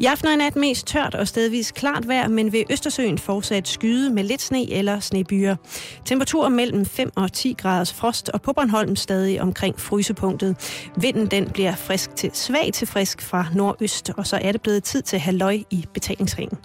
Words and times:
I 0.00 0.04
aften 0.04 0.28
og 0.28 0.36
nat 0.36 0.56
mest 0.56 0.86
tørt 0.86 1.14
og 1.14 1.28
stedvis 1.28 1.72
klart 1.72 2.08
vejr, 2.08 2.28
men 2.28 2.52
ved 2.52 2.62
Østersøen 2.70 3.18
fortsat 3.18 3.68
skyde 3.68 4.10
med 4.10 4.24
lidt 4.24 4.42
sne 4.42 4.70
eller 4.70 5.00
snebyer. 5.00 5.56
Temperaturer 6.04 6.48
mellem 6.48 6.86
5 6.86 7.10
og 7.16 7.32
10 7.32 7.54
graders 7.58 7.92
frost, 7.92 8.28
og 8.28 8.42
på 8.42 8.52
Bornholm 8.52 8.96
stadig 8.96 9.40
omkring 9.40 9.80
frysepunktet. 9.80 10.56
Vinden 10.96 11.26
den 11.26 11.50
bliver 11.50 11.74
frisk 11.74 12.16
til 12.16 12.30
svag 12.32 12.70
til 12.72 12.86
frisk 12.86 13.22
fra 13.22 13.46
nordøst, 13.54 14.10
og 14.16 14.26
så 14.26 14.38
er 14.42 14.52
det 14.52 14.62
blevet 14.62 14.84
tid 14.84 15.02
til 15.02 15.18
halløj 15.18 15.58
i 15.70 15.86
betalingsringen. 15.94 16.58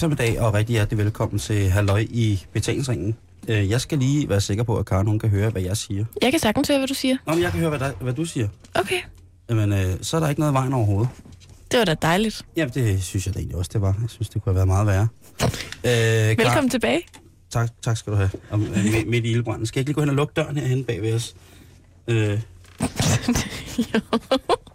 Eftermiddag 0.00 0.40
og 0.40 0.54
rigtig 0.54 0.72
hjertelig 0.74 0.98
velkommen 1.04 1.38
til 1.38 1.70
Halløj 1.70 2.06
i 2.10 2.44
betalingsringen. 2.52 3.16
Øh, 3.48 3.70
Jeg 3.70 3.80
skal 3.80 3.98
lige 3.98 4.28
være 4.28 4.40
sikker 4.40 4.64
på, 4.64 4.76
at 4.78 4.86
Karen 4.86 5.06
hun 5.06 5.18
kan 5.18 5.28
høre, 5.28 5.50
hvad 5.50 5.62
jeg 5.62 5.76
siger. 5.76 6.04
Jeg 6.22 6.30
kan 6.30 6.40
sagtens 6.40 6.68
høre, 6.68 6.78
hvad 6.78 6.88
du 6.88 6.94
siger. 6.94 7.16
Nå, 7.26 7.34
men 7.34 7.42
jeg 7.42 7.50
kan 7.50 7.60
høre, 7.60 7.68
hvad, 7.70 7.78
der, 7.78 7.92
hvad 8.00 8.12
du 8.12 8.24
siger. 8.24 8.48
Okay. 8.74 9.00
Jamen, 9.50 9.72
øh, 9.72 9.96
så 10.02 10.16
er 10.16 10.20
der 10.20 10.28
ikke 10.28 10.40
noget 10.40 10.54
vejen 10.54 10.72
overhovedet. 10.72 11.08
Det 11.70 11.78
var 11.78 11.84
da 11.84 11.94
dejligt. 12.02 12.42
Jamen, 12.56 12.74
det 12.74 13.02
synes 13.02 13.26
jeg 13.26 13.34
da 13.34 13.38
egentlig 13.38 13.56
også, 13.56 13.70
det 13.72 13.80
var. 13.80 13.96
Jeg 14.00 14.10
synes, 14.10 14.28
det 14.28 14.42
kunne 14.42 14.50
have 14.50 14.54
været 14.56 14.68
meget 14.68 14.86
værre. 14.86 15.08
Øh, 15.42 15.48
Karen- 15.84 16.38
Velkommen 16.38 16.70
tilbage. 16.70 17.00
Tak, 17.50 17.70
tak 17.82 17.96
skal 17.96 18.12
du 18.12 18.16
have. 18.16 18.30
Om, 18.50 18.62
øh, 18.62 18.84
midt, 18.84 19.08
midt 19.08 19.24
i 19.24 19.30
ildbranden. 19.30 19.66
Skal 19.66 19.78
jeg 19.78 19.82
ikke 19.82 19.88
lige 19.88 19.94
gå 19.94 20.00
hen 20.00 20.08
og 20.10 20.14
lukke 20.16 20.32
døren 20.36 20.56
herhen 20.56 20.84
bag 20.84 21.02
ved 21.02 21.14
os? 21.14 21.34
Øh. 22.08 22.40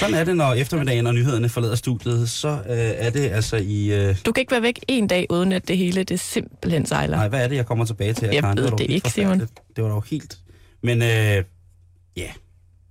Sådan 0.00 0.14
er 0.14 0.24
det, 0.24 0.36
når 0.36 0.54
eftermiddagen 0.54 1.06
og 1.06 1.14
nyhederne 1.14 1.48
forlader 1.48 1.74
studiet. 1.74 2.30
Så 2.30 2.48
øh, 2.48 2.62
er 2.76 3.10
det 3.10 3.30
altså 3.30 3.56
i... 3.56 3.92
Øh, 3.92 4.16
Du 4.26 4.32
kan 4.32 4.40
ikke 4.40 4.50
være 4.52 4.62
væk 4.62 4.78
en 4.88 5.06
dag, 5.06 5.26
uden 5.30 5.52
at 5.52 5.68
det 5.68 5.78
hele 5.78 6.02
det 6.04 6.20
simpelthen 6.20 6.86
sejler. 6.86 7.16
nej, 7.16 7.28
hvad 7.28 7.44
er 7.44 7.48
det, 7.48 7.56
jeg 7.56 7.66
kommer 7.66 7.84
tilbage 7.84 8.12
til? 8.12 8.24
her, 8.26 8.32
Jeg 8.32 8.42
Karen? 8.42 8.56
ved 8.58 8.64
det 8.70 8.80
helt 8.80 8.90
ikke, 8.90 9.10
Simon. 9.10 9.40
Det 9.40 9.84
var 9.84 9.88
dog 9.88 10.04
helt... 10.10 10.38
Men 10.82 11.02
øh, 11.02 11.44
ja, 12.16 12.30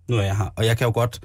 nu 0.10 0.18
er 0.18 0.22
jeg 0.22 0.38
her. 0.38 0.54
Og 0.56 0.66
jeg 0.66 0.78
kan 0.78 0.86
jo 0.86 0.92
godt... 0.94 1.20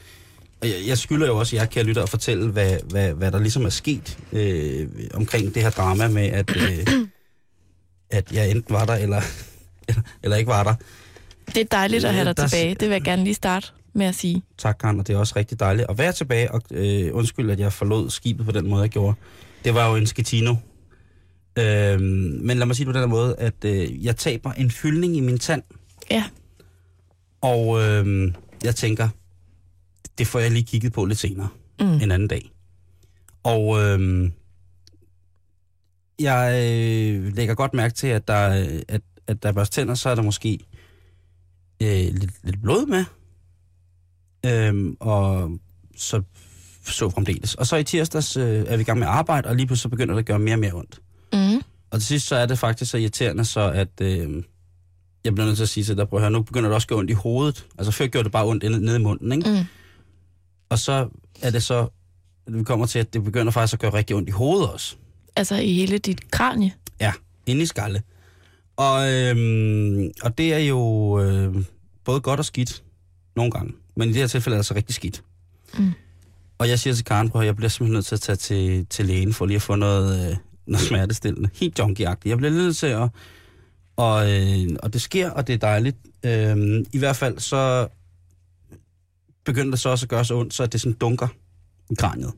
og 0.61 0.69
Jeg, 0.69 0.77
jeg 0.87 0.99
skylder 0.99 1.27
jo 1.27 1.37
også 1.39 1.57
jer, 1.57 1.65
kære 1.65 1.85
lytter, 1.85 2.03
at 2.03 2.09
fortælle, 2.09 2.51
hvad, 2.51 2.77
hvad, 2.91 3.13
hvad 3.13 3.33
der 3.33 3.39
ligesom 3.39 3.65
er 3.65 3.69
sket 3.71 4.19
øh, 4.33 4.89
omkring 5.15 5.55
det 5.55 5.63
her 5.63 5.71
drama 5.71 6.09
med, 6.09 6.27
at, 6.27 6.57
øh, 6.57 6.87
at 8.11 8.33
jeg 8.33 8.51
enten 8.51 8.75
var 8.75 8.85
der, 8.85 8.95
eller, 8.95 9.21
eller, 9.89 10.03
eller 10.23 10.37
ikke 10.37 10.49
var 10.49 10.63
der. 10.65 10.75
Det 11.47 11.57
er 11.61 11.65
dejligt 11.71 12.05
at 12.05 12.15
have 12.15 12.25
dig 12.25 12.37
Der 12.37 12.43
er- 12.43 12.49
tilbage. 12.49 12.75
Det 12.75 12.89
vil 12.89 12.91
jeg 12.95 13.03
gerne 13.03 13.25
lige 13.25 13.35
starte 13.35 13.67
med 13.97 14.07
at 14.07 14.15
sige. 14.15 14.43
Tak, 14.59 14.77
Karen, 14.81 15.01
og 15.01 15.07
det 15.07 15.15
er 15.15 15.19
også 15.19 15.33
rigtig 15.37 15.61
dejligt 15.61 15.87
at 15.91 15.99
være 15.99 16.13
tilbage, 16.13 16.51
og 16.53 16.63
øh, 16.71 17.11
undskyld, 17.15 17.51
at 17.51 17.59
jeg 17.61 17.73
forlod 17.73 18.11
skibet 18.11 18.47
på 18.47 18.53
den 18.53 18.69
måde, 18.69 18.83
jeg 18.83 18.91
gjorde. 18.91 19.15
Det 19.65 19.75
var 19.75 19.89
jo 19.91 19.97
en 19.97 20.07
skitino. 20.07 20.55
Øh, 21.59 22.01
men 22.01 22.59
lad 22.59 22.67
mig 22.67 22.77
sige 22.77 22.87
det 22.87 22.95
på 22.95 23.01
den 23.01 23.09
her 23.09 23.17
måde, 23.17 23.37
at 23.39 23.65
øh, 23.65 24.05
jeg 24.05 24.17
taber 24.17 24.53
en 24.53 24.71
fyldning 24.71 25.17
i 25.17 25.21
min 25.21 25.39
tand, 25.39 25.63
Ja, 26.11 26.25
og 27.41 27.83
øh, 27.83 28.33
jeg 28.65 28.75
tænker, 28.75 29.09
det 30.19 30.27
får 30.27 30.39
jeg 30.39 30.51
lige 30.51 30.65
kigget 30.65 30.93
på 30.93 31.05
lidt 31.05 31.19
senere, 31.19 31.49
Mm. 31.81 31.87
en 31.87 32.11
anden 32.11 32.29
dag. 32.29 32.51
Og 33.43 33.81
øh, 33.83 34.31
jeg 36.19 36.53
øh, 36.55 37.35
lægger 37.37 37.55
godt 37.55 37.75
mærke 37.75 37.95
til, 37.95 38.07
at 38.07 38.29
der, 38.29 38.37
at, 38.89 39.01
at 39.27 39.43
der 39.43 39.49
er 39.49 39.53
børst 39.53 39.73
tænder, 39.73 39.95
så 39.95 40.09
er 40.09 40.15
der 40.15 40.23
måske 40.23 40.59
øh, 41.83 41.89
lidt, 41.89 42.31
lidt 42.43 42.63
blod 42.63 42.87
med. 42.87 43.05
Øhm, 44.47 44.97
og 45.01 45.51
så 45.97 46.23
så 46.85 47.11
fremdeles. 47.11 47.55
Og 47.55 47.67
så 47.67 47.77
i 47.77 47.85
tirsdags 47.85 48.37
øh, 48.37 48.65
er 48.67 48.77
vi 48.77 48.81
i 48.81 48.85
gang 48.85 48.99
med 48.99 49.07
arbejde, 49.07 49.49
og 49.49 49.57
lige 49.57 49.67
pludselig 49.67 49.83
så 49.83 49.89
begynder 49.89 50.15
det 50.15 50.19
at 50.19 50.27
gøre 50.27 50.39
mere 50.39 50.55
og 50.55 50.59
mere 50.59 50.73
ondt. 50.73 51.01
mm. 51.33 51.63
Og 51.91 51.99
til 52.01 52.07
sidst 52.07 52.27
så 52.27 52.37
er 52.37 52.47
det 52.47 52.59
faktisk 52.59 52.91
så 52.91 52.97
irriterende, 52.99 53.45
så 53.45 53.61
at 53.61 54.01
øh, 54.01 54.43
jeg 55.25 55.35
bliver 55.35 55.47
nødt 55.47 55.57
til 55.57 55.63
at 55.63 55.69
sige 55.69 55.85
til 55.85 55.97
dig, 55.97 56.09
prøv 56.09 56.19
at 56.19 56.23
høre, 56.23 56.31
nu 56.31 56.43
begynder 56.43 56.69
det 56.69 56.75
også 56.75 56.85
at 56.85 56.89
gøre 56.89 56.99
ondt 56.99 57.11
i 57.11 57.15
hovedet. 57.15 57.67
Altså 57.79 57.93
før 57.93 58.07
gjorde 58.07 58.25
det 58.25 58.33
bare 58.33 58.47
ondt 58.47 58.83
nede, 58.83 58.97
i 58.97 59.03
munden, 59.03 59.33
ikke? 59.33 59.51
Mm. 59.51 59.65
Og 60.69 60.79
så 60.79 61.09
er 61.43 61.51
det 61.51 61.63
så, 61.63 61.89
at 62.47 62.55
vi 62.59 62.63
kommer 62.65 62.87
til, 62.87 62.99
at 62.99 63.15
det 63.15 63.25
begynder 63.25 63.53
faktisk 63.53 63.75
at 63.75 63.81
gøre 63.81 63.93
rigtig 63.93 64.17
ondt 64.17 64.29
i 64.29 64.33
hovedet 64.33 64.69
også. 64.71 64.97
altså 65.37 65.55
i 65.57 65.73
hele 65.73 65.99
dit 65.99 66.31
kranie. 66.31 66.73
Ja, 67.01 67.13
inde 67.47 67.63
i 67.63 67.67
skalle. 67.67 68.03
Og, 68.77 69.13
øhm, 69.13 70.11
og 70.23 70.39
det 70.39 70.55
er 70.55 70.59
jo 70.59 70.81
øh, 71.21 71.65
både 72.05 72.21
godt 72.21 72.41
og 72.41 72.45
skidt 72.45 72.83
nogle 73.37 73.53
gange. 73.53 73.73
Men 73.97 74.09
i 74.09 74.13
det 74.13 74.21
her 74.21 74.27
tilfælde 74.27 74.55
er 74.55 74.57
det 74.57 74.61
altså 74.61 74.75
rigtig 74.75 74.95
skidt. 74.95 75.23
Mm. 75.79 75.93
Og 76.59 76.69
jeg 76.69 76.79
siger 76.79 76.95
til 76.95 77.05
Karen, 77.05 77.31
prøv 77.31 77.43
jeg 77.43 77.57
bliver 77.57 77.69
simpelthen 77.69 77.95
nødt 77.95 78.07
til 78.07 78.15
at 78.15 78.21
tage 78.21 78.37
til, 78.37 78.87
til 78.87 79.07
lægen 79.07 79.33
for 79.33 79.47
lige 79.47 79.57
at 79.57 79.63
få 79.63 79.75
noget, 79.75 80.31
øh, 80.31 80.37
noget 80.67 80.87
smertestillende. 80.87 81.51
Helt 81.55 81.79
junkie 81.79 82.09
Jeg 82.09 82.19
bliver 82.19 82.51
lidt 82.51 82.55
nødt 82.55 82.77
til 82.77 82.87
at... 82.87 83.09
Og, 83.97 84.33
øh, 84.33 84.69
og 84.83 84.93
det 84.93 85.03
sker, 85.03 85.31
og 85.31 85.47
det 85.47 85.53
er 85.53 85.59
dejligt. 85.59 85.97
Øh, 86.25 86.85
I 86.93 86.99
hvert 86.99 87.17
fald 87.17 87.39
så 87.39 87.89
begynder 89.45 89.71
det 89.71 89.81
så 89.81 89.89
også 89.89 90.05
at 90.05 90.11
gøre 90.11 90.25
så 90.25 90.35
ondt, 90.35 90.55
så 90.55 90.67
det 90.67 90.81
sådan 90.81 90.97
dunker 90.97 91.29
i 91.91 91.95
kraniet. 91.95 92.33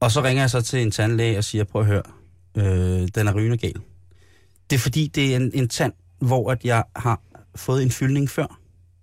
Og 0.00 0.10
så 0.10 0.22
ringer 0.22 0.42
jeg 0.42 0.50
så 0.50 0.60
til 0.60 0.82
en 0.82 0.90
tandlæge 0.90 1.38
og 1.38 1.44
siger, 1.44 1.64
prøv 1.64 1.82
at 1.82 1.86
høre, 1.86 2.02
øh, 2.56 3.08
den 3.14 3.28
er 3.28 3.34
rygende 3.34 3.56
gal. 3.56 3.80
Det 4.70 4.76
er 4.76 4.80
fordi, 4.80 5.06
det 5.06 5.32
er 5.32 5.36
en, 5.36 5.50
en 5.54 5.68
tand, 5.68 5.92
hvor 6.18 6.50
at 6.50 6.64
jeg 6.64 6.84
har 6.96 7.20
fået 7.56 7.82
en 7.82 7.90
fyldning 7.90 8.30
før. 8.30 8.60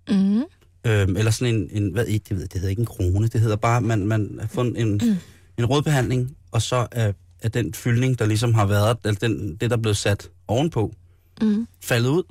Mm. 0.08 0.42
Øhm, 0.86 1.16
eller 1.16 1.30
sådan 1.30 1.54
en, 1.54 1.68
en 1.72 1.90
hvad, 1.92 2.06
det, 2.06 2.30
ved, 2.30 2.40
det 2.40 2.52
hedder 2.52 2.68
ikke 2.68 2.80
en 2.80 2.86
krone, 2.86 3.28
det 3.28 3.40
hedder 3.40 3.56
bare, 3.56 3.80
man, 3.80 4.06
man 4.06 4.36
har 4.40 4.48
fået 4.48 4.80
en, 4.80 4.92
Mm. 4.92 5.16
en 5.58 5.66
rådbehandling, 5.66 6.36
og 6.52 6.62
så 6.62 6.86
er, 6.90 7.12
er 7.42 7.48
den 7.48 7.74
fyldning, 7.74 8.18
der 8.18 8.26
ligesom 8.26 8.54
har 8.54 8.66
været, 8.66 8.96
eller 9.04 9.18
den, 9.18 9.56
det, 9.56 9.70
der 9.70 9.76
er 9.76 9.80
blevet 9.80 9.96
sat 9.96 10.30
ovenpå, 10.48 10.94
Mm. 11.42 11.66
faldet 11.82 12.08
ud. 12.08 12.22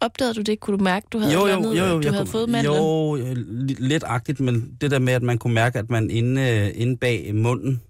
Opdagede 0.00 0.34
du 0.34 0.42
det? 0.42 0.60
Kunne 0.60 0.78
du 0.78 0.84
mærke, 0.84 1.06
du 1.12 1.18
havde, 1.18 1.32
jo, 1.32 1.40
jo, 1.40 1.46
landet, 1.46 1.78
jo, 1.78 1.84
jo, 1.84 1.94
du 1.94 2.00
jeg 2.02 2.12
havde 2.12 2.24
kunne- 2.24 2.30
fået 2.32 2.48
mandlen? 2.48 2.74
Jo, 2.76 3.16
øh, 3.16 3.32
li- 3.32 3.76
lidt 3.78 4.04
agtigt, 4.06 4.40
men 4.40 4.76
det 4.80 4.90
der 4.90 4.98
med, 4.98 5.12
at 5.12 5.22
man 5.22 5.38
kunne 5.38 5.54
mærke, 5.54 5.78
at 5.78 5.90
man 5.90 6.10
inde, 6.10 6.42
øh, 6.42 6.70
inde 6.82 6.96
bag 6.96 7.34
munden, 7.34 7.82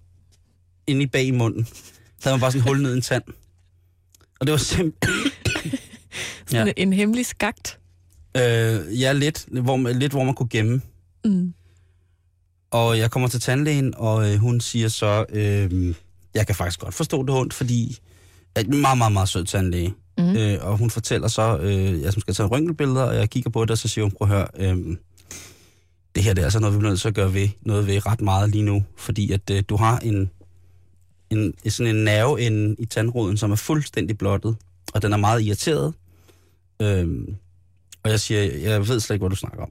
inde 0.87 1.03
i 1.03 1.07
bag 1.07 1.25
i 1.25 1.31
munden, 1.31 1.67
havde 2.23 2.35
man 2.37 2.41
bare 2.41 2.53
sådan 2.53 2.69
hul 2.69 2.83
ned 2.83 2.93
i 2.93 2.97
en 2.97 3.03
tand. 3.03 3.23
Og 4.41 4.47
det 4.47 4.53
var 4.53 4.59
simpelthen... 4.59 5.31
Ja. 6.53 6.73
en 6.77 6.93
hemmelig 6.93 7.27
skagt. 7.27 7.78
Øh, 8.39 9.01
ja, 9.01 9.13
lidt 9.13 9.47
hvor, 9.51 9.93
lidt, 9.93 10.13
hvor 10.13 10.25
man 10.25 10.35
kunne 10.35 10.49
gemme. 10.49 10.81
Mm. 11.25 11.55
Og 12.71 12.99
jeg 12.99 13.11
kommer 13.11 13.29
til 13.29 13.41
tandlægen, 13.41 13.95
og 13.97 14.33
øh, 14.33 14.39
hun 14.39 14.61
siger 14.61 14.89
så, 14.89 15.25
øh, 15.29 15.95
jeg 16.35 16.47
kan 16.47 16.55
faktisk 16.55 16.81
godt 16.81 16.95
forstå 16.95 17.23
det 17.23 17.31
ondt, 17.35 17.55
fordi 17.55 17.99
at 18.55 18.67
en 18.67 18.81
meget, 18.81 18.99
meget, 18.99 19.13
meget 19.13 19.29
sød 19.29 19.45
tandlæge. 19.45 19.95
Mm. 20.19 20.37
Øh, 20.37 20.59
og 20.61 20.79
hun 20.79 20.91
fortæller 20.91 21.29
så, 21.29 21.59
øh, 21.59 22.03
jeg 22.03 22.13
som 22.13 22.21
skal 22.21 22.35
tage 22.35 22.47
røntgenbilleder, 22.47 23.03
og 23.03 23.15
jeg 23.15 23.31
kigger 23.31 23.51
på 23.51 23.63
det, 23.63 23.71
og 23.71 23.79
så 23.79 23.89
siger 23.89 24.05
hun, 24.05 24.13
prøv 24.13 24.29
at 24.31 24.35
høre, 24.35 24.47
øh, 24.59 24.97
det 26.15 26.25
her 26.25 26.35
det 26.35 26.43
er 26.43 26.47
altså 26.47 26.61
noget, 26.61 26.75
vi 26.75 26.79
bliver 26.79 26.91
nødt 26.91 27.01
til 27.01 27.09
at 27.09 27.15
gøre 27.15 27.35
ved, 27.35 27.49
noget 27.63 27.87
ved 27.87 28.07
ret 28.07 28.21
meget 28.21 28.51
lige 28.51 28.65
nu, 28.65 28.85
fordi 28.97 29.33
at 29.33 29.51
øh, 29.51 29.63
du 29.69 29.77
har 29.77 29.99
en, 29.99 30.31
en, 31.31 31.55
sådan 31.69 31.97
en 31.97 32.05
nerve 32.05 32.41
inde 32.41 32.77
i 32.79 32.85
tandroden, 32.85 33.37
som 33.37 33.53
er 33.53 33.57
fuldstændig 33.57 34.19
blottet, 34.19 34.57
og 34.95 35.03
den 35.03 35.13
er 35.13 35.17
meget 35.17 35.43
irriteret. 35.43 35.95
Øh, 36.83 37.09
og 38.09 38.13
jeg 38.13 38.21
siger, 38.21 38.71
jeg 38.71 38.89
ved 38.89 39.01
slet 39.01 39.15
ikke, 39.15 39.23
hvad 39.23 39.31
du 39.31 39.37
snakker 39.37 39.63
om. 39.63 39.71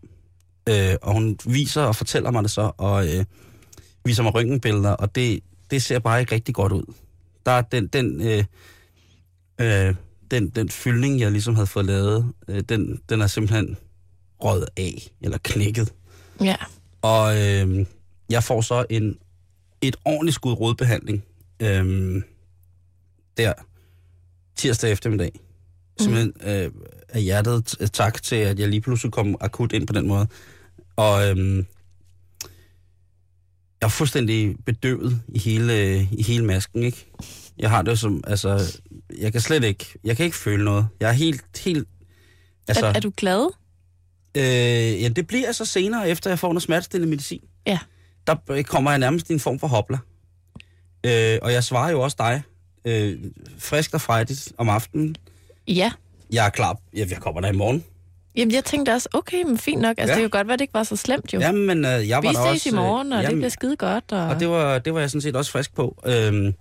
Øh, 0.69 0.95
og 1.01 1.13
hun 1.13 1.37
viser 1.45 1.81
og 1.81 1.95
fortæller 1.95 2.31
mig 2.31 2.43
det 2.43 2.51
så, 2.51 2.71
og 2.77 3.07
øh, 3.07 3.25
viser 4.05 4.23
mig 4.23 4.35
røntgenbilleder, 4.35 4.91
og 4.91 5.15
det, 5.15 5.39
det 5.71 5.83
ser 5.83 5.99
bare 5.99 6.19
ikke 6.19 6.35
rigtig 6.35 6.55
godt 6.55 6.71
ud. 6.71 6.93
Der 7.45 7.51
er 7.51 7.61
den, 7.61 7.87
den, 7.87 8.21
øh, 8.21 8.43
øh, 9.61 9.95
den, 10.31 10.49
den 10.49 10.69
fyldning, 10.69 11.19
jeg 11.19 11.31
ligesom 11.31 11.55
havde 11.55 11.67
fået 11.67 11.85
lavet, 11.85 12.33
øh, 12.47 12.61
den, 12.69 13.01
den 13.09 13.21
er 13.21 13.27
simpelthen 13.27 13.77
røget 14.43 14.67
af, 14.77 15.11
eller 15.21 15.37
knækket. 15.43 15.93
Ja. 16.41 16.55
Og 17.01 17.37
øh, 17.41 17.85
jeg 18.29 18.43
får 18.43 18.61
så 18.61 18.85
en, 18.89 19.17
et 19.81 19.95
ordentligt 20.05 20.35
skud 20.35 20.53
rådbehandling 20.53 21.23
øh, 21.59 22.21
der 23.37 23.53
tirsdag 24.55 24.91
eftermiddag. 24.91 25.39
Simpelthen 25.99 26.33
øh, 26.43 26.71
af 27.17 27.23
hjertet 27.23 27.91
tak 27.93 28.23
til, 28.23 28.35
at 28.35 28.59
jeg 28.59 28.67
lige 28.67 28.81
pludselig 28.81 29.11
kom 29.11 29.35
akut 29.41 29.71
ind 29.71 29.87
på 29.87 29.93
den 29.93 30.07
måde. 30.07 30.27
Og 30.95 31.29
øh, 31.29 31.57
jeg 33.81 33.87
er 33.87 33.87
fuldstændig 33.87 34.55
bedøvet 34.65 35.21
i 35.27 35.39
hele, 35.39 36.01
i 36.11 36.23
hele 36.23 36.45
masken, 36.45 36.83
ikke? 36.83 37.05
Jeg 37.59 37.69
har 37.69 37.81
det 37.81 37.99
som, 37.99 38.23
altså, 38.27 38.79
jeg 39.17 39.31
kan 39.31 39.41
slet 39.41 39.63
ikke, 39.63 39.85
jeg 40.03 40.17
kan 40.17 40.25
ikke 40.25 40.37
føle 40.37 40.63
noget. 40.65 40.87
Jeg 40.99 41.09
er 41.09 41.13
helt, 41.13 41.59
helt, 41.63 41.87
altså, 42.67 42.85
Er, 42.85 42.93
er 42.93 42.99
du 42.99 43.11
glad? 43.17 43.53
Øh, 44.37 45.01
ja, 45.01 45.07
det 45.07 45.27
bliver 45.27 45.51
så 45.51 45.65
senere, 45.65 46.09
efter 46.09 46.29
jeg 46.29 46.39
får 46.39 46.47
noget 46.47 46.63
smertestillende 46.63 47.09
medicin. 47.09 47.41
Ja. 47.67 47.79
Der 48.27 48.63
kommer 48.63 48.91
jeg 48.91 48.99
nærmest 48.99 49.29
i 49.29 49.33
en 49.33 49.39
form 49.39 49.59
for 49.59 49.67
hopla. 49.67 49.97
Øh, 51.05 51.39
og 51.41 51.53
jeg 51.53 51.63
svarer 51.63 51.91
jo 51.91 52.01
også 52.01 52.15
dig, 52.19 52.41
øh, 52.85 53.19
frisk 53.57 53.93
og 53.93 54.01
frejdigt 54.01 54.53
om 54.57 54.69
aftenen. 54.69 55.15
Ja. 55.67 55.91
Jeg 56.31 56.45
er 56.45 56.49
klar. 56.49 56.77
Ja, 56.93 57.05
jeg 57.09 57.17
kommer 57.17 57.41
der 57.41 57.47
i 57.51 57.55
morgen. 57.55 57.83
Jamen, 58.35 58.53
jeg 58.53 58.65
tænkte 58.65 58.89
også, 58.93 59.09
okay, 59.13 59.43
men 59.43 59.57
fint 59.57 59.81
nok. 59.81 59.95
Altså, 59.97 60.11
Ja. 60.13 60.15
det 60.15 60.21
kan 60.23 60.29
godt 60.29 60.47
være, 60.47 60.57
det 60.57 60.61
ikke 60.61 60.73
var 60.73 60.83
så 60.83 60.95
slemt 60.95 61.33
jo. 61.33 61.39
Jamen, 61.39 61.65
men 61.67 61.77
øh, 61.85 62.07
jeg 62.09 62.21
Vi 62.21 62.27
var 62.27 62.33
der 62.33 62.53
ses 62.53 62.65
også... 62.65 62.69
i 62.69 62.71
morgen, 62.71 63.13
og 63.13 63.23
øh, 63.23 63.29
det 63.29 63.35
bliver 63.35 63.49
skide 63.49 63.75
godt. 63.77 64.11
Og... 64.11 64.27
Og 64.27 64.39
det 64.39 64.49
var, 64.49 64.79
det 64.79 64.93
var 64.93 64.99
jeg 64.99 65.09
sådan 65.09 65.21
set 65.21 65.35
også 65.35 65.51
frisk 65.51 65.75
på. 65.75 66.01
Øhm, 66.05 66.53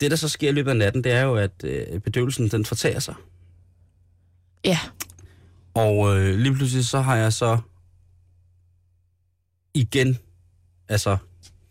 det, 0.00 0.10
der 0.10 0.16
så 0.16 0.28
sker 0.28 0.48
i 0.48 0.52
løbet 0.52 0.70
af 0.70 0.76
natten, 0.76 1.04
det 1.04 1.12
er 1.12 1.22
jo, 1.22 1.36
at 1.36 1.50
øh, 1.64 2.00
bedøvelsen, 2.00 2.48
den 2.48 2.64
fortager 2.64 2.98
sig. 3.00 3.14
Ja, 4.64 4.78
Og 5.74 6.16
øh, 6.18 6.34
lige 6.38 6.54
pludselig 6.54 6.84
så 6.86 7.00
har 7.00 7.16
jeg 7.16 7.32
så 7.32 7.58
igen, 9.74 10.18
altså 10.88 11.16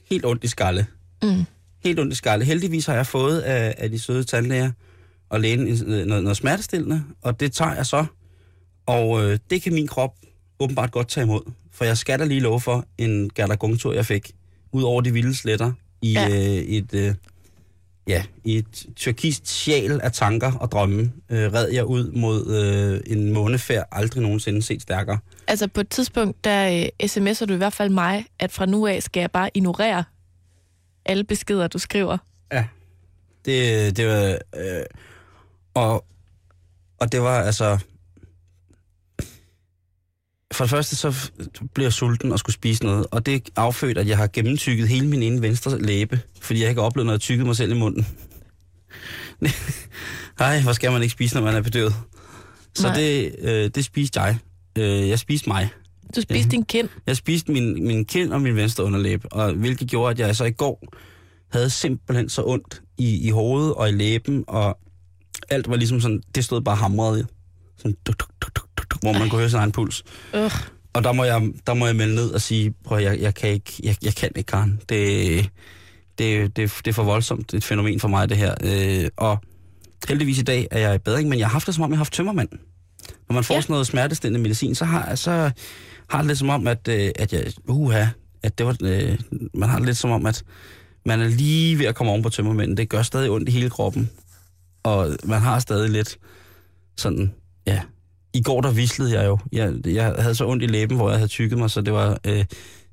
helt 0.09 0.25
ondt 0.25 0.43
i 0.43 0.47
skalle. 0.47 0.85
mm. 1.23 1.45
Helt 1.83 1.99
ondt 1.99 2.13
i 2.13 2.15
skalle. 2.15 2.45
Heldigvis 2.45 2.85
har 2.85 2.93
jeg 2.95 3.07
fået 3.07 3.41
af, 3.41 3.75
af 3.77 3.89
de 3.89 3.99
søde 3.99 4.23
tandlæger 4.23 4.71
og 5.33 5.39
lægen 5.39 5.67
en- 5.67 6.07
noget, 6.07 6.23
noget 6.23 6.37
smertestillende, 6.37 7.03
og 7.21 7.39
det 7.39 7.51
tager 7.51 7.75
jeg 7.75 7.85
så. 7.85 8.05
Og 8.85 9.23
øh, 9.23 9.39
det 9.49 9.61
kan 9.61 9.73
min 9.73 9.87
krop 9.87 10.15
åbenbart 10.59 10.91
godt 10.91 11.07
tage 11.07 11.23
imod. 11.23 11.51
For 11.71 11.85
jeg 11.85 11.97
skal 11.97 12.19
da 12.19 12.25
lige 12.25 12.39
love 12.39 12.61
for 12.61 12.85
en 12.97 13.29
gardagungtur, 13.29 13.93
jeg 13.93 14.05
fik, 14.05 14.31
ud 14.71 14.83
over 14.83 15.01
de 15.01 15.13
vilde 15.13 15.35
sletter, 15.35 15.71
i 16.01 16.11
ja. 16.13 16.29
øh, 16.29 16.35
et, 16.45 16.93
øh, 16.93 17.15
ja, 18.07 18.23
i 18.43 18.57
et 18.57 18.85
tyrkist 18.95 19.47
sjæl 19.47 19.99
af 20.03 20.11
tanker 20.11 20.51
og 20.51 20.71
drømme, 20.71 21.11
øh, 21.29 21.53
red 21.53 21.69
jeg 21.71 21.85
ud 21.85 22.11
mod 22.11 22.55
øh, 22.55 23.13
en 23.17 23.31
månefærd, 23.33 23.85
aldrig 23.91 24.21
nogensinde 24.23 24.61
set 24.61 24.81
stærkere. 24.81 25.17
altså 25.47 25.67
på 25.67 25.81
et 25.81 25.89
tidspunkt, 25.89 26.43
der 26.43 26.89
øh, 27.01 27.07
sms'er 27.09 27.45
du 27.45 27.53
i 27.53 27.57
hvert 27.57 27.73
fald 27.73 27.89
mig, 27.89 28.25
at 28.39 28.51
fra 28.51 28.65
nu 28.65 28.87
af 28.87 29.03
skal 29.03 29.19
jeg 29.21 29.31
bare 29.31 29.49
ignorere 29.53 30.03
alle 31.05 31.23
beskeder, 31.23 31.67
du 31.67 31.77
skriver. 31.77 32.17
Ja. 32.53 32.65
Det, 33.45 33.97
det 33.97 34.07
var... 34.07 34.37
Øh, 34.55 34.83
og, 35.73 36.05
og 36.99 37.11
det 37.11 37.21
var 37.21 37.39
altså... 37.39 37.77
For 40.53 40.63
det 40.63 40.69
første 40.69 40.95
så 40.95 41.31
blev 41.73 41.85
jeg 41.85 41.93
sulten 41.93 42.31
og 42.31 42.39
skulle 42.39 42.53
spise 42.53 42.83
noget, 42.83 43.05
og 43.11 43.25
det 43.25 43.49
affødte, 43.55 44.01
at 44.01 44.07
jeg 44.07 44.17
har 44.17 44.27
gennemtykket 44.27 44.87
hele 44.87 45.07
min 45.07 45.23
ene 45.23 45.41
venstre 45.41 45.81
læbe, 45.81 46.21
fordi 46.41 46.61
jeg 46.61 46.69
ikke 46.69 46.81
har 46.81 46.85
oplevet, 46.85 47.05
når 47.05 47.13
jeg 47.13 47.21
tykkede 47.21 47.47
mig 47.47 47.55
selv 47.55 47.71
i 47.71 47.75
munden. 47.75 48.07
Nej, 50.39 50.61
hvor 50.61 50.73
skal 50.73 50.91
man 50.91 51.01
ikke 51.01 51.11
spise, 51.11 51.35
når 51.35 51.41
man 51.41 51.55
er 51.55 51.61
bedøvet? 51.61 51.93
Så 52.75 52.87
Nej. 52.87 52.95
det, 52.95 53.35
øh, 53.39 53.69
det 53.75 53.85
spiste 53.85 54.21
jeg. 54.21 54.37
Øh, 54.77 55.09
jeg 55.09 55.19
spiste 55.19 55.49
mig. 55.49 55.69
Du 56.15 56.21
spiste 56.21 56.51
din 56.51 56.65
kind. 56.65 56.89
Jeg 57.07 57.17
spiste 57.17 57.51
min, 57.51 57.85
min 57.85 58.05
kind 58.05 58.33
og 58.33 58.41
min 58.41 58.55
venstre 58.55 58.83
underlæbe, 58.83 59.31
og 59.31 59.53
hvilket 59.53 59.89
gjorde, 59.89 60.11
at 60.11 60.19
jeg 60.19 60.35
så 60.35 60.45
i 60.45 60.51
går 60.51 60.83
havde 61.51 61.69
simpelthen 61.69 62.29
så 62.29 62.43
ondt 62.45 62.81
i, 62.97 63.27
i 63.27 63.29
hovedet 63.29 63.73
og 63.73 63.89
i 63.89 63.91
læben, 63.91 64.43
og 64.47 64.77
alt 65.49 65.69
var 65.69 65.75
ligesom 65.75 66.01
sådan, 66.01 66.21
det 66.35 66.45
stod 66.45 66.61
bare 66.61 66.75
hamret 66.75 67.19
i. 67.19 67.23
Sådan, 67.77 67.95
duk, 68.07 68.19
duk, 68.19 68.29
duk, 68.41 68.55
duk, 68.55 68.67
duk, 68.77 69.01
hvor 69.01 69.11
man 69.13 69.21
Ej. 69.21 69.29
kunne 69.29 69.39
høre 69.39 69.49
sin 69.49 69.59
egen 69.59 69.71
puls. 69.71 70.03
Øh. 70.33 70.51
Og 70.93 71.03
der 71.03 71.11
må 71.11 71.23
jeg, 71.23 71.49
der 71.67 71.73
må 71.73 71.85
jeg 71.85 71.95
melde 71.95 72.15
ned 72.15 72.29
og 72.31 72.41
sige, 72.41 72.73
prøv 72.83 72.99
jeg, 72.99 73.19
jeg 73.19 73.35
kan 73.35 73.49
ikke, 73.49 73.73
jeg, 73.83 73.95
jeg 74.03 74.15
kan 74.15 74.29
ikke, 74.35 74.47
Karen. 74.47 74.79
Det, 74.89 75.49
det, 76.17 76.55
det, 76.57 76.71
det 76.85 76.87
er 76.87 76.93
for 76.93 77.03
voldsomt 77.03 77.53
et 77.53 77.63
fænomen 77.63 77.99
for 77.99 78.07
mig, 78.07 78.29
det 78.29 78.37
her. 78.37 78.55
Øh, 78.63 79.09
og 79.17 79.37
heldigvis 80.07 80.39
i 80.39 80.43
dag 80.43 80.67
er 80.71 80.79
jeg 80.79 80.95
i 80.95 80.97
bedring, 80.97 81.29
men 81.29 81.39
jeg 81.39 81.47
har 81.47 81.51
haft 81.51 81.67
det 81.67 81.75
som 81.75 81.83
om, 81.83 81.91
jeg 81.91 81.97
har 81.97 82.03
haft 82.03 82.13
tømmermand. 82.13 82.49
Når 83.29 83.33
man 83.33 83.43
får 83.43 83.53
Ja. 83.53 83.57
ja. 83.57 83.61
sådan 83.61 83.73
noget 83.73 83.87
smertestillende 83.87 84.43
medicin, 84.43 84.75
så 84.75 84.85
har, 84.85 85.15
så 85.15 85.51
har 86.09 86.17
det 86.17 86.27
lidt 86.27 86.39
som 86.39 86.49
om, 86.49 86.67
at, 86.67 86.87
øh, 86.87 87.11
at 87.15 87.33
jeg, 87.33 87.45
uha, 87.67 88.05
at 88.43 88.57
det 88.57 88.65
var, 88.65 88.77
øh, 88.83 89.17
man 89.53 89.69
har 89.69 89.77
det 89.77 89.85
lidt 89.85 89.97
som 89.97 90.11
om, 90.11 90.25
at 90.25 90.43
man 91.05 91.21
er 91.21 91.27
lige 91.27 91.79
ved 91.79 91.85
at 91.85 91.95
komme 91.95 92.11
oven 92.11 92.23
på 92.23 92.29
tømmermænden. 92.29 92.77
Det 92.77 92.89
gør 92.89 93.01
stadig 93.01 93.29
ondt 93.29 93.49
i 93.49 93.51
hele 93.51 93.69
kroppen. 93.69 94.09
Og 94.83 95.15
man 95.23 95.41
har 95.41 95.59
stadig 95.59 95.89
lidt 95.89 96.17
sådan, 96.97 97.33
ja. 97.67 97.81
I 98.33 98.41
går 98.41 98.61
der 98.61 98.71
vislede 98.71 99.19
jeg 99.19 99.27
jo. 99.27 99.37
Jeg, 99.51 99.73
jeg 99.85 100.15
havde 100.19 100.35
så 100.35 100.47
ondt 100.47 100.63
i 100.63 100.67
læben, 100.67 100.97
hvor 100.97 101.09
jeg 101.09 101.17
havde 101.17 101.27
tykket 101.29 101.57
mig, 101.59 101.69
så 101.71 101.81
det 101.81 101.93
var... 101.93 102.17
Øh, 102.25 102.45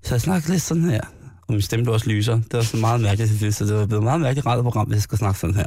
så 0.03 0.15
jeg 0.15 0.21
snakkede 0.21 0.53
lidt 0.53 0.63
sådan 0.63 0.91
her. 0.91 1.01
Og 1.47 1.53
min 1.53 1.63
stemme 1.63 1.85
blev 1.85 1.95
også 1.95 2.11
lyser. 2.11 2.35
Det 2.35 2.53
var 2.53 2.63
sådan 2.63 2.81
meget 2.81 3.01
mærkeligt, 3.01 3.55
så 3.55 3.65
det 3.65 3.75
var 3.75 3.87
blevet 3.87 4.05
meget 4.05 4.21
mærkeligt 4.21 4.47
radioprogram, 4.47 4.87
hvis 4.87 4.97
jeg 4.97 5.03
skulle 5.03 5.19
snakke 5.19 5.41
sådan 5.41 5.57
her. 5.57 5.67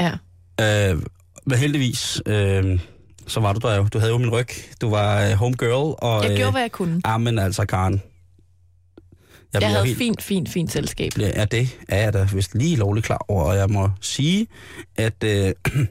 Ja. 0.00 0.12
Øh, 0.92 1.02
men 1.46 1.58
heldigvis, 1.58 2.22
øh, 2.26 2.80
så 3.26 3.40
var 3.40 3.52
du 3.52 3.68
der 3.68 3.76
jo. 3.76 3.88
Du 3.92 3.98
havde 3.98 4.12
jo 4.12 4.18
min 4.18 4.30
ryg. 4.30 4.48
Du 4.80 4.90
var 4.90 5.22
øh, 5.22 5.32
homegirl. 5.32 5.94
Og, 5.98 6.24
Jeg 6.24 6.36
gjorde, 6.36 6.50
hvad 6.50 6.60
jeg 6.60 6.72
kunne. 6.72 7.00
Ah, 7.04 7.20
men 7.20 7.38
altså, 7.38 7.64
Karen. 7.66 8.02
Jeg 9.54 9.60
bliver 9.60 9.68
havde 9.70 9.86
helt- 9.86 9.98
fint, 9.98 10.22
fint, 10.22 10.48
fint 10.48 10.72
selskab. 10.72 11.12
Ja, 11.18 11.44
det 11.44 11.78
er 11.88 12.02
jeg 12.02 12.12
da 12.12 12.28
vist 12.34 12.54
lige 12.54 12.76
lovligt 12.76 13.06
klar 13.06 13.24
over, 13.28 13.42
og 13.44 13.56
jeg 13.56 13.70
må 13.70 13.90
sige, 14.00 14.46
at... 14.96 15.24
Øh, 15.24 15.52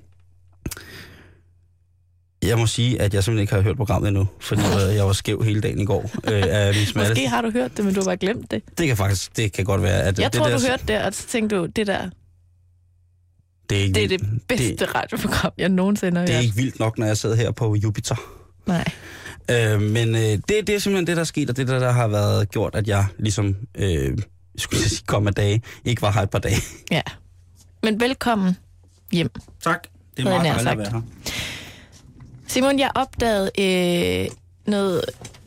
jeg 2.44 2.57
må 2.57 2.68
sige, 2.68 3.01
at 3.01 3.13
jeg 3.13 3.24
simpelthen 3.24 3.42
ikke 3.42 3.54
har 3.54 3.62
hørt 3.62 3.77
programmet 3.77 4.07
endnu, 4.07 4.27
fordi 4.39 4.62
øh, 4.89 4.95
jeg 4.95 5.06
var 5.06 5.13
skæv 5.13 5.44
hele 5.44 5.62
dagen 5.62 5.80
i 5.80 5.86
går 5.86 6.01
øh, 6.24 6.44
af 6.48 6.74
min 6.75 6.86
smerte. 6.86 7.10
Måske 7.12 7.27
har 7.27 7.42
du 7.42 7.51
hørt 7.51 7.77
det, 7.77 7.86
men 7.86 7.94
du 7.94 8.00
har 8.00 8.06
bare 8.06 8.18
glemt 8.18 8.51
det. 8.51 8.62
Det 8.77 8.88
kan 8.88 8.98
faktisk, 8.98 9.38
det 9.38 9.51
kan 9.54 9.66
godt 9.66 9.81
være, 9.83 10.04
at 10.04 10.19
Jeg 10.19 10.33
det 10.33 10.39
tror, 10.39 10.48
der, 10.50 10.57
du 10.57 10.63
hørte 10.69 10.83
det, 10.88 11.01
og 11.04 11.13
så 11.13 11.27
tænkte 11.27 11.56
du, 11.56 11.66
det 11.66 11.88
der, 11.88 12.09
det 13.69 13.77
er, 13.77 13.81
ikke, 13.83 13.94
det 13.94 14.04
er 14.04 14.07
det 14.18 14.42
bedste 14.48 14.75
det, 14.75 14.95
radioprogram, 14.95 15.51
jeg 15.57 15.69
nogensinde 15.69 16.19
har 16.19 16.25
det 16.25 16.33
er 16.33 16.38
hørt. 16.38 16.44
ikke 16.45 16.56
vildt 16.56 16.80
nok, 16.80 16.98
når 16.98 17.06
jeg 17.06 17.18
sidder 17.18 17.36
her 17.36 17.51
på 17.51 17.75
Jupiter. 17.75 18.16
Nej. 18.66 18.86
Øh, 19.51 19.81
men 19.81 20.16
øh, 20.16 20.22
det, 20.22 20.48
det 20.50 20.69
er 20.69 20.80
simpelthen 20.80 21.07
det, 21.07 21.16
der 21.16 21.22
er 21.22 21.25
sket, 21.25 21.50
og 21.50 21.57
det 21.57 21.68
der, 21.68 21.80
der 21.80 21.92
har 21.92 22.07
været 22.07 22.51
gjort, 22.51 22.75
at 22.75 22.88
jeg 22.88 23.06
ligesom, 23.19 23.56
øh, 23.75 24.18
skulle 24.57 24.81
jeg 24.81 24.90
sige, 24.90 25.04
kom 25.06 25.28
af 25.28 25.34
dage, 25.34 25.62
ikke 25.86 26.01
var 26.01 26.12
her 26.12 26.22
et 26.22 26.30
par 26.30 26.40
dage. 26.40 26.62
Ja. 26.92 27.01
Men 27.84 28.00
velkommen 28.00 28.57
hjem. 29.12 29.30
Tak. 29.63 29.88
Det 30.18 30.25
er 30.25 30.30
meget 30.30 30.45
dejligt 30.45 30.69
at 30.69 30.78
være 30.78 30.90
her. 30.92 31.01
Simon, 32.48 32.80
jeg 32.80 32.92
opdagede 32.95 33.51
øh, 33.60 34.28
noget 34.68 35.01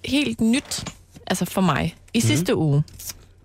helt 0.05 0.41
nyt, 0.41 0.85
altså 1.27 1.45
for 1.45 1.61
mig, 1.61 1.97
i 2.15 2.19
Mhm. 2.19 2.27
sidste 2.27 2.57
uge. 2.57 2.83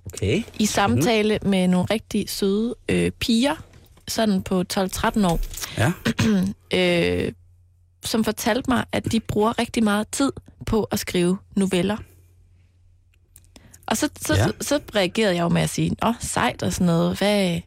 Okay. 0.05 0.43
I 0.59 0.65
samtale 0.65 1.39
med 1.45 1.67
nogle 1.67 1.85
rigtig 1.91 2.29
søde 2.29 2.75
øh, 2.89 3.11
piger, 3.11 3.55
sådan 4.07 4.41
på 4.43 4.63
12-13 4.73 5.25
år, 5.27 5.39
Ja. 5.77 5.91
øh, 6.79 7.31
som 8.05 8.23
fortalte 8.23 8.69
mig, 8.69 8.85
at 8.91 9.11
de 9.11 9.19
bruger 9.19 9.59
rigtig 9.59 9.83
meget 9.83 10.07
tid 10.11 10.31
på 10.65 10.83
at 10.83 10.99
skrive 10.99 11.37
noveller. 11.55 11.97
Og 13.85 13.97
så, 13.97 14.09
så, 14.21 14.35
Ja. 14.35 14.45
så, 14.45 14.53
så 14.61 14.79
reagerede 14.95 15.35
jeg 15.35 15.41
jo 15.43 15.49
med 15.49 15.61
at 15.61 15.69
sige, 15.69 15.95
åh, 16.05 16.13
sejt 16.19 16.63
og 16.63 16.73
sådan 16.73 16.85
noget. 16.87 17.17
Hvad? 17.17 17.59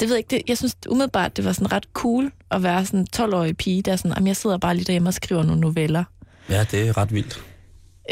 Det 0.00 0.08
ved 0.08 0.08
jeg 0.08 0.18
ikke. 0.18 0.30
Det, 0.30 0.42
jeg 0.48 0.58
synes 0.58 0.76
umiddelbart, 0.88 1.36
det 1.36 1.44
var 1.44 1.52
sådan 1.52 1.72
ret 1.72 1.86
cool 1.92 2.32
at 2.50 2.62
være 2.62 2.86
sådan 2.86 3.00
en 3.00 3.06
12-årig 3.16 3.56
pige, 3.56 3.82
der 3.82 3.92
er 3.92 3.96
sådan, 3.96 4.12
jamen, 4.16 4.26
jeg 4.26 4.36
sidder 4.36 4.58
bare 4.58 4.74
lige 4.74 4.84
derhjemme 4.84 5.08
og 5.08 5.14
skriver 5.14 5.42
nogle 5.42 5.60
noveller. 5.60 6.04
Ja, 6.48 6.64
det 6.70 6.88
er 6.88 6.96
ret 6.96 7.12
vildt. 7.12 7.42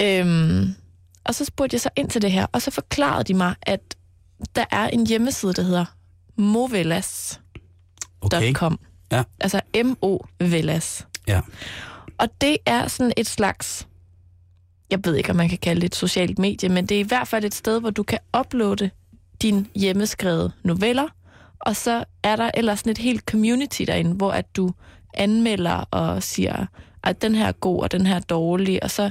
Øhm, 0.00 0.74
og 1.24 1.34
så 1.34 1.44
spurgte 1.44 1.74
jeg 1.74 1.80
så 1.80 1.90
ind 1.96 2.10
til 2.10 2.22
det 2.22 2.32
her, 2.32 2.46
og 2.52 2.62
så 2.62 2.70
forklarede 2.70 3.24
de 3.24 3.34
mig, 3.34 3.54
at 3.62 3.80
der 4.56 4.64
er 4.70 4.88
en 4.88 5.06
hjemmeside, 5.06 5.52
der 5.52 5.62
hedder 5.62 5.84
movelas.com. 6.36 7.40
Okay. 8.20 8.76
Ja. 9.12 9.22
Altså 9.40 9.60
M-O-Velas. 9.76 11.06
Ja. 11.28 11.40
Og 12.18 12.28
det 12.40 12.56
er 12.66 12.88
sådan 12.88 13.12
et 13.16 13.26
slags, 13.26 13.88
jeg 14.90 14.98
ved 15.04 15.16
ikke, 15.16 15.30
om 15.30 15.36
man 15.36 15.48
kan 15.48 15.58
kalde 15.58 15.80
det 15.80 15.86
et 15.86 15.94
socialt 15.94 16.38
medie, 16.38 16.68
men 16.68 16.86
det 16.86 16.94
er 16.94 17.00
i 17.00 17.08
hvert 17.08 17.28
fald 17.28 17.44
et 17.44 17.54
sted, 17.54 17.80
hvor 17.80 17.90
du 17.90 18.02
kan 18.02 18.18
uploade 18.38 18.90
dine 19.42 19.66
hjemmeskrevede 19.74 20.52
noveller, 20.64 21.08
og 21.58 21.76
så 21.76 22.04
er 22.22 22.36
der 22.36 22.50
ellers 22.54 22.78
sådan 22.78 22.90
et 22.90 22.98
helt 22.98 23.20
community 23.30 23.82
derinde, 23.82 24.14
hvor 24.14 24.30
at 24.30 24.56
du 24.56 24.70
anmelder 25.14 25.84
og 25.90 26.22
siger, 26.22 26.66
at 27.02 27.22
den 27.22 27.34
her 27.34 27.46
er 27.46 27.52
god, 27.52 27.82
og 27.82 27.92
den 27.92 28.06
her 28.06 28.14
er 28.14 28.20
dårlig, 28.20 28.82
og 28.82 28.90
så 28.90 29.10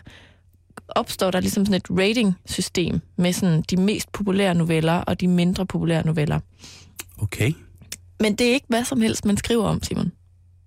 opstår 0.88 1.32
der 1.32 1.40
ligesom 1.40 1.66
sådan 1.66 1.78
et 1.78 2.00
rating-system 2.00 3.02
med 3.16 3.34
sådan 3.34 3.62
de 3.62 3.78
mest 3.78 4.12
populære 4.12 4.56
noveller 4.56 4.94
og 4.94 5.22
de 5.22 5.28
mindre 5.28 5.66
populære 5.66 6.06
noveller. 6.06 6.40
Okay. 7.18 7.54
Men 8.20 8.36
det 8.36 8.50
er 8.50 8.54
ikke 8.54 8.66
hvad 8.70 8.86
som 8.86 9.02
helst, 9.02 9.26
man 9.26 9.38
skriver 9.38 9.66
om, 9.66 9.84
Simon. 9.84 10.12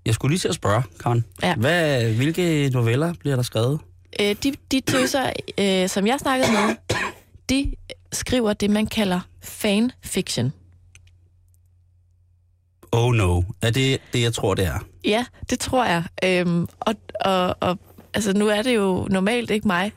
Jeg 0.07 0.15
skulle 0.15 0.33
lige 0.33 0.41
til 0.41 0.49
at 0.49 0.55
spørge, 0.55 0.83
Karen. 1.01 1.25
Ja. 1.43 1.55
Hvad, 1.55 2.05
hvilke 2.15 2.71
noveller 2.73 3.15
bliver 3.21 3.37
der 3.37 3.43
skrevet? 3.43 3.81
Øh, 4.21 4.37
de, 4.43 4.53
de 4.73 4.81
tøser, 4.81 5.33
øh, 5.59 5.89
som 5.89 6.07
jeg 6.07 6.19
snakkede 6.21 6.53
med, 6.53 6.77
de 7.49 7.75
skriver 8.13 8.53
det, 8.53 8.71
man 8.71 8.87
kalder 8.87 9.21
fanfiction. 9.43 10.53
Oh 12.93 13.15
no. 13.15 13.43
Er 13.63 13.71
det 13.71 14.01
det, 14.13 14.23
jeg 14.23 14.35
tror, 14.35 14.55
det 14.55 14.67
er? 14.67 14.79
Ja, 15.05 15.27
det 15.51 15.61
tror 15.61 15.85
jeg. 15.85 16.05
Øhm, 16.25 16.67
og, 16.81 16.95
og, 17.21 17.57
og 17.61 17.79
altså, 18.15 18.33
nu 18.33 18.49
er 18.49 18.63
det 18.63 18.75
jo 18.75 19.07
normalt 19.11 19.51
ikke 19.51 19.67
mig, 19.67 19.93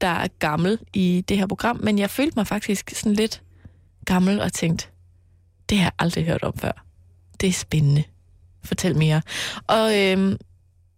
der 0.00 0.06
er 0.08 0.28
gammel 0.38 0.78
i 0.92 1.24
det 1.28 1.38
her 1.38 1.46
program, 1.46 1.80
men 1.82 1.98
jeg 1.98 2.10
følte 2.10 2.32
mig 2.36 2.46
faktisk 2.46 2.90
sådan 2.94 3.12
lidt 3.12 3.42
gammel 4.04 4.40
og 4.40 4.52
tænkte, 4.52 4.86
det 5.68 5.78
har 5.78 5.84
jeg 5.84 5.92
aldrig 5.98 6.24
hørt 6.24 6.42
om 6.42 6.58
før. 6.58 6.84
Det 7.40 7.48
er 7.48 7.52
spændende. 7.52 8.04
Fortæl 8.64 8.96
mere. 8.96 9.22
Og 9.66 9.98
øhm, 9.98 10.36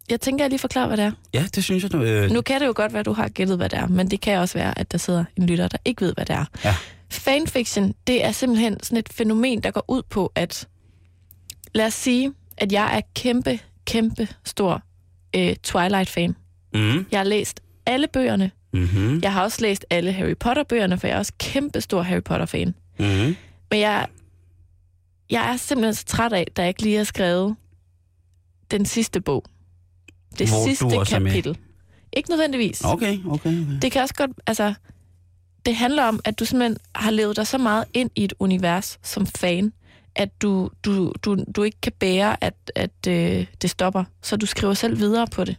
Jeg 0.09 0.21
tænker, 0.21 0.43
jeg 0.43 0.49
lige 0.49 0.59
forklarer, 0.59 0.87
hvad 0.87 0.97
det 0.97 1.05
er. 1.05 1.11
Ja, 1.33 1.45
det 1.55 1.63
synes 1.63 1.83
jeg. 1.83 1.91
Du, 1.91 2.01
øh, 2.01 2.31
Nu 2.31 2.41
kan 2.41 2.61
det 2.61 2.67
jo 2.67 2.73
godt 2.75 2.93
være, 2.93 2.99
at 2.99 3.05
du 3.05 3.13
har 3.13 3.27
gættet, 3.29 3.57
hvad 3.57 3.69
det 3.69 3.79
er, 3.79 3.87
men 3.87 4.11
det 4.11 4.21
kan 4.21 4.37
også 4.39 4.57
være, 4.57 4.79
at 4.79 4.91
der 4.91 4.97
sidder 4.97 5.25
en 5.37 5.45
lytter, 5.47 5.67
der 5.67 5.77
ikke 5.85 6.01
ved, 6.05 6.13
hvad 6.13 6.25
det 6.25 6.35
er. 6.35 6.45
Ja. 6.65 6.75
Fanfiction, 7.11 7.93
det 8.07 8.25
er 8.25 8.31
simpelthen 8.31 8.83
sådan 8.83 8.97
et 8.97 9.09
fænomen, 9.13 9.63
der 9.63 9.71
går 9.71 9.85
ud 9.87 10.01
på, 10.09 10.31
at 10.35 10.67
lad 11.75 11.85
os 11.85 11.93
sige, 11.93 12.33
at 12.57 12.71
jeg 12.71 12.97
er 12.97 13.01
kæmpe, 13.15 13.59
kæmpe 13.85 14.27
stor 14.45 14.81
øh, 15.35 15.55
Twilight-fan. 15.63 16.35
mm, 16.73 17.05
Jeg 17.11 17.19
har 17.19 17.23
læst 17.23 17.59
alle 17.85 18.07
bøgerne. 18.07 18.51
mm-hmm, 18.73 19.19
Jeg 19.23 19.33
har 19.33 19.43
også 19.43 19.61
læst 19.61 19.85
alle 19.89 20.11
Harry 20.11 20.35
Potter-bøgerne, 20.39 20.97
for 20.97 21.07
jeg 21.07 21.13
er 21.15 21.17
også 21.19 21.33
kæmpe 21.39 21.81
stor 21.81 22.01
Harry 22.01 22.23
Potter-fan. 22.23 22.75
mm-hmm. 22.99 23.35
Men 23.71 23.79
jeg, 23.79 24.07
jeg 25.29 25.51
er 25.53 25.57
simpelthen 25.57 25.93
så 25.93 26.05
træt 26.05 26.33
af, 26.33 26.45
da 26.57 26.61
jeg 26.61 26.69
ikke 26.69 26.81
lige 26.81 26.97
har 26.97 27.03
skrevet 27.03 27.55
den 28.71 28.85
sidste 28.85 29.21
bog. 29.21 29.43
Det 30.39 30.49
Hvor 30.49 30.65
sidste 30.67 30.85
med. 30.85 31.05
kapitel. 31.05 31.57
Ikke 32.13 32.29
nødvendigvis. 32.29 32.81
Okay, 32.83 33.17
okay, 33.25 33.49
okay. 33.49 33.79
Det 33.81 33.91
kan 33.91 34.01
også 34.01 34.13
godt, 34.15 34.31
altså, 34.47 34.73
det 35.65 35.75
handler 35.75 36.03
om, 36.03 36.19
at 36.25 36.39
du 36.39 36.45
simpelthen 36.45 36.77
har 36.95 37.11
levet 37.11 37.35
dig 37.35 37.47
så 37.47 37.57
meget 37.57 37.85
ind 37.93 38.09
i 38.15 38.23
et 38.23 38.33
univers 38.39 38.99
som 39.03 39.27
fan, 39.27 39.73
at 40.15 40.41
du, 40.41 40.69
du, 40.85 41.13
du, 41.23 41.37
du 41.55 41.63
ikke 41.63 41.81
kan 41.81 41.91
bære, 41.99 42.43
at, 42.43 42.71
at 42.75 43.07
øh, 43.07 43.45
det 43.61 43.69
stopper. 43.69 44.03
Så 44.23 44.35
du 44.37 44.45
skriver 44.45 44.73
selv 44.73 44.97
videre 44.99 45.27
på 45.27 45.43
det. 45.43 45.55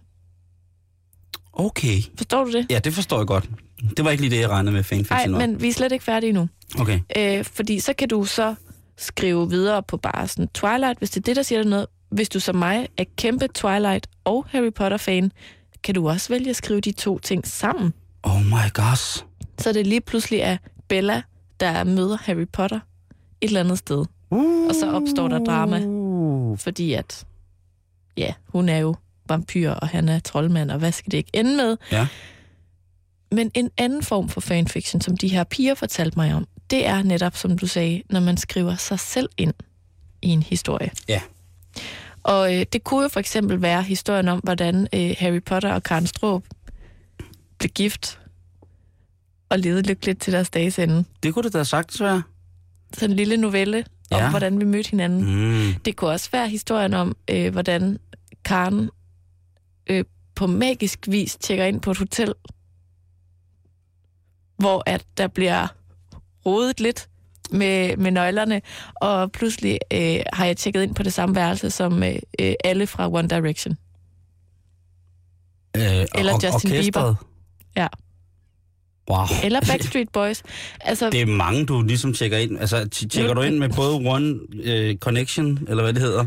Okay. 1.52 2.02
Forstår 2.16 2.44
du 2.44 2.52
det? 2.52 2.66
Ja, 2.70 2.78
det 2.78 2.94
forstår 2.94 3.18
jeg 3.18 3.26
godt. 3.26 3.50
Det 3.96 4.04
var 4.04 4.10
ikke 4.10 4.22
lige 4.22 4.30
det, 4.36 4.40
jeg 4.40 4.50
regnede 4.50 4.72
med 4.72 4.80
Nej, 4.80 4.82
fanfiction 4.82 5.34
om. 5.34 5.40
men 5.40 5.62
vi 5.62 5.68
er 5.68 5.72
slet 5.72 5.92
ikke 5.92 6.04
færdige 6.04 6.32
nu. 6.32 6.48
Okay. 6.78 7.00
Øh, 7.16 7.44
fordi 7.44 7.80
så 7.80 7.92
kan 7.92 8.08
du 8.08 8.24
så 8.24 8.54
skrive 8.98 9.50
videre 9.50 9.82
på 9.82 9.96
bare 9.96 10.28
sådan 10.28 10.48
Twilight, 10.48 10.98
hvis 10.98 11.10
det 11.10 11.20
er 11.20 11.24
det, 11.24 11.36
der 11.36 11.42
siger 11.42 11.62
dig 11.62 11.70
noget. 11.70 11.86
Hvis 12.10 12.28
du 12.28 12.40
som 12.40 12.56
mig 12.56 12.88
er 12.96 13.04
kæmpe 13.16 13.48
Twilight 13.48 14.06
og 14.24 14.46
Harry 14.48 14.72
Potter-fan, 14.72 15.32
kan 15.84 15.94
du 15.94 16.08
også 16.08 16.28
vælge 16.28 16.50
at 16.50 16.56
skrive 16.56 16.80
de 16.80 16.92
to 16.92 17.18
ting 17.18 17.46
sammen. 17.46 17.94
Oh 18.22 18.44
my 18.44 18.72
gosh. 18.74 19.24
Så 19.58 19.72
det 19.72 19.86
lige 19.86 20.00
pludselig 20.00 20.40
er 20.40 20.56
Bella, 20.88 21.22
der 21.60 21.84
møder 21.84 22.16
Harry 22.16 22.46
Potter 22.52 22.80
et 23.40 23.46
eller 23.46 23.60
andet 23.60 23.78
sted. 23.78 24.04
Uh. 24.30 24.68
Og 24.68 24.74
så 24.74 24.92
opstår 24.92 25.28
der 25.28 25.44
drama. 25.44 25.78
Fordi 26.56 26.92
at, 26.92 27.26
ja, 28.16 28.32
hun 28.48 28.68
er 28.68 28.78
jo 28.78 28.94
vampyr, 29.28 29.70
og 29.70 29.88
han 29.88 30.08
er 30.08 30.18
troldmand, 30.18 30.70
og 30.70 30.78
hvad 30.78 30.92
skal 30.92 31.10
det 31.10 31.18
ikke 31.18 31.30
ende 31.34 31.56
med? 31.56 31.76
Ja. 31.92 32.06
Men 33.32 33.50
en 33.54 33.70
anden 33.78 34.02
form 34.02 34.28
for 34.28 34.40
fanfiction, 34.40 35.00
som 35.00 35.16
de 35.16 35.28
her 35.28 35.44
piger 35.44 35.74
fortalte 35.74 36.18
mig 36.18 36.34
om, 36.34 36.46
det 36.70 36.86
er 36.86 37.02
netop, 37.02 37.36
som 37.36 37.58
du 37.58 37.66
sagde, 37.66 38.02
når 38.10 38.20
man 38.20 38.36
skriver 38.36 38.76
sig 38.76 39.00
selv 39.00 39.28
ind 39.36 39.54
i 40.22 40.28
en 40.28 40.42
historie. 40.42 40.90
Ja. 41.08 41.20
Og 42.22 42.54
øh, 42.56 42.66
det 42.72 42.84
kunne 42.84 43.02
jo 43.02 43.08
for 43.08 43.20
eksempel 43.20 43.62
være 43.62 43.82
historien 43.82 44.28
om, 44.28 44.38
hvordan 44.38 44.88
øh, 44.94 45.14
Harry 45.18 45.42
Potter 45.42 45.72
og 45.72 45.82
Karen 45.82 46.06
Straab 46.06 46.42
blev 47.58 47.70
gift 47.70 48.20
og 49.48 49.58
levede 49.58 49.82
lykkeligt 49.82 50.20
til 50.20 50.32
deres 50.32 50.50
dages 50.50 50.78
ende. 50.78 51.04
Det 51.22 51.34
kunne 51.34 51.42
det 51.42 51.52
da 51.52 51.64
sagtens 51.64 52.00
være. 52.00 52.22
Sådan 52.94 53.10
en 53.10 53.16
lille 53.16 53.36
novelle 53.36 53.84
om, 54.10 54.18
Ja. 54.18 54.30
hvordan 54.30 54.60
vi 54.60 54.64
mødte 54.64 54.90
hinanden. 54.90 55.24
Mm. 55.24 55.74
Det 55.84 55.96
kunne 55.96 56.10
også 56.10 56.30
være 56.32 56.48
historien 56.48 56.94
om, 56.94 57.16
øh, 57.30 57.52
hvordan 57.52 57.98
Karen 58.44 58.90
øh, 59.86 60.04
på 60.34 60.46
magisk 60.46 60.98
vis 61.08 61.36
tjekker 61.36 61.64
ind 61.64 61.80
på 61.80 61.90
et 61.90 61.98
hotel, 61.98 62.34
hvor 64.58 64.82
at 64.86 65.04
der 65.16 65.26
bliver 65.28 65.66
rodet 66.46 66.80
lidt 66.80 67.08
med, 67.50 67.96
med 67.96 68.10
nøglerne, 68.10 68.60
og 68.94 69.32
pludselig 69.32 69.78
øh, 69.92 70.18
har 70.32 70.46
jeg 70.46 70.56
tjekket 70.56 70.82
ind 70.82 70.94
på 70.94 71.02
det 71.02 71.12
samme 71.12 71.34
værelse 71.34 71.70
som 71.70 72.02
øh, 72.02 72.16
øh, 72.40 72.54
alle 72.64 72.86
fra 72.86 73.08
One 73.12 73.28
Direction. 73.28 73.76
Øh, 75.76 75.82
Eller 75.82 76.32
Justin 76.32 76.50
orkestret. 76.52 76.82
Bieber. 76.82 77.14
Ja. 77.76 77.86
Wow. 79.10 79.26
Eller 79.44 79.60
Backstreet 79.60 80.08
Boys. 80.12 80.42
Altså, 80.80 81.10
Det 81.10 81.20
er 81.22 81.26
mange, 81.26 81.66
du 81.66 81.82
ligesom 81.82 82.12
tjekker 82.14 82.38
ind. 82.38 82.58
Altså, 82.58 82.88
tjekker 82.88 83.34
du 83.34 83.40
ind 83.42 83.58
med 83.58 83.68
både 83.68 83.94
One 83.94 84.38
øh, 84.62 84.96
Connection, 84.96 85.58
eller 85.68 85.82
hvad 85.82 85.92
det 85.92 86.02
hedder, 86.02 86.26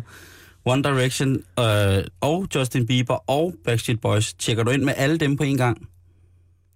One 0.66 0.84
Direction 0.84 1.38
øh, 1.60 2.04
og 2.22 2.48
Justin 2.56 2.86
Bieber 2.88 3.30
og 3.30 3.54
Backstreet 3.66 4.02
Boys. 4.02 4.34
Tjekker 4.34 4.64
du 4.64 4.72
ind 4.72 4.84
med 4.84 4.94
alle 4.98 5.18
dem 5.18 5.38
på 5.38 5.44
en 5.44 5.58
gang? 5.58 5.88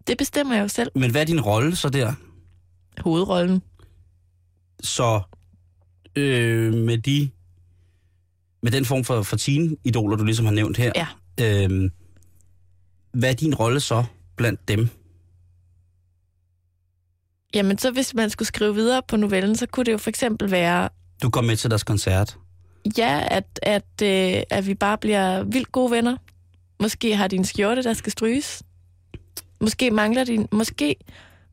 det 0.08 0.18
bestemmer 0.18 0.56
jeg 0.56 0.64
jo 0.64 0.68
selv. 0.68 0.92
Men 0.96 1.12
hvad 1.12 1.22
er 1.22 1.26
din 1.26 1.42
rolle 1.42 1.76
så 1.76 1.90
der? 1.90 2.14
Hovedrollen. 3.00 3.62
Så 4.84 5.22
øh, 6.16 6.74
med 6.74 6.98
de 6.98 7.30
med 8.64 8.72
den 8.72 8.86
form 8.86 9.04
for, 9.04 9.22
for 9.22 9.38
teen-idoler, 9.38 10.16
du 10.18 10.24
ligesom 10.24 10.46
har 10.46 10.54
nævnt 10.54 10.78
her, 10.78 10.92
Ja. 10.96 11.08
øh, 11.42 11.90
hvad 13.14 13.30
er 13.30 13.34
din 13.34 13.56
rolle 13.56 13.80
så 13.80 14.04
blandt 14.36 14.68
dem? 14.68 14.90
Jamen, 17.54 17.78
så 17.78 17.92
hvis 17.92 18.14
man 18.14 18.30
skulle 18.30 18.48
skrive 18.48 18.76
videre 18.76 19.02
på 19.08 19.18
novellen, 19.18 19.56
så 19.56 19.66
kunne 19.68 19.84
det 19.86 19.92
jo 19.92 19.98
for 19.98 20.10
eksempel 20.10 20.52
være, 20.52 20.90
Du 21.22 21.30
går 21.30 21.42
med 21.42 21.56
til 21.58 21.70
deres 21.70 21.84
koncert. 21.84 22.38
Ja, 22.98 23.24
at, 23.28 23.60
at, 23.62 24.02
øh, 24.04 24.44
at 24.50 24.68
vi 24.68 24.74
bare 24.74 24.98
bliver 24.98 25.44
vildt 25.44 25.72
gode 25.72 25.92
venner. 25.92 26.18
Måske 26.82 27.16
har 27.16 27.28
din 27.28 27.46
skjorte, 27.46 27.84
der 27.84 27.94
skal 27.94 28.12
stryges. 28.12 28.64
Måske 29.62 29.92
mangler 29.92 30.24
din... 30.24 30.48
Måske, 30.52 30.96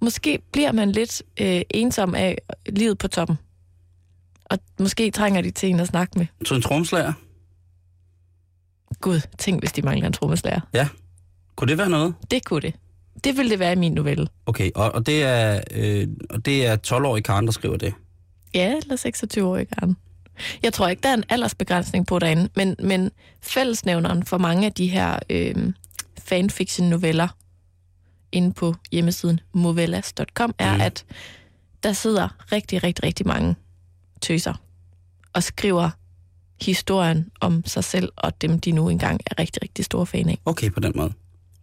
måske 0.00 0.38
bliver 0.52 0.72
man 0.72 0.92
lidt 0.92 1.22
øh, 1.40 1.62
ensom 1.70 2.14
af 2.14 2.38
livet 2.68 2.98
på 2.98 3.08
toppen. 3.08 3.38
Og 4.44 4.58
måske 4.80 5.10
trænger 5.10 5.40
de 5.42 5.50
til 5.50 5.68
en 5.68 5.80
at 5.80 5.88
snakke 5.88 6.18
med. 6.18 6.26
Så 6.44 6.54
en 6.54 6.62
tromslager. 6.62 7.12
Gud, 9.00 9.20
tænk, 9.38 9.60
hvis 9.60 9.72
de 9.72 9.82
mangler 9.82 10.06
en 10.06 10.12
trommeslager. 10.12 10.60
Kunne 11.56 11.68
det 11.68 11.78
være 11.78 11.90
noget? 11.90 12.14
Det 12.30 12.44
kunne 12.44 12.60
det. 12.60 12.74
Det 13.24 13.36
ville 13.36 13.50
det 13.50 13.58
være 13.58 13.72
i 13.72 13.76
min 13.76 13.92
novelle. 13.92 14.28
Okay, 14.46 14.70
og, 14.74 14.92
og 14.92 15.06
det 15.06 15.22
er, 15.22 15.60
øh, 15.70 16.08
og 16.30 16.44
det 16.44 16.66
er 16.66 16.76
12-årige 16.86 17.22
Karen, 17.22 17.46
der 17.46 17.52
skriver 17.52 17.76
det. 17.76 17.94
Ja, 18.54 18.76
eller 18.76 18.96
26-årig 18.96 19.68
gerne. 19.68 19.96
Jeg 20.62 20.72
tror 20.72 20.88
ikke, 20.88 21.02
der 21.02 21.08
er 21.08 21.14
en 21.14 21.24
aldersbegrænsning 21.28 22.06
på 22.06 22.18
derinde, 22.18 22.48
men, 22.56 22.76
men 22.78 23.10
fællesnævneren 23.42 24.24
for 24.24 24.38
mange 24.38 24.66
af 24.66 24.72
de 24.72 24.86
her 24.86 25.18
øh, 25.30 25.72
fanfiction-noveller 26.18 27.28
inde 28.32 28.52
på 28.52 28.74
hjemmesiden 28.92 29.40
movellas.com 29.52 30.54
er, 30.58 30.74
Mm. 30.74 30.80
at 30.80 31.04
der 31.82 31.92
sidder 31.92 32.28
rigtig, 32.52 32.84
rigtig, 32.84 33.04
rigtig 33.04 33.26
mange 33.26 33.56
tøser 34.20 34.54
og 35.32 35.42
skriver 35.42 35.90
historien 36.62 37.30
om 37.40 37.62
sig 37.66 37.84
selv 37.84 38.08
og 38.16 38.40
dem, 38.42 38.60
de 38.60 38.72
nu 38.72 38.88
engang 38.88 39.20
er 39.26 39.38
rigtig, 39.38 39.62
rigtig 39.62 39.84
store 39.84 40.06
fan 40.06 40.28
af. 40.28 40.38
Okay, 40.44 40.70
på 40.70 40.80
den 40.80 40.92
måde. 40.96 41.12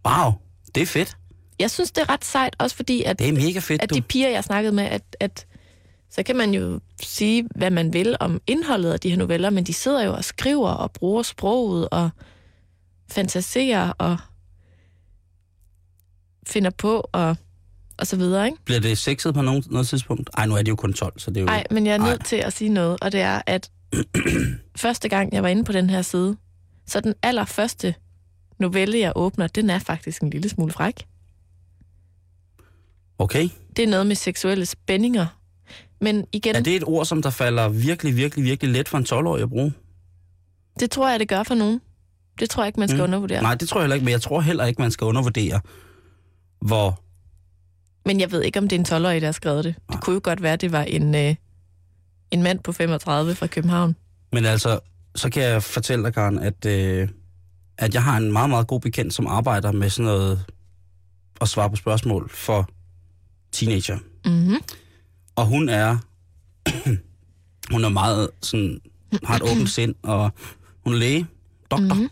Wow, 0.06 0.32
det 0.74 0.82
er 0.82 0.86
fedt. 0.86 1.16
Jeg 1.58 1.70
synes, 1.70 1.90
det 1.90 2.02
er 2.02 2.08
ret 2.08 2.24
sejt, 2.24 2.56
også 2.58 2.76
fordi, 2.76 3.02
at 3.02 3.18
Det 3.18 3.28
er 3.28 3.32
mega 3.32 3.58
fedt, 3.58 3.82
at 3.82 3.90
du. 3.90 3.94
de 3.94 4.02
piger, 4.02 4.28
jeg 4.28 4.44
snakkede 4.44 4.74
med, 4.74 4.84
at, 4.84 5.16
at 5.20 5.46
så 6.10 6.22
kan 6.22 6.36
man 6.36 6.54
jo 6.54 6.80
sige, 7.02 7.48
hvad 7.56 7.70
man 7.70 7.92
vil 7.92 8.16
om 8.20 8.40
indholdet 8.46 8.92
af 8.92 9.00
de 9.00 9.10
her 9.10 9.16
noveller, 9.16 9.50
men 9.50 9.64
de 9.64 9.72
sidder 9.72 10.02
jo 10.04 10.14
og 10.14 10.24
skriver 10.24 10.70
og 10.70 10.92
bruger 10.92 11.22
sproget 11.22 11.88
og 11.88 12.10
fantaserer 13.10 13.90
og 13.98 14.16
finder 16.48 16.70
på 16.70 17.08
og, 17.12 17.36
og 17.98 18.06
så 18.06 18.16
videre, 18.16 18.46
ikke? 18.46 18.58
Bliver 18.64 18.80
det 18.80 18.98
sexet 18.98 19.34
på 19.34 19.42
nogen, 19.42 19.62
noget 19.70 19.88
tidspunkt? 19.88 20.30
Ej, 20.36 20.46
nu 20.46 20.54
er 20.54 20.58
det 20.62 20.68
jo 20.68 20.76
kun 20.76 20.92
12, 20.92 21.18
så 21.18 21.30
det 21.30 21.36
er 21.36 21.40
jo... 21.40 21.46
Nej, 21.46 21.64
men 21.70 21.86
jeg 21.86 21.94
er 21.94 21.98
nødt 21.98 22.20
Ej. 22.20 22.22
til 22.26 22.36
at 22.36 22.52
sige 22.52 22.68
noget, 22.68 22.96
og 23.02 23.12
det 23.12 23.20
er, 23.20 23.42
at 23.46 23.70
første 24.76 25.08
gang, 25.08 25.32
jeg 25.32 25.42
var 25.42 25.48
inde 25.48 25.64
på 25.64 25.72
den 25.72 25.90
her 25.90 26.02
side, 26.02 26.36
så 26.86 27.00
den 27.00 27.14
allerførste 27.22 27.94
novelle, 28.58 28.98
jeg 28.98 29.12
åbner, 29.16 29.46
den 29.46 29.70
er 29.70 29.78
faktisk 29.78 30.22
en 30.22 30.30
lille 30.30 30.48
smule 30.48 30.72
fræk. 30.72 31.06
Okay. 33.18 33.48
Det 33.76 33.84
er 33.84 33.88
noget 33.88 34.06
med 34.06 34.16
seksuelle 34.16 34.66
spændinger. 34.66 35.26
Men 36.00 36.24
igen, 36.32 36.56
Er 36.56 36.60
det 36.60 36.76
et 36.76 36.84
ord, 36.86 37.06
som 37.06 37.22
der 37.22 37.30
falder 37.30 37.68
virkelig, 37.68 38.16
virkelig, 38.16 38.44
virkelig 38.44 38.72
let 38.72 38.88
for 38.88 38.98
en 38.98 39.04
12-årig 39.08 39.42
at 39.42 39.48
bruge? 39.48 39.72
det 40.80 40.90
tror 40.90 41.08
jeg, 41.10 41.20
det 41.20 41.28
gør 41.28 41.42
for 41.42 41.54
nogen. 41.54 41.80
Det 42.40 42.50
tror 42.50 42.62
jeg 42.62 42.66
ikke, 42.68 42.80
man 42.80 42.88
skal 42.88 42.96
Mm. 42.96 43.00
mm. 43.00 43.04
undervurdere. 43.04 43.42
Nej, 43.42 43.54
det 43.54 43.68
tror 43.68 43.80
jeg 43.80 43.84
heller 43.84 43.94
ikke, 43.94 44.04
men 44.04 44.12
jeg 44.12 44.22
tror 44.22 44.40
heller 44.40 44.64
ikke, 44.64 44.82
man 44.82 44.90
skal 44.90 45.04
undervurdere, 45.04 45.60
hvor... 46.60 47.00
Men 48.06 48.20
jeg 48.20 48.32
ved 48.32 48.42
ikke, 48.42 48.58
om 48.58 48.68
det 48.68 48.76
er 48.76 48.96
en 48.96 49.02
12-årig, 49.04 49.20
der 49.20 49.26
har 49.26 49.32
skrevet 49.32 49.64
det. 49.64 49.74
Det 49.92 50.00
kunne 50.00 50.14
jo 50.14 50.20
godt 50.24 50.42
være, 50.42 50.52
at 50.52 50.60
det 50.60 50.72
var 50.72 50.82
en, 50.82 51.14
øh, 51.14 51.34
en 52.30 52.42
mand 52.42 52.60
på 52.60 52.72
35 52.72 53.34
fra 53.34 53.46
København. 53.46 53.96
Men 54.32 54.44
altså, 54.44 54.80
så 55.14 55.30
kan 55.30 55.42
jeg 55.42 55.62
fortælle 55.62 56.04
dig, 56.04 56.14
Karen, 56.14 56.38
at, 56.38 56.66
øh, 56.66 57.08
at 57.78 57.94
jeg 57.94 58.02
har 58.02 58.16
en 58.16 58.32
meget, 58.32 58.50
meget 58.50 58.66
god 58.66 58.80
bekendt, 58.80 59.14
som 59.14 59.26
arbejder 59.26 59.72
med 59.72 59.90
sådan 59.90 60.04
noget 60.04 60.44
at 61.40 61.48
svare 61.48 61.70
på 61.70 61.76
spørgsmål 61.76 62.30
for 62.30 62.68
teenager. 63.52 63.98
Mm-hmm. 64.24 64.56
Og 65.36 65.46
hun 65.46 65.68
er, 65.68 65.98
hun 67.72 67.84
er 67.84 67.88
meget 67.88 68.30
sådan, 68.42 68.80
har 69.24 69.36
et 69.36 69.42
åbent 69.42 69.70
sind, 69.70 69.94
og 70.02 70.30
hun 70.84 70.94
er 70.94 70.98
læge, 70.98 71.26
doktor. 71.70 71.94
Mm-hmm. 71.94 72.08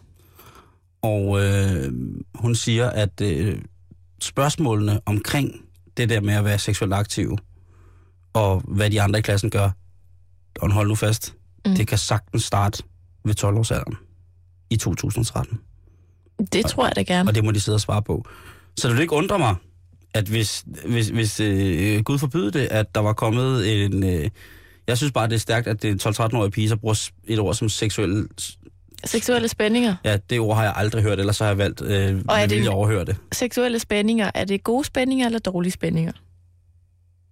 Og 1.03 1.45
øh, 1.45 1.93
hun 2.35 2.55
siger, 2.55 2.91
at 2.91 3.21
øh, 3.21 3.59
spørgsmålene 4.21 5.01
omkring 5.07 5.63
det 5.97 6.09
der 6.09 6.21
med 6.21 6.35
at 6.35 6.45
være 6.45 6.59
seksuelt 6.59 6.95
aktiv, 6.95 7.39
og 8.33 8.63
hvad 8.69 8.91
de 8.91 9.03
andre 9.03 9.19
i 9.19 9.23
klassen 9.23 9.51
gør, 9.51 9.71
og 10.61 10.73
hold 10.73 10.89
nu 10.89 10.95
fast, 10.95 11.35
mm. 11.67 11.75
Det 11.77 11.89
kan 11.89 11.99
sagtens 11.99 12.45
starte 12.45 12.83
ved 13.25 13.45
12-årsalderen 13.45 13.97
i 14.71 14.77
2013. 14.77 15.61
Det 16.53 16.67
tror 16.67 16.87
jeg 16.87 16.97
da 16.97 17.03
gerne. 17.03 17.31
og 17.31 17.35
det 17.35 17.45
må 17.45 17.53
de 17.53 17.61
sidde 17.61 17.77
og 17.77 17.81
svare 17.81 18.03
på. 18.03 18.25
Så 18.77 18.89
det 18.89 18.97
vil 18.97 19.03
ikke 19.03 19.15
undre 19.15 19.39
mig, 19.39 19.55
at 20.15 20.25
hvis, 20.25 20.65
hvis, 20.87 21.09
hvis 21.09 21.41
øh, 21.41 22.03
Gud 22.03 22.19
forbyde 22.19 22.51
det, 22.51 22.69
at 22.71 22.95
der 22.95 23.01
var 23.01 23.13
kommet 23.13 23.85
en... 23.85 24.05
Øh, 24.05 24.31
jeg 24.87 24.97
synes 24.97 25.13
bare, 25.13 25.29
det 25.29 25.35
er 25.35 25.39
stærkt, 25.39 25.67
at 25.67 25.83
det 25.83 26.07
er 26.07 26.11
12-13-årige 26.11 26.51
pige, 26.51 26.69
så 26.69 26.77
bruger 26.77 27.11
et 27.25 27.39
ord 27.39 27.55
som 27.55 27.69
seksuel... 27.69 28.29
Seksuelle 29.05 29.49
spændinger. 29.49 29.97
Ja, 30.05 30.17
det 30.31 30.41
ord 30.41 30.57
har 30.57 30.63
jeg 30.65 30.73
aldrig 30.77 31.03
hørt, 31.03 31.19
ellers 31.19 31.37
så 31.37 31.45
har 31.45 31.51
jeg 31.51 31.59
valgt 31.59 31.81
øh, 31.83 32.23
Og 32.29 32.39
er 32.41 32.47
det- 32.47 32.63
at 32.63 32.69
overhøre 32.69 33.05
det. 33.05 33.17
Seksuelle 33.33 33.79
spændinger, 33.79 34.31
er 34.35 34.45
det 34.45 34.65
gode 34.65 34.85
spændinger 34.85 35.27
eller 35.27 35.39
dårlige 35.39 35.73
spændinger? 35.73 36.13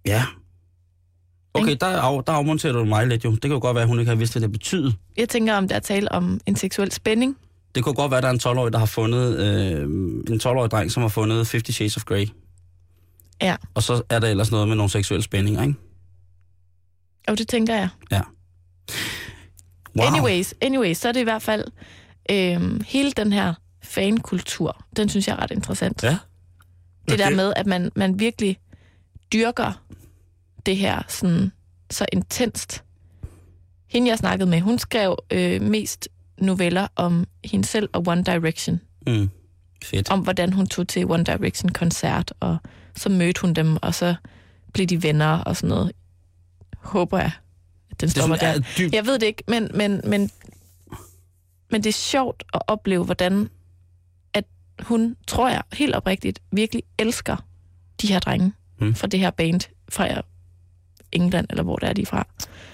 Ja. 0.05 0.23
Okay, 1.53 1.77
der, 1.81 1.87
af, 1.87 2.23
der 2.23 2.33
afmonterer 2.33 2.73
du 2.73 2.85
mig 2.85 3.07
lidt 3.07 3.25
jo. 3.25 3.31
Det 3.31 3.41
kan 3.41 3.51
jo 3.51 3.59
godt 3.59 3.75
være, 3.75 3.81
at 3.81 3.87
hun 3.87 3.99
ikke 3.99 4.09
har 4.09 4.15
vidst, 4.15 4.33
hvad 4.33 4.41
det 4.41 4.51
betyder. 4.51 4.91
Jeg 5.17 5.29
tænker, 5.29 5.53
om 5.55 5.67
der 5.67 5.75
er 5.75 5.79
tale 5.79 6.11
om 6.11 6.39
en 6.45 6.55
seksuel 6.55 6.91
spænding. 6.91 7.37
Det 7.75 7.83
kunne 7.83 7.95
godt 7.95 8.11
være, 8.11 8.17
at 8.17 8.23
der 8.23 8.29
er 8.29 8.33
en 8.33 8.39
12-årig, 8.57 8.73
der 8.73 8.79
har 8.79 8.85
fundet... 8.85 9.39
Øh, 9.39 9.83
en 10.33 10.39
12-årig 10.43 10.71
dreng, 10.71 10.91
som 10.91 11.01
har 11.01 11.07
fundet 11.09 11.37
50 11.37 11.75
Shades 11.75 11.97
of 11.97 12.03
Grey. 12.03 12.27
Ja. 13.41 13.55
Og 13.73 13.83
så 13.83 14.01
er 14.09 14.19
der 14.19 14.27
ellers 14.27 14.51
noget 14.51 14.67
med 14.67 14.75
nogle 14.75 14.89
seksuelle 14.89 15.23
spændinger, 15.23 15.61
ikke? 15.61 15.75
Og 17.27 17.37
det 17.37 17.47
tænker 17.47 17.75
jeg. 17.75 17.89
Wow. 19.95 20.07
Anyways, 20.07 20.53
anyways, 20.61 20.97
så 20.97 21.07
er 21.07 21.11
det 21.11 21.19
i 21.19 21.23
hvert 21.23 21.41
fald 21.41 21.63
øhm, 22.31 22.83
hele 22.87 23.11
den 23.11 23.33
her 23.33 23.53
fankultur, 23.83 24.85
den 24.97 25.09
synes 25.09 25.27
jeg 25.27 25.33
er 25.33 25.41
ret 25.43 25.51
interessant. 25.51 26.03
Ja. 26.03 26.17
Det 27.09 27.19
der 27.19 27.29
med, 27.29 27.53
at 27.55 27.65
man, 27.65 27.91
man 27.95 28.19
virkelig 28.19 28.57
dyrker 29.33 29.83
det 30.65 30.77
her 30.77 31.01
sådan, 31.07 31.51
så 31.91 32.05
intenst. 32.13 32.83
Hende, 33.87 34.09
jeg 34.09 34.17
snakkede 34.17 34.49
med, 34.49 34.61
hun 34.61 34.79
skrev 34.79 35.17
øh, 35.31 35.61
mest 35.61 36.07
noveller 36.37 36.87
om 36.95 37.27
hende 37.45 37.65
selv 37.65 37.89
og 37.93 38.03
One 38.07 38.23
Direction. 38.23 38.81
Mm. 39.07 39.29
Fedt. 39.83 40.11
Om 40.11 40.19
hvordan 40.19 40.53
hun 40.53 40.67
tog 40.67 40.87
til 40.87 41.05
One 41.05 41.23
Direction-koncert, 41.23 42.33
og 42.39 42.57
så 42.95 43.09
mødte 43.09 43.41
hun 43.41 43.53
dem, 43.53 43.77
og 43.81 43.93
så 43.93 44.15
blev 44.73 44.87
de 44.87 45.03
venner 45.03 45.37
og 45.37 45.55
sådan 45.55 45.69
noget. 45.69 45.91
Håber 46.77 47.19
jeg, 47.19 47.31
den 48.01 48.09
Det 48.09 48.17
er 48.17 48.21
stopper 48.21 48.35
sådan, 48.35 48.53
der. 48.55 48.59
er 48.69 48.73
dybt 48.77 48.93
Jeg 48.93 49.05
ved 49.05 49.19
det 49.19 49.25
ikke, 49.25 49.43
men, 49.47 49.69
men, 49.73 50.01
men, 50.03 50.31
men 51.71 51.83
det 51.83 51.89
er 51.89 51.93
sjovt 51.93 52.43
at 52.53 52.61
opleve, 52.67 53.03
hvordan 53.05 53.49
at 54.33 54.43
hun, 54.79 55.15
tror 55.27 55.49
jeg, 55.49 55.61
helt 55.73 55.95
oprigtigt, 55.95 56.39
virkelig 56.51 56.83
elsker 56.99 57.35
de 58.01 58.07
her 58.07 58.19
drenge 58.19 58.53
Mm. 58.79 58.95
fra 58.95 59.07
det 59.07 59.19
her 59.19 59.29
band 59.31 59.61
fra 59.89 60.21
England, 61.11 61.47
eller 61.49 61.63
hvor 61.63 61.75
det 61.75 61.89
er 61.89 61.93
de 61.93 62.05
fra. 62.05 62.27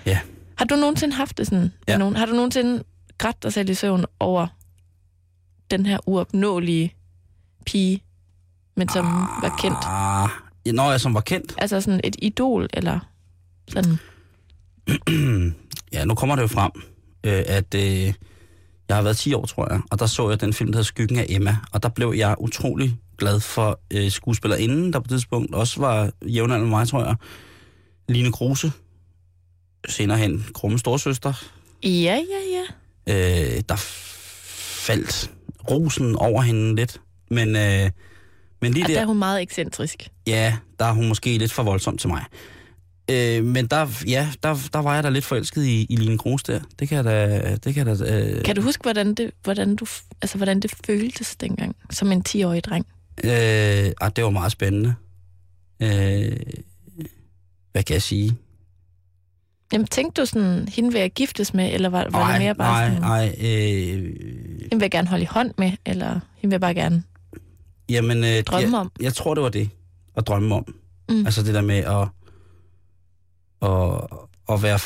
Ja. 0.05 0.19
Har 0.57 0.65
du 0.65 0.75
nogensinde 0.75 1.15
haft 1.15 1.37
det 1.37 1.47
sådan? 1.47 1.73
Ja. 1.87 1.97
Nogen, 1.97 2.15
har 2.15 2.25
du 2.25 2.31
nogensinde 2.33 2.83
grædt 3.17 3.43
dig 3.43 3.53
selv 3.53 3.69
i 3.69 3.73
søvn 3.73 4.05
over 4.19 4.47
den 5.71 5.85
her 5.85 5.97
uopnåelige 6.05 6.93
pige, 7.65 8.03
men 8.75 8.89
som 8.89 9.05
var 9.41 9.55
kendt? 9.61 9.77
Ah, 9.83 10.29
ja, 10.65 10.71
når 10.71 10.91
jeg 10.91 11.01
som 11.01 11.13
var 11.13 11.21
kendt. 11.21 11.53
Altså 11.57 11.81
sådan 11.81 12.01
et 12.03 12.15
idol, 12.21 12.67
eller 12.73 12.99
sådan... 13.69 13.97
ja, 15.93 16.05
nu 16.05 16.15
kommer 16.15 16.35
det 16.35 16.41
jo 16.41 16.47
frem, 16.47 16.71
øh, 17.23 17.43
at 17.47 17.75
øh, 17.75 18.13
jeg 18.87 18.95
har 18.95 19.01
været 19.01 19.17
10 19.17 19.33
år, 19.33 19.45
tror 19.45 19.73
jeg, 19.73 19.81
og 19.91 19.99
der 19.99 20.05
så 20.05 20.29
jeg 20.29 20.41
den 20.41 20.53
film, 20.53 20.71
der 20.71 20.77
hedder 20.77 20.87
Skyggen 20.87 21.19
af 21.19 21.25
Emma, 21.29 21.57
og 21.71 21.83
der 21.83 21.89
blev 21.89 22.13
jeg 22.17 22.35
utrolig 22.39 22.97
glad 23.17 23.39
for 23.39 23.79
øh, 23.93 24.11
skuespillerinden, 24.11 24.93
der 24.93 24.99
på 24.99 25.03
det 25.03 25.09
tidspunkt 25.09 25.55
også 25.55 25.79
var 25.79 26.11
jævnaldrende 26.25 26.69
med 26.69 26.77
mig, 26.77 26.87
tror 26.87 27.05
jeg. 27.05 27.15
Line 28.09 28.31
Kruse, 28.31 28.71
senere 29.89 30.17
hen 30.17 30.45
Krumme 30.53 30.79
Storsøster, 30.79 31.33
Ja, 31.83 32.19
ja, 32.29 32.61
ja. 33.07 33.55
øh, 33.55 33.61
der 33.69 33.75
faldt 34.85 35.31
rosen 35.71 36.15
over 36.15 36.41
hende 36.41 36.75
lidt, 36.75 37.01
men, 37.29 37.55
øh, 37.55 37.89
men 38.61 38.73
lige 38.73 38.83
Og 38.83 38.87
der 38.89 38.93
der... 38.95 39.01
er 39.01 39.05
hun 39.05 39.19
meget 39.19 39.41
ekscentrisk. 39.41 40.09
Ja, 40.27 40.57
der 40.79 40.85
er 40.85 40.91
hun 40.91 41.07
måske 41.07 41.37
lidt 41.37 41.51
for 41.51 41.63
voldsom 41.63 41.97
til 41.97 42.09
mig. 42.09 42.23
Øh, 43.11 43.45
men 43.45 43.67
der, 43.67 43.87
ja, 44.07 44.27
der, 44.43 44.69
der 44.73 44.79
var 44.79 44.95
jeg 44.95 45.03
da 45.03 45.09
lidt 45.09 45.25
forelsket 45.25 45.63
i, 45.63 45.85
i 45.89 45.95
Line 45.95 46.17
Gros 46.17 46.43
der. 46.43 46.59
Det 46.79 46.89
kan 46.89 46.95
jeg 46.95 47.05
da... 47.05 47.55
Det 47.63 47.73
kan 47.73 47.87
jeg 47.87 47.99
da 47.99 48.19
øh, 48.19 48.43
Kan 48.43 48.55
du 48.55 48.61
huske, 48.61 48.81
hvordan 48.81 49.13
det, 49.13 49.31
hvordan 49.43 49.75
du, 49.75 49.85
altså, 50.21 50.37
hvordan 50.37 50.59
det 50.59 50.73
føltes 50.85 51.35
dengang, 51.35 51.75
som 51.89 52.11
en 52.11 52.23
10-årig 52.29 52.63
dreng? 52.63 52.85
øh, 53.23 53.91
ah, 54.01 54.11
det 54.15 54.23
var 54.23 54.29
meget 54.29 54.51
spændende. 54.51 54.95
Øh, 55.81 56.37
hvad 57.71 57.83
kan 57.83 57.93
jeg 57.93 58.01
sige? 58.01 58.37
Jamen, 59.73 59.87
tænkte 59.87 60.21
du 60.21 60.25
sådan, 60.25 60.67
hende 60.67 60.91
vil 60.91 61.01
jeg 61.01 61.11
giftes 61.11 61.53
med, 61.53 61.73
eller 61.73 61.89
var, 61.89 62.07
var 62.11 62.31
det 62.31 62.41
mere 62.41 62.55
bare 62.55 62.71
nej, 62.71 62.89
sådan, 62.89 63.01
nej, 63.01 63.35
øh, 63.39 63.99
hende 64.61 64.69
vil 64.71 64.81
jeg 64.81 64.91
gerne 64.91 65.07
holde 65.07 65.23
i 65.23 65.27
hånd 65.31 65.51
med, 65.57 65.71
eller 65.85 66.09
hende 66.09 66.21
vil 66.43 66.51
jeg 66.51 66.61
bare 66.61 66.73
gerne 66.73 67.03
jamen, 67.89 68.23
øh, 68.23 68.43
drømme 68.43 68.77
jeg, 68.77 68.79
om? 68.79 68.91
jeg 69.01 69.13
tror, 69.13 69.33
det 69.33 69.43
var 69.43 69.49
det. 69.49 69.69
At 70.17 70.27
drømme 70.27 70.55
om. 70.55 70.75
Mm. 71.09 71.25
Altså 71.25 71.43
det 71.43 71.53
der 71.53 71.61
med 71.61 71.77
at, 71.77 72.07
at, 73.61 74.01
at 74.49 74.63
være... 74.63 74.79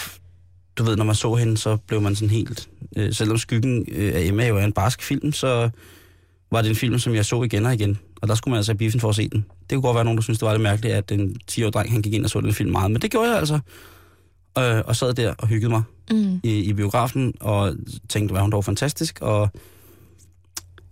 Du 0.77 0.83
ved, 0.83 0.95
når 0.95 1.05
man 1.05 1.15
så 1.15 1.35
hende, 1.35 1.57
så 1.57 1.77
blev 1.87 2.01
man 2.01 2.15
sådan 2.15 2.29
helt... 2.29 2.69
Øh, 2.97 3.13
selvom 3.13 3.37
Skyggen 3.37 3.85
øh, 3.91 4.15
af 4.15 4.21
Emma 4.21 4.47
jo 4.47 4.57
er 4.57 4.63
en 4.65 4.73
barsk 4.73 5.01
film, 5.03 5.31
så 5.31 5.69
var 6.51 6.61
det 6.61 6.69
en 6.69 6.75
film, 6.75 6.99
som 6.99 7.15
jeg 7.15 7.25
så 7.25 7.43
igen 7.43 7.65
og 7.65 7.73
igen. 7.73 7.99
Og 8.21 8.27
der 8.27 8.35
skulle 8.35 8.51
man 8.51 8.57
altså 8.57 8.71
have 8.71 8.77
biffen 8.77 9.01
for 9.01 9.09
at 9.09 9.15
se 9.15 9.29
den. 9.29 9.45
Det 9.69 9.75
kunne 9.75 9.81
godt 9.81 9.95
være 9.95 10.03
nogen, 10.03 10.17
der 10.17 10.23
synes 10.23 10.39
det 10.39 10.45
var 10.45 10.53
lidt 10.53 10.63
mærkeligt, 10.63 10.93
at 10.95 11.11
en 11.11 11.35
10-årig 11.51 11.73
dreng 11.73 11.91
han 11.91 12.01
gik 12.01 12.13
ind 12.13 12.23
og 12.23 12.29
så 12.29 12.41
den 12.41 12.53
film 12.53 12.71
meget. 12.71 12.91
Men 12.91 13.01
det 13.01 13.11
gjorde 13.11 13.29
jeg 13.29 13.37
altså. 13.37 13.59
Øh, 14.57 14.81
og 14.85 14.95
sad 14.95 15.13
der 15.13 15.33
og 15.37 15.47
hyggede 15.47 15.69
mig 15.71 15.83
Mm. 16.11 16.39
i, 16.43 16.49
i 16.59 16.73
biografen, 16.73 17.33
og 17.39 17.75
tænkte, 18.09 18.31
hvad 18.33 18.41
hun 18.41 18.51
dog 18.51 18.65
fantastisk. 18.65 19.19
Og 19.21 19.49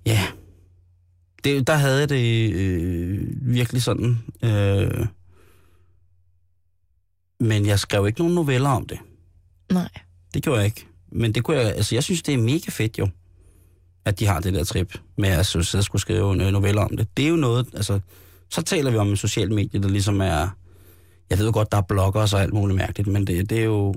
ja, 0.06 0.22
det, 1.43 1.67
der 1.67 1.74
havde 1.74 2.00
jeg 2.00 2.10
det 2.10 2.54
øh, 2.54 3.22
virkelig 3.41 3.84
sådan. 3.84 4.19
Øh, 4.43 5.06
men 7.43 7.65
jeg 7.65 7.79
skrev 7.79 8.08
ikke 8.08 8.19
nogen 8.19 8.36
noveller 8.36 8.69
om 8.69 8.86
det. 8.88 8.97
Nej. 9.71 9.89
Det 10.34 10.43
gjorde 10.43 10.58
jeg 10.60 10.65
ikke. 10.65 10.88
Men 11.12 11.32
det 11.32 11.43
kunne 11.43 11.58
jeg, 11.58 11.65
altså 11.75 11.95
jeg 11.95 12.03
synes, 12.03 12.21
det 12.23 12.34
er 12.34 12.38
mega 12.38 12.69
fedt 12.69 12.99
jo, 12.99 13.08
at 14.06 14.19
de 14.19 14.25
har 14.25 14.39
det 14.39 14.53
der 14.53 14.63
trip 14.63 14.97
med 15.17 15.29
at 15.29 15.45
så, 15.45 15.62
så 15.62 15.82
skulle 15.82 16.01
skrive 16.01 16.45
øh, 16.45 16.51
noveller 16.51 16.82
om 16.82 16.97
det. 16.97 17.17
Det 17.17 17.25
er 17.25 17.29
jo 17.29 17.36
noget, 17.36 17.67
altså, 17.73 17.99
så 18.49 18.62
taler 18.62 18.91
vi 18.91 18.97
om 18.97 19.10
en 19.10 19.17
social 19.17 19.53
medie, 19.53 19.82
der 19.82 19.89
ligesom 19.89 20.21
er, 20.21 20.49
jeg 21.29 21.38
ved 21.38 21.45
jo 21.45 21.51
godt, 21.53 21.71
der 21.71 21.77
er 21.77 21.82
bloggere 21.82 22.23
og 22.34 22.41
alt 22.41 22.53
muligt 22.53 22.77
mærkeligt, 22.77 23.08
men 23.10 23.27
det, 23.27 23.49
det 23.49 23.60
er 23.60 23.63
jo 23.63 23.95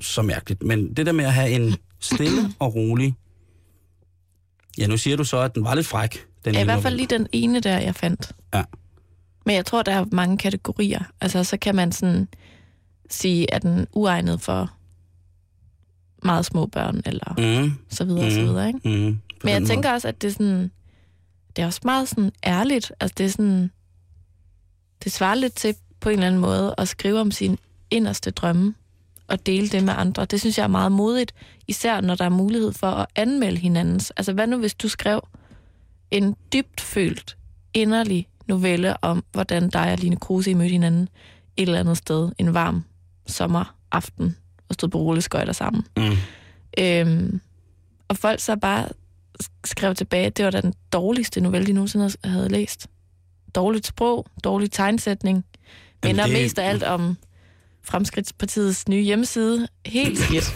så 0.00 0.22
mærkeligt. 0.22 0.62
Men 0.62 0.94
det 0.94 1.06
der 1.06 1.12
med 1.12 1.24
at 1.24 1.32
have 1.32 1.50
en 1.50 1.76
stille 2.00 2.54
og 2.58 2.74
rolig, 2.74 3.14
ja, 4.78 4.86
nu 4.86 4.96
siger 4.96 5.16
du 5.16 5.24
så, 5.24 5.38
at 5.38 5.54
den 5.54 5.64
var 5.64 5.74
lidt 5.74 5.86
fræk. 5.86 6.26
Den 6.44 6.54
Ja, 6.54 6.60
i 6.60 6.64
hvert 6.64 6.82
fald 6.82 6.94
novelle. 6.94 6.96
lige 7.08 7.18
den 7.18 7.26
ene 7.32 7.60
der, 7.60 7.78
jeg 7.78 7.94
fandt. 7.94 8.32
Ja. 8.54 8.62
Men 9.46 9.56
jeg 9.56 9.66
tror, 9.66 9.82
der 9.82 9.92
er 9.92 10.04
mange 10.12 10.38
kategorier. 10.38 11.00
Altså, 11.20 11.44
så 11.44 11.56
kan 11.56 11.74
man 11.74 11.92
sådan 11.92 12.28
sige, 13.10 13.54
at 13.54 13.62
den 13.62 13.86
uegnet 13.92 14.40
for 14.40 14.70
meget 16.24 16.46
små 16.46 16.66
børn, 16.66 17.00
eller 17.06 17.34
Mm, 17.62 17.72
så 17.88 18.04
videre, 18.04 18.24
og 18.26 18.32
så 18.32 18.40
Mm. 18.40 18.46
videre, 18.46 18.66
ikke? 18.68 18.80
mm, 18.84 19.20
Men 19.44 19.52
jeg 19.52 19.66
tænker 19.66 19.92
også, 19.92 20.08
at 20.08 20.22
det 20.22 20.28
er 20.28 20.32
sådan... 20.32 20.70
Det 21.56 21.62
er 21.62 21.66
også 21.66 21.80
meget 21.84 22.08
sådan 22.08 22.32
ærligt. 22.46 22.92
Altså, 23.00 23.14
det 23.18 23.26
er 23.26 23.30
sådan... 23.30 23.70
Det 25.04 25.12
svarer 25.12 25.34
lidt 25.34 25.54
til 25.54 25.74
på 26.00 26.08
en 26.08 26.12
eller 26.12 26.26
anden 26.26 26.40
måde 26.40 26.74
at 26.78 26.88
skrive 26.88 27.20
om 27.20 27.30
sin 27.30 27.58
inderste 27.90 28.30
drømme 28.30 28.74
og 29.28 29.46
dele 29.46 29.68
det 29.68 29.84
med 29.84 29.94
andre. 29.96 30.24
Det 30.24 30.40
synes 30.40 30.58
jeg 30.58 30.64
er 30.64 30.68
meget 30.68 30.92
modigt, 30.92 31.34
især 31.68 32.00
når 32.00 32.14
der 32.14 32.24
er 32.24 32.28
mulighed 32.28 32.72
for 32.72 32.86
at 32.90 33.06
anmelde 33.16 33.58
hinandens. 33.58 34.10
Altså, 34.10 34.32
hvad 34.32 34.46
nu 34.46 34.58
hvis 34.58 34.74
du 34.74 34.88
skrev 34.88 35.20
en 36.10 36.36
dybt 36.52 36.80
følt, 36.80 37.36
inderlig 37.74 38.28
novelle 38.46 39.04
om, 39.04 39.24
hvordan 39.32 39.68
dig 39.70 39.92
og 39.92 39.98
Line 39.98 40.16
Kruse 40.16 40.54
mødte 40.54 40.72
hinanden 40.72 41.08
et 41.56 41.62
eller 41.62 41.80
andet 41.80 41.96
sted 41.96 42.32
en 42.38 42.54
varm 42.54 42.84
sommeraften 43.30 44.36
og 44.68 44.74
stod 44.74 44.88
på 44.88 44.98
rulleskøjter 44.98 45.52
sammen. 45.52 45.82
Mm. 45.96 46.12
Øhm, 46.78 47.40
og 48.08 48.16
folk 48.16 48.40
så 48.40 48.56
bare 48.56 48.88
skrev 49.64 49.94
tilbage, 49.94 50.26
at 50.26 50.36
det 50.36 50.44
var 50.44 50.50
da 50.50 50.60
den 50.60 50.74
dårligste 50.92 51.40
novelle, 51.40 51.66
de 51.66 51.72
nogensinde 51.72 52.10
havde 52.24 52.48
læst. 52.48 52.86
Dårligt 53.54 53.86
sprog, 53.86 54.26
dårlig 54.44 54.70
tegnsætning, 54.72 55.44
minder 56.04 56.24
det- 56.24 56.32
mest 56.32 56.58
af 56.58 56.68
alt 56.68 56.82
om 56.82 57.16
Fremskridtspartiets 57.82 58.88
nye 58.88 59.02
hjemmeside. 59.02 59.68
Helt 59.86 60.18
skidt. 60.24 60.54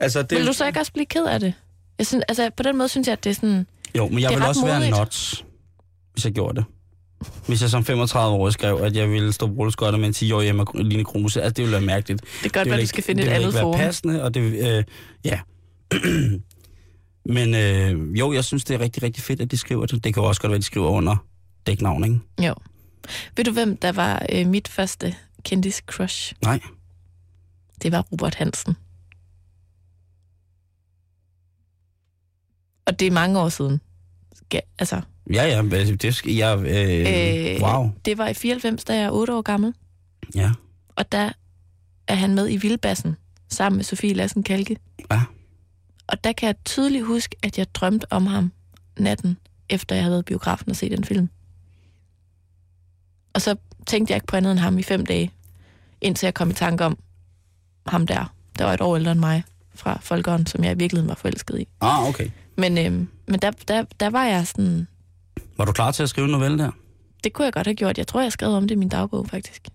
Altså, 0.00 0.22
det, 0.22 0.38
Vil 0.38 0.46
du 0.46 0.52
så 0.52 0.66
ikke 0.66 0.80
også 0.80 0.92
blive 0.92 1.06
ked 1.06 1.24
af 1.26 1.40
det? 1.40 1.54
Jeg 1.98 2.06
synes, 2.06 2.24
altså, 2.28 2.50
på 2.56 2.62
den 2.62 2.76
måde 2.76 2.88
synes 2.88 3.06
jeg, 3.08 3.12
at 3.12 3.24
det 3.24 3.30
er 3.30 3.34
sådan... 3.34 3.66
Jo, 3.96 4.08
men 4.08 4.18
jeg 4.20 4.30
vil 4.30 4.42
også 4.42 4.64
være 4.66 4.78
modigt. 4.78 4.96
nuts, 4.98 5.44
hvis 6.12 6.24
jeg 6.24 6.32
gjorde 6.32 6.56
det. 6.56 6.64
Hvis 7.46 7.62
jeg 7.62 7.70
som 7.70 7.82
35-årig 7.82 8.52
skrev, 8.52 8.76
at 8.76 8.96
jeg 8.96 9.10
ville 9.10 9.32
stå 9.32 9.46
på 9.46 9.52
rulleskøjter 9.52 9.98
med 9.98 10.08
en 10.08 10.14
10-årig 10.14 10.44
hjemme 10.44 10.64
Line 10.74 11.04
Kruse, 11.04 11.42
altså 11.42 11.54
det 11.54 11.62
ville 11.62 11.72
være 11.72 11.86
mærkeligt. 11.86 12.20
Det 12.20 12.28
er 12.28 12.42
godt, 12.42 12.64
det 12.64 12.72
at 12.72 12.76
vil 12.76 12.84
du 12.84 12.88
skal 12.88 13.04
finde 13.04 13.22
det 13.22 13.30
et 13.30 13.34
andet 13.34 13.54
være 13.54 13.62
forum. 13.62 13.78
passende, 13.78 14.22
og 14.22 14.34
det 14.34 14.40
øh, 14.40 14.84
ja. 15.24 15.40
Men 17.34 17.54
øh, 17.54 18.18
jo, 18.18 18.32
jeg 18.32 18.44
synes, 18.44 18.64
det 18.64 18.74
er 18.74 18.80
rigtig, 18.80 19.02
rigtig 19.02 19.22
fedt, 19.22 19.40
at 19.40 19.50
de 19.50 19.56
skriver 19.56 19.86
det. 19.86 20.04
Det 20.04 20.14
kan 20.14 20.22
jo 20.22 20.28
også 20.28 20.40
godt 20.40 20.50
være, 20.50 20.56
at 20.56 20.60
de 20.60 20.66
skriver 20.66 20.88
under 20.88 21.16
dæknavn, 21.66 22.04
ikke? 22.04 22.20
Jo. 22.48 22.54
Ved 23.36 23.44
du, 23.44 23.52
hvem 23.52 23.76
der 23.76 23.92
var 23.92 24.26
øh, 24.32 24.46
mit 24.46 24.68
første 24.68 25.14
kendis 25.42 25.82
crush? 25.86 26.34
Nej. 26.42 26.60
Det 27.82 27.92
var 27.92 28.00
Robert 28.12 28.34
Hansen. 28.34 28.76
Og 32.86 33.00
det 33.00 33.06
er 33.06 33.10
mange 33.10 33.40
år 33.40 33.48
siden. 33.48 33.80
Skal, 34.34 34.62
altså, 34.78 35.00
Ja, 35.32 35.46
ja, 35.46 35.62
det 35.62 36.26
jeg... 36.26 36.58
Øh, 36.58 37.54
Øh, 37.54 37.62
wow. 37.62 37.90
det 38.04 38.18
var 38.18 38.28
i 38.28 38.34
94, 38.34 38.84
da 38.84 38.94
jeg 38.94 39.04
er 39.04 39.10
8 39.10 39.34
år 39.34 39.42
gammel. 39.42 39.74
Ja. 40.34 40.50
Og 40.96 41.12
der 41.12 41.32
er 42.08 42.14
han 42.14 42.34
med 42.34 42.50
i 42.50 42.56
Vildbassen, 42.56 43.16
sammen 43.48 43.76
med 43.76 43.84
Sofie 43.84 44.14
Lassen 44.14 44.42
Kalke. 44.42 44.76
Ja. 45.10 45.22
Og 46.06 46.24
der 46.24 46.32
kan 46.32 46.46
jeg 46.46 46.54
tydeligt 46.64 47.04
huske, 47.04 47.36
at 47.42 47.58
jeg 47.58 47.74
drømte 47.74 48.12
om 48.12 48.26
ham 48.26 48.52
natten, 48.98 49.38
efter 49.68 49.94
jeg 49.94 50.04
havde 50.04 50.12
været 50.12 50.22
i 50.22 50.24
biografen 50.24 50.70
og 50.70 50.76
set 50.76 50.90
den 50.90 51.04
film. 51.04 51.28
Og 53.34 53.42
så 53.42 53.56
tænkte 53.86 54.12
jeg 54.12 54.16
ikke 54.16 54.26
på 54.26 54.36
andet 54.36 54.50
end 54.52 54.60
ham 54.60 54.78
i 54.78 54.82
fem 54.82 55.06
dage, 55.06 55.30
indtil 56.00 56.26
jeg 56.26 56.34
kom 56.34 56.50
i 56.50 56.54
tanke 56.54 56.84
om 56.84 56.98
ham 57.86 58.06
der, 58.06 58.34
der 58.58 58.64
var 58.64 58.74
et 58.74 58.80
år 58.80 58.96
ældre 58.96 59.12
end 59.12 59.20
mig, 59.20 59.42
fra 59.74 59.98
Folkeånd, 60.02 60.46
som 60.46 60.64
jeg 60.64 60.72
i 60.72 60.78
virkeligheden 60.78 61.08
var 61.08 61.14
forelsket 61.14 61.60
i. 61.60 61.68
Ah, 61.80 62.08
okay. 62.08 62.30
Men, 62.56 62.78
øhm, 62.78 63.08
men 63.26 63.40
der, 63.40 63.50
der, 63.50 63.84
der 64.00 64.10
var 64.10 64.24
jeg 64.24 64.46
sådan, 64.46 64.88
Var 65.58 65.64
du 65.64 65.72
klar 65.72 65.90
til 65.90 66.02
at 66.02 66.08
skrive 66.08 66.24
en 66.24 66.30
novelle 66.30 66.58
der? 66.58 66.70
det 67.24 67.32
kunne 67.32 67.44
jeg 67.44 67.52
godt 67.52 67.66
have 67.66 67.74
gjort. 67.74 67.98
Jeg 67.98 68.06
tror, 68.06 68.20
jeg 68.22 68.32
skrev 68.32 68.50
om 68.50 68.62
det 68.68 68.74
i 68.74 68.78
min 68.78 68.88
dagbog, 68.88 69.26
faktisk. 69.28 69.68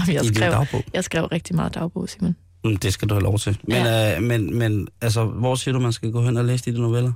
Jamen, 0.00 0.14
jeg 0.14 0.24
I 0.24 0.26
din 0.26 0.34
skrev, 0.34 0.50
dagbog? 0.52 0.82
jeg 0.94 1.04
skrev 1.04 1.24
rigtig 1.24 1.56
meget 1.56 1.74
dagbog, 1.74 2.08
Simon. 2.08 2.36
Mm, 2.64 2.76
Det 2.76 2.92
skal 2.92 3.08
du 3.08 3.14
have 3.14 3.22
lov 3.22 3.38
til. 3.38 3.58
Men, 3.64 3.76
ja. 3.76 4.16
øh, 4.16 4.22
men, 4.22 4.58
men 4.58 4.88
altså, 5.00 5.24
hvor 5.24 5.54
siger 5.54 5.72
du, 5.72 5.80
man 5.80 5.92
skal 5.92 6.12
gå 6.12 6.22
hen 6.24 6.36
og 6.36 6.44
læse 6.44 6.64
de 6.64 6.72
der 6.76 6.80
noveller? 6.82 7.12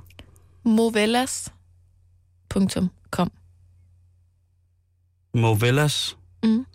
Movellas.com 0.63 3.31
Movellas? 5.33 6.17
Mm. 6.43 6.65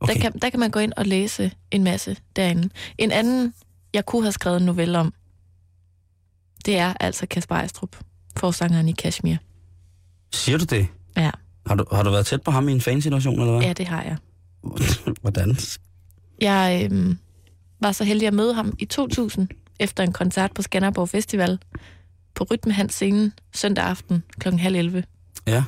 Okay. 0.00 0.14
Der, 0.14 0.20
kan, 0.20 0.32
der 0.32 0.50
kan 0.50 0.60
man 0.60 0.70
gå 0.70 0.78
ind 0.80 0.92
og 0.96 1.06
læse 1.06 1.52
en 1.70 1.84
masse 1.84 2.16
derinde. 2.36 2.68
En 2.98 3.10
anden, 3.10 3.54
jeg 3.94 4.06
kunne 4.06 4.22
have 4.22 4.32
skrevet 4.32 4.60
en 4.60 4.66
novelle 4.66 4.98
om, 4.98 5.14
det 6.64 6.78
er 6.78 6.94
altså 7.00 7.26
Kasper 7.26 7.54
Ejstrup, 7.54 7.96
forsangeren 8.36 8.88
i 8.88 8.92
Kashmir. 8.92 9.36
Siger 10.32 10.58
du 10.58 10.64
det? 10.64 10.86
Ja, 11.16 11.30
Har 11.66 11.74
du, 11.74 11.84
har 11.92 12.02
du 12.02 12.10
været 12.10 12.26
tæt 12.26 12.42
på 12.42 12.50
ham 12.50 12.68
i 12.68 12.72
en 12.72 12.80
fansituation, 12.80 13.40
eller 13.40 13.52
hvad? 13.52 13.62
ja 13.62 13.72
det 13.72 13.86
har 13.86 14.02
jeg. 14.02 14.16
Hvordan? 15.22 15.56
Jeg 16.40 16.88
øhm, 16.92 17.18
var 17.80 17.92
så 17.92 18.04
heldig 18.04 18.28
at 18.28 18.34
møde 18.34 18.54
ham 18.54 18.74
i 18.78 18.84
2000, 18.84 19.48
efter 19.80 20.02
en 20.02 20.12
koncert 20.12 20.52
på 20.52 20.62
Skanderborg 20.62 21.08
Festival, 21.08 21.58
på 22.34 22.44
Rytme 22.50 22.72
Hans 22.72 22.94
scenen, 22.94 23.32
søndag 23.52 23.84
aften 23.84 24.22
kl. 24.40 24.50
halv 24.50 24.76
11. 24.76 25.04
Ja. 25.46 25.64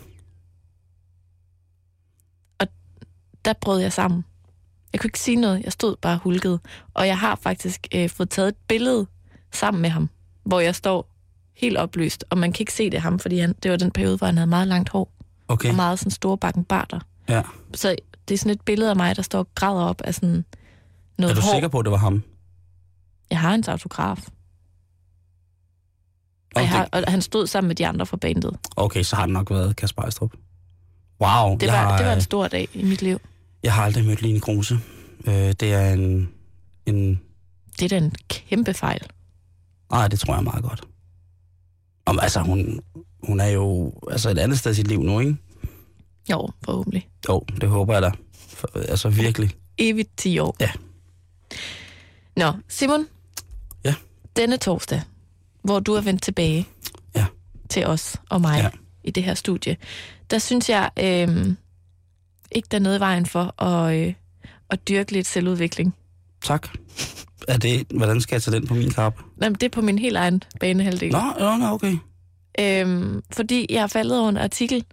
der 3.47 3.53
brød 3.53 3.81
jeg 3.81 3.93
sammen. 3.93 4.25
Jeg 4.93 5.01
kunne 5.01 5.09
ikke 5.09 5.21
sige 5.21 5.37
noget, 5.37 5.63
jeg 5.65 5.73
stod 5.73 5.97
bare 5.97 6.19
hulket. 6.23 6.61
Og 6.95 7.07
jeg 7.07 7.19
har 7.19 7.35
faktisk 7.43 7.87
øh, 7.95 8.11
fået 8.11 8.31
taget 8.31 8.49
et 8.49 8.57
billede 8.69 9.07
sammen 9.53 9.83
med 9.83 9.91
ham, 9.91 10.11
hvor 10.45 10.61
jeg 10.61 10.75
står 10.75 11.09
helt 11.57 11.77
opløst, 11.77 12.25
og 12.31 12.39
man 12.39 12.53
kan 12.53 12.61
ikke 12.63 12.73
se 12.73 12.91
det 12.91 13.01
ham, 13.01 13.19
fordi 13.19 13.39
han, 13.39 13.55
det 13.63 13.71
var 13.71 13.77
den 13.77 13.91
periode, 13.91 14.17
hvor 14.17 14.27
han 14.27 14.37
havde 14.37 14.47
meget 14.51 14.69
langt 14.69 14.89
hår, 14.89 15.13
Okay. 15.49 15.69
og 15.69 15.75
meget 15.75 15.99
sådan 15.99 16.11
store 16.11 16.39
bakken 16.39 16.65
barter. 16.65 17.01
Ja. 17.29 17.43
Så 17.75 17.97
det 18.29 18.35
er 18.35 18.39
sådan 18.39 18.53
et 18.53 18.61
billede 18.61 18.91
af 18.91 18.97
mig, 18.97 19.17
der 19.17 19.23
står 19.23 19.39
og 19.39 19.49
græder 19.55 19.83
op 19.85 20.01
af 20.01 20.15
sådan 20.15 20.45
noget 21.19 21.31
Er 21.31 21.35
du 21.35 21.41
hår. 21.41 21.53
sikker 21.53 21.69
på, 21.69 21.79
at 21.79 21.85
det 21.85 21.91
var 21.93 21.99
ham? 21.99 22.23
Jeg 23.31 23.41
har 23.41 23.51
hans 23.51 23.69
autograf. 23.69 24.19
Og, 24.19 24.23
Okay. 26.55 26.63
jeg 26.63 26.69
har, 26.71 26.89
og 26.93 27.05
han 27.09 27.23
stod 27.23 27.47
sammen 27.47 27.69
med 27.69 27.77
de 27.77 27.87
andre 27.87 28.07
fra 28.07 28.17
bandet. 28.17 28.57
Okay, 28.77 29.03
så 29.03 29.17
har 29.17 29.27
det 29.27 29.33
nok 29.33 29.51
været 29.51 29.77
Kasper 29.77 30.03
Ejstrup. 30.03 30.33
Wow. 31.21 31.57
Det 31.59 31.69
var, 31.69 31.75
har, 31.77 31.97
det 31.97 32.07
var 32.07 32.13
en 32.13 32.19
øh, 32.19 32.23
stor 32.23 32.49
dag 32.49 32.69
i 32.75 32.85
mit 32.85 33.03
liv. 33.03 33.19
jeg 33.63 33.75
har 33.75 33.83
aldrig 33.85 34.05
mødt 34.05 34.23
Line 34.23 34.41
Kruse. 34.41 34.79
Øh, 35.27 35.33
det 35.35 35.63
er 35.63 35.93
en, 35.93 36.29
en... 36.87 37.21
Det 37.79 37.85
er 37.85 37.89
da 37.89 38.05
en 38.05 38.13
kæmpe 38.29 38.75
fejl. 38.75 39.01
Nej, 39.91 40.09
det 40.09 40.21
tror 40.21 40.35
jeg 40.35 40.45
meget 40.45 40.63
godt. 40.65 40.83
Om, 42.07 42.19
altså, 42.23 42.41
hun, 42.41 42.81
hun 43.23 43.41
er 43.41 43.47
jo 43.49 43.93
altså 44.11 44.31
et 44.31 44.39
andet 44.39 44.59
sted 44.59 44.73
i 44.73 44.75
sit 44.75 44.89
liv 44.89 45.03
nu, 45.03 45.21
ikke? 45.21 45.37
Jo, 46.31 46.49
forhåbentlig. 46.65 47.09
Jo, 47.29 47.45
det 47.61 47.69
håber 47.69 47.93
jeg 47.93 48.03
da. 48.03 48.11
For, 48.49 48.69
altså 48.75 49.09
virkelig. 49.09 49.51
Evigt 49.79 50.11
10 50.17 50.39
år. 50.39 50.57
Ja. 50.61 50.71
Nå, 52.37 52.53
Simon. 52.69 53.07
Ja. 53.85 53.95
Denne 54.37 54.57
torsdag, 54.57 55.03
hvor 55.63 55.81
du 55.81 55.93
er 55.95 56.01
vendt 56.01 56.23
tilbage 56.23 56.67
Ja. 57.15 57.27
til 57.69 57.87
os 57.87 58.17
og 58.31 58.41
mig 58.41 58.59
Ja. 58.61 58.71
i 59.05 59.11
det 59.11 59.23
her 59.25 59.35
studie, 59.35 59.77
der 60.31 60.39
synes 60.39 60.69
jeg 60.69 60.91
øh, 60.99 61.47
ikke, 62.53 62.69
der 62.71 62.77
er 62.79 62.83
noget 62.83 62.97
i 62.97 63.01
vejen 63.01 63.27
for 63.27 63.63
at, 63.63 63.97
øh, 63.97 64.15
at 64.71 64.89
dyrke 64.89 65.13
lidt 65.13 65.27
selvudvikling. 65.27 65.95
Tak. 66.43 66.69
Er 67.49 67.57
det, 67.57 67.87
hvordan 67.91 68.21
skal 68.21 68.35
jeg 68.35 68.43
tage 68.43 68.57
den 68.57 68.67
på 68.67 68.75
min 68.75 68.91
kappe? 68.91 69.23
Jamen, 69.43 69.55
det 69.55 69.63
er 69.63 69.71
på 69.71 69.81
min 69.81 69.99
helt 69.99 70.17
egen 70.17 70.43
banehalvdel. 70.61 71.13
Nå, 71.13 71.23
nå, 71.39 71.57
nå, 71.57 71.67
okay. 71.67 71.97
Øhm, 72.61 73.23
fordi 73.33 73.67
jeg 73.71 73.83
har 73.83 73.87
faldet 73.87 74.21
over 74.21 74.29
en 74.29 74.37
artikel, 74.37 74.85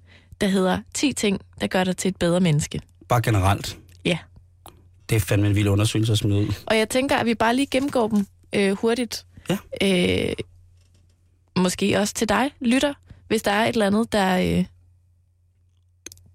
der 0.41 0.47
hedder 0.47 0.79
10 0.93 1.13
ting, 1.13 1.41
der 1.61 1.67
gør 1.67 1.83
dig 1.83 1.97
til 1.97 2.09
et 2.09 2.17
bedre 2.17 2.39
menneske. 2.39 2.81
Bare 3.09 3.21
generelt. 3.21 3.77
Ja. 4.05 4.17
Det 5.09 5.15
er 5.15 5.19
fandme 5.19 5.47
en 5.47 5.55
vild 5.55 5.67
undersøgelse 5.67 6.11
at 6.11 6.17
smide 6.17 6.39
ud. 6.39 6.53
Og 6.67 6.77
jeg 6.77 6.89
tænker, 6.89 7.15
at 7.15 7.25
vi 7.25 7.35
bare 7.35 7.55
lige 7.55 7.67
gennemgår 7.67 8.07
dem 8.07 8.27
øh, 8.53 8.71
hurtigt. 8.71 9.25
Ja. 9.49 9.57
Øh, 9.81 10.33
måske 11.57 11.99
også 11.99 12.13
til 12.13 12.29
dig, 12.29 12.51
lytter, 12.61 12.93
hvis 13.27 13.41
der 13.41 13.51
er 13.51 13.65
et 13.65 13.73
eller 13.73 13.87
andet, 13.87 14.11
der, 14.11 14.37
øh, 14.37 14.65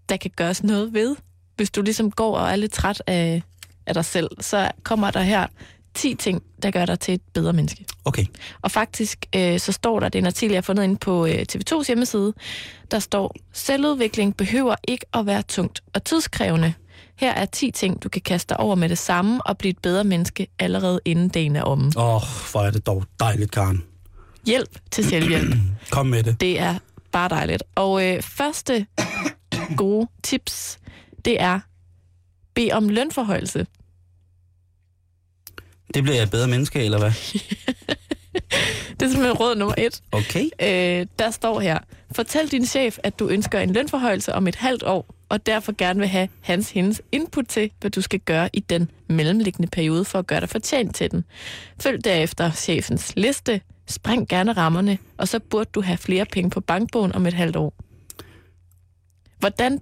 der 0.09 0.17
kan 0.17 0.31
gøres 0.37 0.63
noget 0.63 0.95
ved. 0.95 1.17
Hvis 1.57 1.71
du 1.71 1.83
ligesom 1.83 2.11
går 2.11 2.37
og 2.37 2.51
er 2.51 2.57
lidt 2.57 2.73
træt 2.73 3.03
af, 3.07 3.43
af 3.87 3.95
dig 3.95 4.05
selv, 4.05 4.29
så 4.41 4.71
kommer 4.83 5.11
der 5.11 5.23
her 5.23 5.47
10 5.99 6.15
ting, 6.15 6.43
der 6.63 6.71
gør 6.71 6.87
dig 6.87 7.01
til 7.01 7.15
et 7.15 7.21
bedre 7.35 7.53
menneske. 7.53 7.85
Okay. 8.05 8.25
Og 8.63 8.71
faktisk 8.71 9.27
øh, 9.37 9.61
så 9.61 9.73
står 9.73 10.01
der, 10.01 10.09
det 10.09 10.19
er 10.19 10.23
en 10.23 10.27
artikel, 10.27 10.53
jeg 10.53 10.57
har 10.59 10.63
fundet 10.63 10.85
inde 10.85 10.97
på 10.97 11.27
øh, 11.27 11.45
TV2's 11.53 11.87
hjemmeside, 11.87 12.35
der 12.91 12.99
står, 12.99 13.35
selvudvikling 13.53 14.37
behøver 14.37 14.75
ikke 14.89 15.07
at 15.15 15.27
være 15.27 15.43
tungt 15.43 15.81
og 15.95 16.05
tidskrævende. 16.05 16.75
Her 17.17 17.33
er 17.33 17.45
10 17.45 17.71
ting, 17.71 18.03
du 18.03 18.09
kan 18.09 18.23
kaste 18.23 18.49
dig 18.49 18.61
over 18.61 18.75
med 18.75 18.89
det 18.89 18.99
samme 18.99 19.47
og 19.47 19.59
blive 19.59 19.71
et 19.71 19.79
bedre 19.79 20.05
menneske 20.05 20.47
allerede 20.59 21.01
inden 21.05 21.29
dagen 21.29 21.57
er 21.57 21.63
omme. 21.63 21.93
Åh, 21.97 22.15
oh, 22.15 22.23
hvor 22.53 22.61
er 22.61 22.71
det 22.71 22.87
dog 22.87 23.05
dejligt, 23.21 23.51
Karen. 23.51 23.83
Hjælp 24.47 24.79
til 24.91 25.05
selvhjælp. 25.05 25.55
Kom 25.91 26.07
med 26.07 26.23
det. 26.23 26.41
Det 26.41 26.61
er 26.61 26.75
bare 27.13 27.29
dejligt. 27.29 27.63
Og 27.75 28.07
øh, 28.07 28.23
første 28.23 28.87
gode 29.77 30.09
tips, 30.23 30.79
det 31.25 31.41
er, 31.41 31.61
bed 32.55 32.73
om 32.73 32.89
lønforhøjelse. 32.89 33.67
Det 35.95 36.03
bliver 36.03 36.17
jeg 36.17 36.23
et 36.23 36.31
bedre 36.31 36.49
menneske, 36.49 36.85
eller 36.85 36.99
hvad? 36.99 37.13
Det 39.01 39.07
er 39.07 39.11
simpelthen 39.11 39.33
råd 39.37 39.57
nummer 39.57 39.75
et. 39.79 40.01
Okay. 40.13 40.45
Øh, 40.63 41.07
der 41.19 41.31
står 41.31 41.61
her, 41.61 41.79
fortæl 42.13 42.49
din 42.49 42.67
chef, 42.67 42.99
at 43.03 43.19
du 43.19 43.29
ønsker 43.29 43.59
en 43.59 43.73
lønforhøjelse 43.73 44.35
om 44.35 44.47
et 44.49 44.55
halvt 44.55 44.83
år, 44.83 45.15
og 45.29 45.47
derfor 45.47 45.75
gerne 45.79 46.01
vil 46.01 46.09
have 46.09 46.29
hans 46.41 46.71
hendes 46.71 47.03
input 47.13 47.45
til, 47.49 47.71
hvad 47.81 47.91
du 47.91 48.01
skal 48.01 48.21
gøre 48.21 48.51
i 48.53 48.61
den 48.61 48.91
mellemliggende 49.09 49.69
periode 49.69 50.05
for 50.05 50.19
at 50.19 50.27
gøre 50.27 50.41
dig 50.41 50.49
fortjent 50.49 50.95
til 50.95 51.11
den. 51.11 51.25
Følg 51.81 52.05
derefter 52.05 52.51
chefens 52.51 53.13
liste, 53.17 53.61
spring 53.87 54.29
gerne 54.29 54.53
rammerne, 54.53 54.99
og 55.17 55.29
så 55.29 55.39
burde 55.51 55.71
du 55.75 55.81
have 55.81 55.99
flere 55.99 56.25
penge 56.33 56.51
på 56.51 56.61
bankbogen 56.61 57.13
om 57.15 57.27
et 57.27 57.35
halvt 57.35 57.57
år. 57.57 57.75
Hvordan 59.39 59.79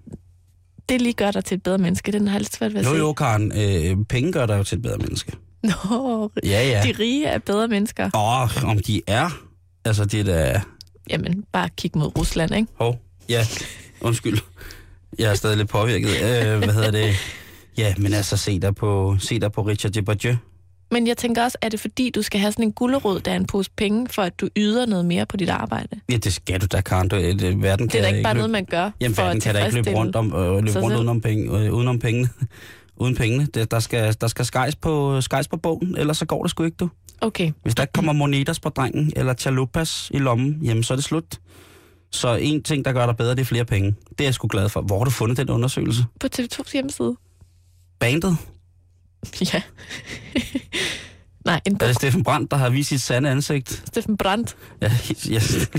det 0.88 1.00
lige 1.02 1.12
gør 1.12 1.30
dig 1.30 1.44
til 1.44 1.54
et 1.56 1.62
bedre 1.62 1.78
menneske, 1.78 2.12
den 2.12 2.28
har 2.28 2.34
jeg 2.34 2.40
lidt 2.40 2.54
svært 2.56 2.72
ved 2.74 2.80
at 2.80 2.86
Jo, 2.86 2.90
se. 2.90 2.96
jo, 2.98 3.12
Karen. 3.12 3.52
Øh, 3.52 4.04
penge 4.08 4.32
gør 4.32 4.46
dig 4.46 4.58
jo 4.58 4.62
til 4.64 4.76
et 4.76 4.82
bedre 4.82 4.98
menneske. 4.98 5.32
Nå, 5.66 6.30
Ja, 6.44 6.68
ja. 6.68 6.82
de 6.84 6.92
rige 6.98 7.26
er 7.26 7.38
bedre 7.38 7.68
mennesker. 7.68 8.10
Åh, 8.14 8.42
oh, 8.42 8.70
om 8.70 8.78
de 8.78 9.02
er. 9.06 9.38
Altså, 9.84 10.04
det 10.04 10.20
er 10.20 10.24
da... 10.24 10.60
Jamen, 11.10 11.44
bare 11.52 11.68
kig 11.76 11.90
mod 11.94 12.18
Rusland, 12.18 12.54
ikke? 12.54 12.68
Hov, 12.74 13.00
ja, 13.28 13.46
undskyld. 14.00 14.38
Jeg 15.18 15.30
er 15.30 15.34
stadig 15.34 15.56
lidt 15.56 15.68
påvirket. 15.68 16.08
Øh, 16.08 16.58
hvad 16.58 16.74
hedder 16.74 16.90
det? 16.90 17.14
Ja, 17.78 17.94
men 17.98 18.14
altså, 18.14 18.36
se 18.36 18.60
der 18.60 18.70
på, 18.70 19.16
se 19.20 19.40
der 19.40 19.48
på 19.48 19.62
Richard 19.62 19.92
Depardieu. 19.92 20.34
Men 20.90 21.06
jeg 21.06 21.16
tænker 21.16 21.42
også, 21.42 21.58
er 21.62 21.68
det 21.68 21.80
fordi, 21.80 22.10
du 22.10 22.22
skal 22.22 22.40
have 22.40 22.52
sådan 22.52 22.64
en 22.64 22.72
gullerod, 22.72 23.20
der 23.20 23.32
er 23.32 23.36
en 23.36 23.46
pose 23.46 23.70
penge, 23.76 24.08
for 24.10 24.22
at 24.22 24.40
du 24.40 24.48
yder 24.56 24.86
noget 24.86 25.04
mere 25.04 25.26
på 25.26 25.36
dit 25.36 25.48
arbejde? 25.48 26.00
Ja, 26.10 26.16
det 26.16 26.32
skal 26.34 26.60
du 26.60 26.66
da, 26.66 26.80
Karen. 26.80 27.08
Du, 27.08 27.16
det, 27.16 27.62
verden 27.62 27.86
Det 27.86 27.94
er 27.94 28.02
da 28.02 28.08
ikke 28.08 28.22
bare 28.22 28.34
løbe, 28.34 28.38
noget, 28.38 28.50
man 28.50 28.64
gør 28.64 28.90
Jamen, 29.00 29.14
for 29.14 29.22
verden 29.22 29.36
at 29.36 29.42
kan 29.42 29.54
da 29.54 29.64
ikke 29.64 29.76
løbe 29.76 29.90
rundt, 29.90 30.16
om, 30.16 30.26
øh, 30.34 30.64
løbe 30.64 30.80
rundt 30.80 30.96
udenom, 30.96 31.20
penge, 31.20 31.58
øh, 31.58 31.72
udenom 31.72 31.98
pengene. 31.98 32.28
Uden 32.96 33.14
pengene. 33.14 33.46
Det, 33.46 33.70
der, 33.70 33.80
skal, 33.80 34.16
der 34.20 34.26
skal 34.26 34.44
skejs 34.44 34.76
på, 34.76 35.20
skejs 35.20 35.48
på 35.48 35.56
bogen, 35.56 35.96
ellers 35.98 36.18
så 36.18 36.24
går 36.26 36.42
det 36.42 36.50
sgu 36.50 36.64
ikke, 36.64 36.76
du. 36.76 36.88
Okay, 37.20 37.52
Hvis 37.62 37.74
der 37.74 37.82
ikke 37.82 37.92
kommer 37.92 38.12
monetas 38.12 38.60
på 38.60 38.68
drengen, 38.68 39.12
eller 39.16 39.34
chalupas 39.34 40.10
i 40.14 40.18
lommen, 40.18 40.58
jamen 40.62 40.82
så 40.82 40.94
er 40.94 40.96
det 40.96 41.04
slut. 41.04 41.40
Så 42.10 42.34
en 42.34 42.62
ting, 42.62 42.84
der 42.84 42.92
gør 42.92 43.06
dig 43.06 43.16
bedre, 43.16 43.30
det 43.34 43.40
er 43.40 43.44
flere 43.44 43.64
penge. 43.64 43.94
Det 44.08 44.20
er 44.20 44.24
jeg 44.24 44.34
sgu 44.34 44.48
glad 44.48 44.68
for. 44.68 44.80
Hvor 44.80 44.98
har 44.98 45.04
du 45.04 45.10
fundet 45.10 45.36
den 45.38 45.50
undersøgelse? 45.50 46.04
på 46.20 46.26
TV2's 46.38 46.72
hjemmeside. 46.72 47.16
Bandet? 47.98 48.36
Ja. 49.52 49.62
Nej, 51.44 51.60
en 51.66 51.72
Er 51.80 51.86
det 51.86 51.96
Steffen 51.96 52.24
Brandt, 52.24 52.50
der 52.50 52.56
har 52.56 52.70
vist 52.70 52.88
sit 52.88 53.02
sande 53.02 53.30
ansigt? 53.30 53.82
Steffen 53.86 54.16
Brandt. 54.16 54.56
Ja, 54.82 54.90
yes. 55.30 55.70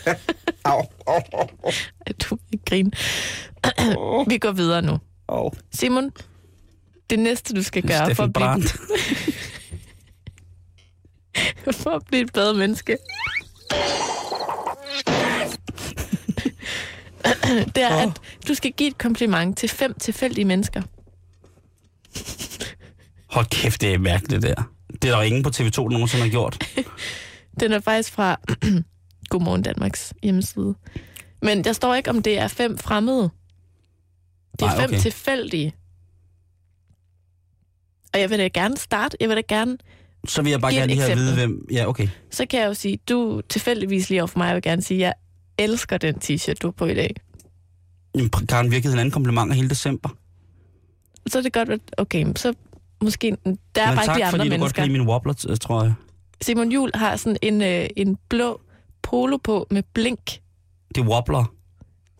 Au, 0.64 0.82
au, 1.06 1.20
au, 1.34 1.48
Du 2.22 2.34
vil 2.34 2.38
ikke 2.52 2.64
grine. 2.64 2.90
Vi 4.30 4.38
går 4.38 4.52
videre 4.52 4.82
nu. 4.82 4.98
au. 5.28 5.50
Simon, 5.74 6.10
det 7.10 7.18
næste, 7.18 7.54
du 7.54 7.62
skal 7.62 7.82
gøre 7.82 7.98
for 7.98 8.04
Steffen 8.04 8.24
at, 8.24 8.32
blive, 8.32 8.46
Brandt. 8.46 8.76
for 11.82 11.90
at 11.90 12.02
blive 12.06 12.22
et 12.22 12.32
bedre 12.32 12.54
menneske, 12.54 12.98
det 17.74 17.82
er, 17.82 17.96
at 17.96 18.20
du 18.48 18.54
skal 18.54 18.72
give 18.72 18.88
et 18.88 18.98
kompliment 18.98 19.58
til 19.58 19.68
fem 19.68 19.94
tilfældige 19.94 20.44
mennesker. 20.44 20.82
Hold 23.30 23.46
kæft, 23.46 23.80
det 23.80 23.94
er 23.94 23.98
mærkeligt 23.98 24.42
det 24.42 24.56
der. 24.56 24.62
Det 25.02 25.10
er 25.10 25.16
der 25.16 25.22
ingen 25.22 25.42
på 25.42 25.48
TV2, 25.48 25.82
der 25.82 25.88
nogensinde 25.88 26.22
har 26.24 26.30
gjort. 26.30 26.64
Den 27.60 27.72
er 27.72 27.80
faktisk 27.80 28.12
fra 28.12 28.40
Godmorgen 29.30 29.62
Danmarks 29.62 30.14
hjemmeside. 30.22 30.74
Men 31.42 31.64
der 31.64 31.72
står 31.72 31.94
ikke, 31.94 32.10
om 32.10 32.22
det 32.22 32.38
er 32.38 32.48
fem 32.48 32.78
fremmede. 32.78 33.30
Det 34.52 34.62
er 34.62 34.66
Nej, 34.66 34.80
fem 34.80 34.90
okay. 34.90 35.00
tilfældige. 35.00 35.72
Og 38.16 38.20
jeg 38.20 38.30
vil 38.30 38.38
da 38.38 38.48
gerne 38.48 38.76
starte. 38.76 39.16
Jeg 39.20 39.28
vil 39.28 39.36
da 39.36 39.42
gerne... 39.48 39.78
Så 40.28 40.42
vil 40.42 40.50
jeg 40.50 40.60
bare 40.60 40.74
gerne 40.74 40.86
lige 40.86 41.00
have 41.00 41.12
at 41.12 41.18
vide, 41.18 41.34
hvem... 41.34 41.66
Ja, 41.72 41.88
okay. 41.88 42.08
Så 42.30 42.46
kan 42.46 42.60
jeg 42.60 42.66
jo 42.66 42.74
sige, 42.74 42.98
du 43.08 43.40
tilfældigvis 43.48 44.08
lige 44.10 44.20
over 44.20 44.26
for 44.26 44.38
mig, 44.38 44.46
jeg 44.46 44.54
vil 44.54 44.62
gerne 44.62 44.82
sige, 44.82 45.00
jeg 45.00 45.14
elsker 45.58 45.98
den 45.98 46.14
t-shirt, 46.14 46.54
du 46.62 46.66
har 46.66 46.72
på 46.72 46.86
i 46.86 46.94
dag. 46.94 47.14
Jamen, 48.14 48.30
Karen 48.30 48.70
virkede 48.70 48.92
en 48.92 48.98
anden 48.98 49.12
kompliment 49.12 49.54
hele 49.54 49.68
december. 49.70 50.08
Så 51.26 51.38
er 51.38 51.42
det 51.42 51.52
godt, 51.52 51.68
at 51.68 51.80
okay, 51.98 52.26
så 52.36 52.54
måske... 53.02 53.36
Der 53.44 53.82
er 53.82 53.86
bare 53.86 53.92
ikke 53.92 54.04
tak, 54.04 54.16
de 54.16 54.24
andre 54.24 54.30
fordi 54.30 54.48
du 54.48 54.52
godt 54.52 54.60
mennesker. 54.60 54.82
kan 54.82 54.88
lide 54.88 54.98
min 54.98 55.08
wobbler, 55.08 55.56
tror 55.60 55.82
jeg. 55.82 55.94
Simon 56.42 56.72
Jul 56.72 56.90
har 56.94 57.16
sådan 57.16 57.36
en, 57.42 57.62
øh, 57.62 57.88
en 57.96 58.18
blå 58.28 58.60
polo 59.02 59.36
på 59.36 59.66
med 59.70 59.82
blink 59.94 60.40
Det 60.94 61.00
er 61.00 61.06
wobbler. 61.06 61.52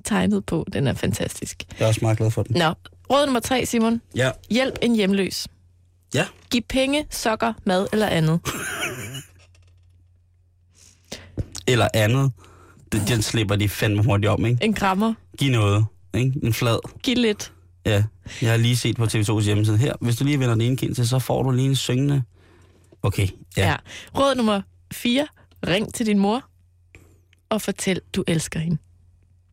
tegnet 0.05 0.47
på. 0.47 0.67
Den 0.73 0.87
er 0.87 0.95
fantastisk. 0.95 1.63
Jeg 1.79 1.85
er 1.85 1.89
også 1.89 2.01
meget 2.03 2.19
glad 2.19 2.31
for 2.31 2.43
den. 2.43 2.57
Nå, 2.57 2.75
råd 3.11 3.27
nummer 3.27 3.41
tre, 3.41 3.67
Simon. 3.67 4.01
Ja. 4.17 4.31
Hjælp 4.51 4.79
en 4.83 4.95
hjemløs. 4.97 5.49
Ja. 6.17 6.27
Giv 6.51 6.63
penge, 6.69 7.07
sokker, 7.11 7.53
mad 7.65 7.87
eller 7.93 8.07
andet. 8.07 8.41
Eller 11.67 11.89
andet. 11.95 12.33
Det, 12.93 13.03
den 13.09 13.23
slipper 13.23 13.57
de 13.57 13.69
fandme 13.69 14.03
hurtigt 14.05 14.31
om, 14.31 14.47
ikke? 14.47 14.65
En 14.65 14.75
krammer. 14.75 15.15
Giv 15.39 15.51
noget, 15.53 15.87
ikke? 16.15 16.33
En 16.43 16.53
flad. 16.53 16.79
Giv 17.03 17.17
lidt. 17.17 17.53
Ja, 17.87 18.05
jeg 18.43 18.51
har 18.51 18.57
lige 18.57 18.77
set 18.77 18.97
på 18.97 19.05
TV2's 19.05 19.41
hjemmeside 19.41 19.79
her. 19.79 19.95
Hvis 20.01 20.17
du 20.17 20.25
lige 20.25 20.41
vender 20.41 20.55
den 20.55 20.61
ene 20.61 20.77
kind 20.77 20.95
til, 20.95 21.09
så 21.09 21.19
får 21.19 21.43
du 21.43 21.51
lige 21.51 21.69
en 21.69 21.77
syngende. 21.77 22.23
Okay. 23.03 23.29
Ja. 23.57 23.69
ja. 23.69 23.77
Råd 24.19 24.35
nummer 24.35 24.63
4. 24.93 25.27
Ring 25.67 25.95
til 25.95 26.07
din 26.07 26.19
mor 26.19 26.45
og 27.49 27.63
fortæl, 27.63 28.01
du 28.13 28.25
elsker 28.27 28.61
hende. 28.61 28.79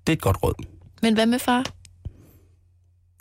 Det 0.08 0.14
er 0.14 0.18
et 0.18 0.22
godt 0.22 0.38
råd. 0.44 0.66
Men 1.02 1.14
hvad 1.14 1.26
med 1.26 1.40
far? 1.40 1.66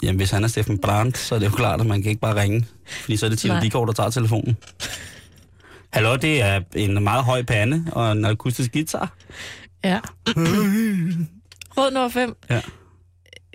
Jamen, 0.02 0.16
hvis 0.16 0.30
han 0.30 0.44
er 0.44 0.48
Steffen 0.48 0.78
Brandt, 0.78 1.18
så 1.18 1.34
er 1.34 1.38
det 1.38 1.46
jo 1.46 1.50
klart, 1.50 1.80
at 1.80 1.86
man 1.86 2.02
kan 2.02 2.10
ikke 2.10 2.20
bare 2.20 2.42
ringe. 2.42 2.66
Fordi 2.86 3.16
så 3.16 3.26
er 3.26 3.30
det 3.30 3.38
Tina. 3.38 3.60
Dikov, 3.60 3.86
der 3.86 3.92
tager 3.92 4.10
telefonen. 4.10 4.56
Hallo, 5.92 6.16
det 6.16 6.40
er 6.42 6.60
en 6.74 7.04
meget 7.04 7.24
høj 7.24 7.42
pande 7.42 7.84
og 7.92 8.12
en 8.12 8.24
akustisk 8.24 8.72
guitar. 8.72 9.12
Ja. 9.84 10.00
Råd 11.78 11.90
nummer 11.92 12.08
5. 12.08 12.36
Ja. 12.50 12.60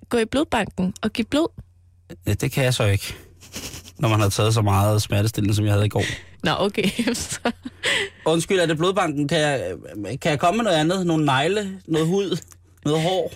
Gå 0.09 0.17
i 0.17 0.25
blodbanken 0.25 0.93
og 1.01 1.13
giv 1.13 1.25
blod. 1.25 1.47
Ja, 2.27 2.33
det 2.33 2.51
kan 2.51 2.63
jeg 2.63 2.73
så 2.73 2.83
ikke. 2.85 3.15
Når 3.99 4.09
man 4.09 4.19
har 4.19 4.29
taget 4.29 4.53
så 4.53 4.61
meget 4.61 5.01
smertestillende, 5.01 5.55
som 5.55 5.65
jeg 5.65 5.73
havde 5.73 5.85
i 5.85 5.89
går. 5.89 6.03
Nå, 6.43 6.51
okay. 6.59 6.89
Så, 7.13 7.39
Undskyld, 8.25 8.59
er 8.59 8.65
det 8.65 8.77
blodbanken? 8.77 9.27
Kan 9.27 9.39
jeg, 9.39 9.73
kan 10.21 10.31
jeg 10.31 10.39
komme 10.39 10.57
med 10.57 10.63
noget 10.63 10.77
andet? 10.77 11.05
Nogle 11.05 11.25
negle? 11.25 11.79
Noget 11.87 12.07
hud? 12.07 12.37
Noget 12.85 13.01
hår? 13.01 13.31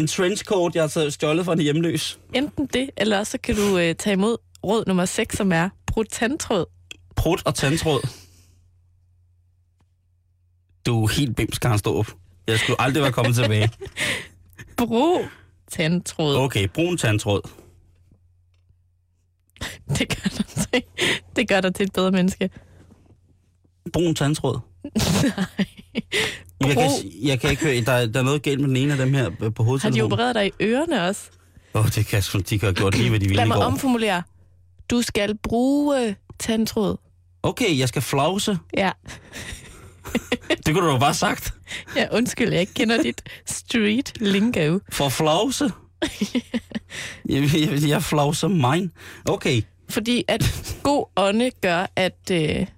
En 0.00 0.06
trenchcoat, 0.06 0.74
jeg 0.74 0.82
har 0.82 1.10
stjålet 1.10 1.44
fra 1.44 1.52
en 1.52 1.60
hjemløs? 1.60 2.18
enten 2.34 2.66
det, 2.66 2.90
eller 2.96 3.18
også 3.18 3.30
så 3.30 3.38
kan 3.38 3.56
du 3.56 3.78
øh, 3.78 3.94
tage 3.94 4.12
imod 4.12 4.36
råd 4.64 4.84
nummer 4.86 5.04
6, 5.04 5.36
som 5.36 5.52
er 5.52 5.68
brug 5.86 6.08
tandtråd. 6.08 6.66
Prut 7.16 7.42
og 7.46 7.54
tandtråd. 7.54 8.08
Du 10.86 11.04
er 11.04 11.08
helt 11.08 11.36
bims, 11.36 11.58
Karen 11.58 11.78
Ståb. 11.78 12.06
Jeg 12.46 12.58
skulle 12.58 12.80
aldrig 12.80 13.02
være 13.02 13.12
kommet 13.12 13.34
tilbage. 13.34 13.70
Brug 14.76 15.20
tandtråd. 15.70 16.36
Okay, 16.36 16.68
brun 16.74 16.96
tandtråd. 16.96 17.40
Det 19.98 20.08
gør 20.08 20.28
dig 20.36 20.46
til, 20.46 20.82
det 21.36 21.48
gør 21.48 21.60
dig 21.60 21.74
til 21.74 21.86
et 21.86 21.92
bedre 21.92 22.10
menneske. 22.10 22.50
Brun 23.92 24.14
tandtråd. 24.14 24.58
Jeg 26.60 26.74
kan, 26.76 26.90
jeg 27.22 27.40
kan 27.40 27.50
ikke 27.50 27.62
høre, 27.62 27.80
der, 27.80 27.92
er- 27.92 28.06
der 28.06 28.20
er 28.20 28.24
noget 28.24 28.42
galt 28.42 28.60
med 28.60 28.68
den 28.68 28.76
ene 28.76 28.92
af 28.92 28.98
dem 28.98 29.14
her 29.14 29.30
på 29.54 29.64
Har 29.82 29.90
de 29.90 30.02
opereret 30.02 30.34
dig 30.34 30.46
i 30.46 30.50
ørerne 30.62 31.06
også? 31.08 31.22
Åh, 31.74 31.80
oh, 31.84 31.88
det 31.94 32.06
kan 32.06 32.22
de 32.22 32.58
kan 32.58 32.66
have 32.66 32.74
gjort 32.74 32.96
lige, 32.96 33.08
hvad 33.10 33.20
de 33.20 33.24
ville 33.24 33.36
Lad 33.36 33.46
mig 33.46 33.56
går. 33.56 33.62
omformulere. 33.64 34.22
Du 34.90 35.02
skal 35.02 35.36
bruge 35.42 36.16
tandtråd. 36.38 36.96
Okay, 37.42 37.78
jeg 37.78 37.88
skal 37.88 38.02
flause. 38.02 38.58
Ja. 38.76 38.90
Det 40.66 40.74
kunne 40.74 40.86
du 40.86 40.92
jo 40.92 40.98
bare 40.98 41.14
sagt. 41.14 41.54
ja, 41.96 42.06
undskyld, 42.16 42.50
jeg 42.52 42.60
ikke 42.60 42.74
kender 42.74 43.02
dit 43.02 43.22
street 43.46 44.12
lingo. 44.20 44.78
For 44.92 45.08
flause. 45.08 45.70
jeg, 47.28 47.50
jeg, 47.54 47.88
jeg 47.88 48.02
flauser 48.02 48.48
mine. 48.48 48.90
Okay, 49.24 49.62
Fordi 49.88 50.24
at 50.28 50.74
god 50.82 51.06
ånde 51.16 51.50
gør, 51.60 51.86
at, 51.96 52.30
øh, 52.32 52.38
at 52.38 52.68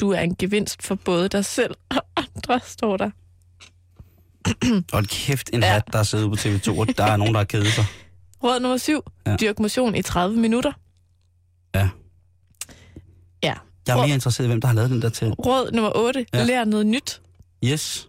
du 0.00 0.10
er 0.10 0.20
en 0.20 0.34
gevinst 0.36 0.82
for 0.82 0.94
både 0.94 1.28
dig 1.28 1.44
selv 1.44 1.74
og 1.90 2.02
andre, 2.16 2.60
står 2.64 2.96
der. 2.96 3.10
hold 4.92 5.06
kæft, 5.06 5.50
en 5.52 5.60
Ja. 5.62 5.72
hat, 5.72 5.82
der 5.92 5.98
er 5.98 6.02
siddet 6.02 6.30
på 6.30 6.36
TV2, 6.36 6.78
og 6.80 6.86
der 6.98 7.04
er 7.04 7.16
nogen, 7.16 7.34
der 7.34 7.40
har 7.40 7.44
kedet 7.44 7.66
sig. 7.66 7.84
Råd 8.42 8.60
nummer 8.60 8.76
syv. 8.76 9.02
Ja. 9.26 9.36
Dyrk 9.36 9.58
motion 9.58 9.94
i 9.94 10.02
30 10.02 10.36
minutter. 10.40 10.72
Ja. 11.74 11.88
Ja. 13.42 13.54
Jeg 13.86 13.92
er 13.92 13.96
Råd, 13.96 14.06
mere 14.06 14.14
interesseret 14.14 14.46
i, 14.46 14.48
hvem 14.48 14.60
der 14.60 14.68
har 14.68 14.74
lavet 14.74 14.90
den 14.90 15.02
der 15.02 15.08
til. 15.08 15.28
råd 15.32 15.70
nummer 15.72 15.92
8. 15.94 16.26
Ja. 16.34 16.44
Lær 16.44 16.64
noget 16.64 16.86
nyt. 16.86 17.20
Yes. 17.64 18.08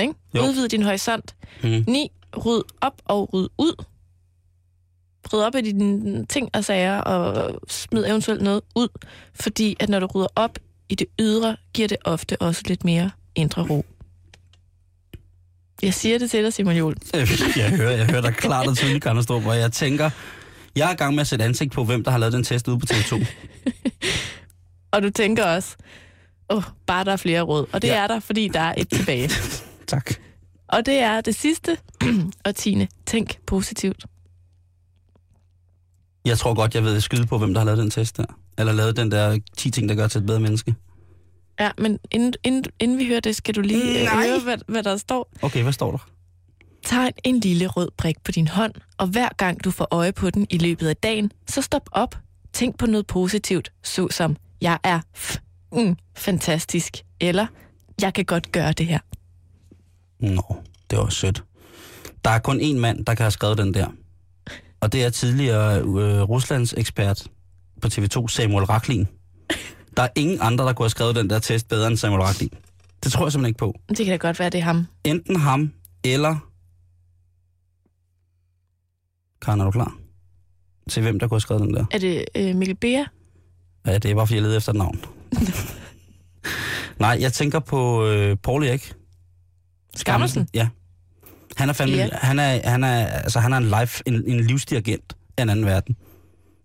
Ikke? 0.00 0.14
Udvid 0.40 0.68
din 0.68 0.82
horisont. 0.82 1.36
Mm. 1.62 1.84
9. 1.86 2.10
Ryd 2.46 2.62
op 2.80 3.02
og 3.04 3.34
ryd 3.34 3.48
ud. 3.58 3.84
Ryd 5.32 5.40
op 5.40 5.54
i 5.54 5.60
dine 5.60 6.26
ting 6.26 6.48
og 6.54 6.64
sager, 6.64 6.98
og 7.00 7.54
smid 7.68 8.06
eventuelt 8.06 8.42
noget 8.42 8.62
ud. 8.74 8.88
Fordi 9.34 9.76
at 9.80 9.88
når 9.88 10.00
du 10.00 10.06
rydder 10.06 10.28
op 10.36 10.58
i 10.88 10.94
det 10.94 11.06
ydre, 11.20 11.56
giver 11.74 11.88
det 11.88 11.96
ofte 12.04 12.42
også 12.42 12.62
lidt 12.66 12.84
mere 12.84 13.10
indre 13.34 13.62
ro. 13.62 13.84
Jeg 15.82 15.94
siger 15.94 16.18
det 16.18 16.30
til 16.30 16.44
dig, 16.44 16.52
Simon 16.52 16.76
Juhl. 16.76 16.96
Jeg 17.56 17.70
hører, 17.76 17.90
jeg 17.90 18.06
hører 18.06 18.20
dig 18.20 18.34
klart 18.34 18.66
og 18.66 18.76
tydeligt, 18.76 19.02
Karne 19.02 19.22
Storp, 19.22 19.46
og 19.46 19.58
jeg 19.58 19.72
tænker, 19.72 20.10
jeg 20.76 20.88
er 20.88 20.92
i 20.92 20.96
gang 20.96 21.14
med 21.14 21.20
at 21.20 21.26
sætte 21.26 21.44
ansigt 21.44 21.72
på, 21.72 21.84
hvem 21.84 22.04
der 22.04 22.10
har 22.10 22.18
lavet 22.18 22.32
den 22.32 22.44
test 22.44 22.68
ude 22.68 22.78
på 22.78 22.86
TV2. 22.90 23.26
Og 24.90 25.02
du 25.02 25.10
tænker 25.10 25.44
også, 25.44 25.76
åh, 26.50 26.56
oh, 26.56 26.62
bare 26.86 27.04
der 27.04 27.12
er 27.12 27.16
flere 27.16 27.40
råd. 27.40 27.66
Og 27.72 27.82
det 27.82 27.88
ja. 27.88 27.94
er 27.94 28.06
der, 28.06 28.20
fordi 28.20 28.48
der 28.48 28.60
er 28.60 28.74
et 28.76 28.88
tilbage. 28.88 29.30
tak. 29.86 30.10
Og 30.68 30.86
det 30.86 30.98
er 30.98 31.20
det 31.20 31.34
sidste 31.34 31.76
og 32.44 32.54
tiende. 32.54 32.88
Tænk 33.06 33.38
positivt. 33.46 34.04
Jeg 36.26 36.38
tror 36.38 36.54
godt, 36.54 36.74
jeg 36.74 36.84
ved 36.84 37.00
skyde 37.00 37.26
på, 37.26 37.38
hvem 37.38 37.54
der 37.54 37.60
har 37.60 37.64
lavet 37.64 37.78
den 37.78 37.90
test 37.90 38.16
der. 38.16 38.24
Eller 38.58 38.72
lavet 38.72 38.96
den 38.96 39.10
der 39.10 39.38
10 39.56 39.70
ting, 39.70 39.88
der 39.88 39.94
gør 39.94 40.06
til 40.08 40.18
et 40.18 40.26
bedre 40.26 40.40
menneske. 40.40 40.74
Ja, 41.60 41.70
men 41.78 41.98
inden, 42.10 42.32
inden, 42.44 42.64
inden 42.80 42.98
vi 42.98 43.06
hører 43.06 43.20
det, 43.20 43.36
skal 43.36 43.54
du 43.54 43.60
lige 43.60 43.98
øh, 44.00 44.04
Nej. 44.04 44.26
høre, 44.28 44.40
hvad, 44.40 44.56
hvad 44.68 44.82
der 44.82 44.96
står. 44.96 45.30
Okay, 45.42 45.62
hvad 45.62 45.72
står 45.72 45.90
der? 45.90 45.98
Tegn 46.84 47.12
en 47.24 47.40
lille 47.40 47.66
rød 47.66 47.88
prik 47.98 48.16
på 48.24 48.32
din 48.32 48.48
hånd, 48.48 48.72
og 48.98 49.06
hver 49.06 49.28
gang 49.36 49.64
du 49.64 49.70
får 49.70 49.88
øje 49.90 50.12
på 50.12 50.30
den 50.30 50.46
i 50.50 50.58
løbet 50.58 50.88
af 50.88 50.96
dagen, 50.96 51.32
så 51.48 51.62
stop 51.62 51.88
op. 51.92 52.18
Tænk 52.52 52.78
på 52.78 52.86
noget 52.86 53.06
positivt, 53.06 53.72
såsom, 53.84 54.36
jeg 54.60 54.78
er 54.84 55.00
f- 55.16 55.36
mm, 55.72 55.96
fantastisk, 56.16 56.96
eller 57.20 57.46
jeg 58.02 58.14
kan 58.14 58.24
godt 58.24 58.52
gøre 58.52 58.72
det 58.72 58.86
her. 58.86 58.98
Nå, 60.20 60.56
det 60.90 60.98
var 60.98 61.08
sødt. 61.08 61.44
Der 62.24 62.30
er 62.30 62.38
kun 62.38 62.60
én 62.60 62.74
mand, 62.78 63.04
der 63.04 63.14
kan 63.14 63.24
have 63.24 63.30
skrevet 63.30 63.58
den 63.58 63.74
der. 63.74 63.86
Og 64.80 64.92
det 64.92 65.04
er 65.04 65.10
tidligere 65.10 65.78
øh, 65.80 66.22
Ruslands 66.22 66.74
ekspert 66.76 67.28
på 67.82 67.88
TV2, 67.88 68.28
Samuel 68.28 68.64
Raklin. 68.64 69.08
Der 69.96 70.02
er 70.02 70.08
ingen 70.16 70.38
andre, 70.40 70.64
der 70.64 70.72
kunne 70.72 70.84
have 70.84 70.90
skrevet 70.90 71.16
den 71.16 71.30
der 71.30 71.38
test 71.38 71.68
bedre 71.68 71.88
end 71.88 71.96
Samuel 71.96 72.22
Raklin. 72.22 72.50
Det 73.04 73.12
tror 73.12 73.26
jeg 73.26 73.32
simpelthen 73.32 73.50
ikke 73.50 73.58
på. 73.58 73.74
Det 73.88 73.96
kan 73.96 74.06
da 74.06 74.16
godt 74.16 74.38
være, 74.38 74.50
det 74.50 74.58
er 74.58 74.62
ham. 74.64 74.86
Enten 75.04 75.36
ham, 75.36 75.72
eller... 76.04 76.50
Karen, 79.42 79.60
er 79.60 79.64
du 79.64 79.70
klar? 79.70 79.98
Til 80.90 81.02
hvem, 81.02 81.18
der 81.18 81.28
kunne 81.28 81.36
have 81.36 81.40
skrevet 81.40 81.62
den 81.62 81.74
der? 81.74 81.84
Er 81.90 81.98
det 81.98 82.24
øh, 82.34 82.56
Mikkel 82.56 82.76
Bea? 82.76 83.04
Ja, 83.86 83.98
det 83.98 84.10
er 84.10 84.14
bare, 84.14 84.26
fordi 84.26 84.34
jeg 84.34 84.42
leder 84.42 84.56
efter 84.56 84.72
et 84.72 84.78
navn. 84.78 85.00
Nej, 86.98 87.18
jeg 87.20 87.32
tænker 87.32 87.58
på 87.58 88.06
øh, 88.06 88.36
Paul 88.36 88.64
Erik. 88.64 88.94
Skammelsen? 89.96 90.48
Ja. 90.54 90.68
Han 91.56 91.68
er 91.68 91.72
fandme, 91.72 91.96
Ja. 91.96 92.08
han 92.12 92.38
er, 92.38 92.68
han 92.68 92.84
er, 92.84 93.06
altså, 93.06 93.40
han 93.40 93.52
er 93.52 93.56
en, 93.56 93.72
life, 93.80 94.02
en, 94.06 94.14
en 94.30 94.40
livsdirigent 94.46 95.16
af 95.36 95.42
en 95.42 95.48
anden 95.48 95.66
verden. 95.66 95.96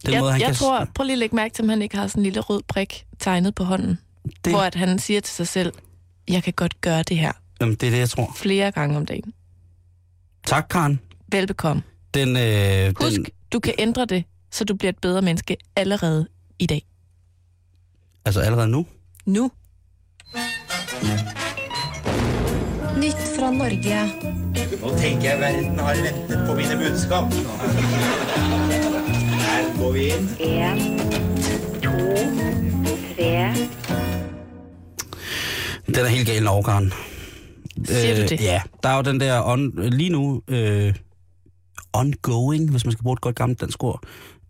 Den 0.05 0.13
Jeg, 0.13 0.19
måde, 0.19 0.31
han 0.31 0.41
jeg 0.41 0.47
kan, 0.47 0.55
tror, 0.55 0.87
prøv 0.95 1.03
lige 1.03 1.13
at 1.13 1.19
lægge 1.19 1.35
mærke 1.35 1.53
til, 1.53 1.63
om 1.63 1.69
han 1.69 1.81
ikke 1.81 1.95
har 1.97 2.07
sådan 2.07 2.19
en 2.19 2.23
lille 2.23 2.39
rød 2.39 2.61
prik 2.67 3.05
tegnet 3.19 3.55
på 3.55 3.63
hånden. 3.63 3.99
det. 4.45 4.53
Hvor 4.53 4.61
at 4.61 4.75
han 4.75 4.99
siger 4.99 5.21
til 5.21 5.33
sig 5.35 5.47
selv, 5.47 5.73
jeg 6.27 6.43
kan 6.43 6.53
godt 6.53 6.81
gøre 6.81 7.03
det 7.03 7.17
her 7.17 7.31
jamen, 7.61 7.75
det 7.75 7.87
er 7.87 7.91
det, 7.91 7.97
jeg 7.99 8.09
tror. 8.09 8.33
flere 8.35 8.71
gange 8.71 8.97
om 8.97 9.05
dagen. 9.05 9.33
Tak, 10.47 10.67
Karen. 10.69 10.99
Velbekomme. 11.31 11.83
Den, 12.13 12.37
øh, 12.37 12.93
Husk, 12.99 13.15
den, 13.15 13.25
du 13.53 13.59
kan 13.59 13.73
ændre 13.79 14.05
det, 14.05 14.23
så 14.51 14.63
du 14.63 14.75
bliver 14.75 14.89
et 14.89 14.99
bedre 15.01 15.21
menneske 15.21 15.57
allerede 15.75 16.27
i 16.59 16.65
dag. 16.65 16.81
altså 18.25 18.41
allerede 18.41 18.67
nu. 18.67 18.85
Nu. 19.25 19.51
Fra 23.41 23.51
Norge. 23.51 24.01
Nå 24.81 24.97
tenker 24.97 25.29
jeg 25.29 25.39
verden 25.39 25.79
har 25.79 25.95
ventet 25.95 26.43
på 26.47 26.55
mine 26.55 26.75
budskap. 26.77 27.33
Her 29.41 29.63
går 29.79 29.91
vi 29.91 30.03
inn. 30.13 30.27
En, 30.39 30.99
to, 31.81 31.95
tre. 33.15 33.31
Den 35.87 36.05
er 36.05 36.07
helt 36.07 36.27
gal, 36.27 36.43
Norge, 36.43 36.63
Karen. 36.63 36.93
Siger 37.85 38.15
du 38.15 38.21
det? 38.21 38.41
Ja, 38.41 38.61
der 38.83 38.89
er 38.89 38.95
jo 38.95 39.01
den 39.01 39.19
der 39.19 39.41
on, 39.45 39.89
lige 39.89 40.09
nu 40.09 40.41
øh, 40.47 40.93
ongoing, 41.93 42.71
hvis 42.71 42.85
man 42.85 42.91
skal 42.91 43.03
bruge 43.03 43.13
et 43.13 43.21
godt 43.21 43.35
gammelt 43.35 43.61
dansk 43.61 43.83
ord, 43.83 44.03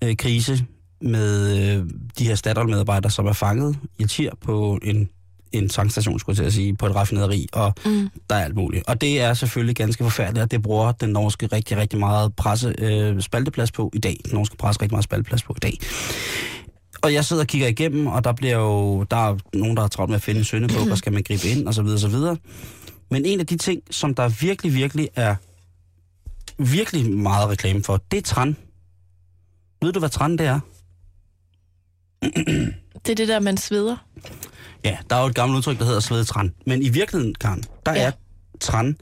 øh, 0.04 0.16
krise 0.16 0.66
med 1.02 1.58
øh, 1.58 1.86
de 2.20 2.28
her 2.28 2.36
Statoil-medarbejdere, 2.36 3.12
som 3.12 3.28
er 3.28 3.34
fanget 3.34 3.78
i 4.00 4.04
Algier 4.04 4.32
på 4.42 4.80
en, 4.84 5.10
en 5.52 5.70
tankstation, 5.70 6.20
skulle 6.20 6.34
jeg 6.34 6.38
til 6.38 6.44
at 6.44 6.54
sige, 6.54 6.76
på 6.76 6.86
et 6.86 6.96
raffinaderi, 6.96 7.48
og 7.54 7.74
mm. 7.86 8.10
der 8.30 8.36
er 8.36 8.44
alt 8.44 8.56
muligt. 8.56 8.84
Og 8.88 9.02
det 9.02 9.22
er 9.22 9.34
selvfølgelig 9.34 9.76
ganske 9.76 10.04
forfærdeligt, 10.04 10.44
og 10.44 10.52
det 10.52 10.62
bruger 10.62 10.92
den 10.92 11.10
norske 11.10 11.46
rigtig, 11.46 11.78
rigtig 11.78 12.00
meget 12.00 12.36
presse 12.36 12.76
øh, 12.78 13.22
spalteplads 13.22 13.72
på 13.72 13.92
i 13.94 14.00
dag. 14.00 14.18
Den 14.26 14.34
norske 14.34 14.58
presse 14.58 14.82
rigtig 14.82 14.94
meget 14.94 15.04
spalteplads 15.04 15.44
på 15.44 15.54
i 15.58 15.60
dag. 15.60 15.78
Og 17.02 17.14
jeg 17.14 17.26
sidder 17.26 17.42
og 17.44 17.48
kigger 17.48 17.68
igennem, 17.68 18.08
og 18.08 18.24
der 18.24 18.34
bliver 18.34 18.58
jo, 18.58 19.04
der 19.04 19.30
er 19.30 19.38
nogen, 19.54 19.76
der 19.76 19.82
har 19.82 19.88
travlt 19.88 20.10
med 20.10 20.16
at 20.16 20.22
finde 20.22 20.40
en 20.40 20.46
søndebuk, 20.46 20.88
og 20.88 20.98
skal 20.98 21.14
man 21.14 21.24
gribe 21.24 21.48
ind, 21.48 21.68
og 21.68 21.74
så 21.74 21.82
videre, 21.82 21.96
og 21.96 22.00
så 22.00 22.08
videre. 22.08 22.38
Men 23.12 23.26
en 23.26 23.40
af 23.40 23.48
de 23.48 23.58
ting, 23.58 23.82
som 23.92 24.16
der 24.16 24.30
virkelig, 24.30 24.74
virkelig 24.74 25.10
er 25.16 25.36
virkelig 26.58 27.12
meget 27.12 27.50
reklame 27.50 27.84
for, 27.84 28.02
det 28.12 28.18
er 28.18 28.22
tran. 28.22 28.58
Ved 29.82 29.94
du, 29.94 30.00
hvad 30.00 30.10
tran 30.10 30.38
det 30.38 30.46
er? 30.46 30.60
Det 33.06 33.12
er 33.12 33.16
det 33.16 33.28
der, 33.28 33.40
man 33.40 33.58
sveder. 33.58 33.98
Ja, 34.86 34.98
der 35.10 35.16
er 35.16 35.22
jo 35.22 35.28
et 35.28 35.36
gammelt 35.36 35.58
udtryk, 35.58 35.80
der 35.80 35.86
hedder 35.86 36.00
svedetran. 36.00 36.54
Men 36.68 36.82
i 36.82 36.90
virkeligheden, 36.90 37.36
Karen, 37.36 37.64
der 37.86 37.94
Ja. 37.94 38.02
er 38.08 38.12
tran 38.60 38.98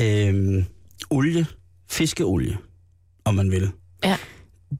øh, 0.00 0.64
olie, 1.10 1.46
fiskeolie, 1.90 2.58
om 3.24 3.34
man 3.34 3.50
vil. 3.50 3.70
Ja. 4.04 4.16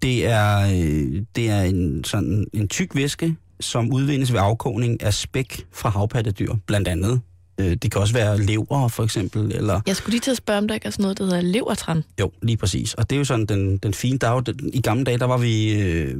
Det 0.02 0.26
er, 0.26 0.58
øh, 0.60 1.22
det 1.36 1.50
er 1.50 1.62
en, 1.62 2.04
sådan 2.04 2.46
en 2.52 2.68
tyk 2.68 2.94
væske, 2.94 3.36
som 3.60 3.92
udvindes 3.92 4.32
ved 4.32 4.40
afkogning 4.42 5.02
af 5.02 5.14
spæk 5.14 5.66
fra 5.72 5.88
havpattedyr, 5.88 6.54
blandt 6.66 6.88
andet. 6.88 7.20
Øh, 7.60 7.76
det 7.76 7.92
kan 7.92 8.00
også 8.00 8.14
være 8.14 8.40
lever, 8.40 8.88
for 8.88 9.04
eksempel, 9.04 9.52
eller... 9.54 9.80
Jeg 9.86 9.96
skulle 9.96 10.12
lige 10.12 10.20
til 10.20 10.30
at 10.30 10.36
spørge, 10.36 10.58
om 10.58 10.68
der 10.68 10.74
ikke 10.74 10.86
er 10.86 10.90
sådan 10.90 11.02
noget, 11.02 11.18
der 11.18 11.24
hedder 11.24 11.40
levertran. 11.40 12.04
Jo, 12.20 12.32
lige 12.42 12.56
præcis. 12.56 12.94
Og 12.94 13.10
det 13.10 13.16
er 13.16 13.18
jo 13.18 13.24
sådan 13.24 13.46
den, 13.46 13.76
den 13.76 13.94
fine 13.94 14.18
dag. 14.18 14.42
Den, 14.46 14.70
I 14.72 14.80
gamle 14.80 15.04
dage, 15.04 15.18
der 15.18 15.24
var 15.24 15.38
vi 15.38 15.80
øh, 15.82 16.16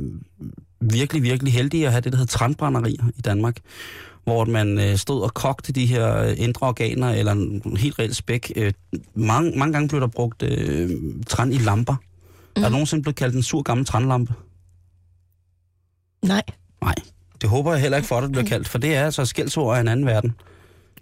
virkelig, 0.81 1.23
virkelig 1.23 1.53
heldige 1.53 1.87
at 1.87 1.93
have 1.93 2.01
det, 2.01 2.13
der 2.13 2.19
hedder 2.19 2.31
trandbrænderier 2.31 3.05
i 3.17 3.21
Danmark. 3.21 3.57
Hvor 4.25 4.45
man 4.45 4.79
øh, 4.79 4.97
stod 4.97 5.23
og 5.23 5.35
kogte 5.35 5.73
de 5.73 5.87
her 5.87 6.17
øh, 6.17 6.35
indre 6.37 6.67
organer, 6.67 7.11
eller 7.11 7.33
en 7.33 7.77
helt 7.77 7.99
reelt 7.99 8.17
spæk. 8.17 8.53
Øh, 8.57 8.73
mange, 9.15 9.59
mange 9.59 9.73
gange 9.73 9.89
blev 9.89 10.01
der 10.01 10.07
brugt 10.07 10.43
øh, 10.43 10.91
træn 11.27 11.53
i 11.53 11.59
lamper. 11.59 11.95
Mm. 11.95 12.01
Er 12.57 12.61
der 12.61 12.69
nogensinde 12.69 13.03
blevet 13.03 13.17
kaldt 13.17 13.35
en 13.35 13.43
sur 13.43 13.63
gammel 13.63 13.87
trænlampe? 13.87 14.35
Nej. 16.25 16.43
Nej. 16.83 16.95
Det 17.41 17.49
håber 17.51 17.73
jeg 17.73 17.81
heller 17.81 17.97
ikke 17.97 18.09
for, 18.09 18.17
at 18.17 18.23
det 18.23 18.33
bliver 18.33 18.47
kaldt, 18.47 18.69
for 18.69 18.79
det 18.79 18.95
er 18.95 19.05
altså 19.05 19.25
skældsord 19.25 19.77
af 19.77 19.81
en 19.81 19.89
anden 19.89 20.07
verden. 20.07 20.35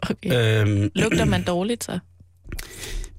Okay. 0.03 0.61
Øhm, 0.63 0.91
Lugter 1.03 1.25
man 1.25 1.45
dårligt, 1.45 1.85
så? 1.85 1.99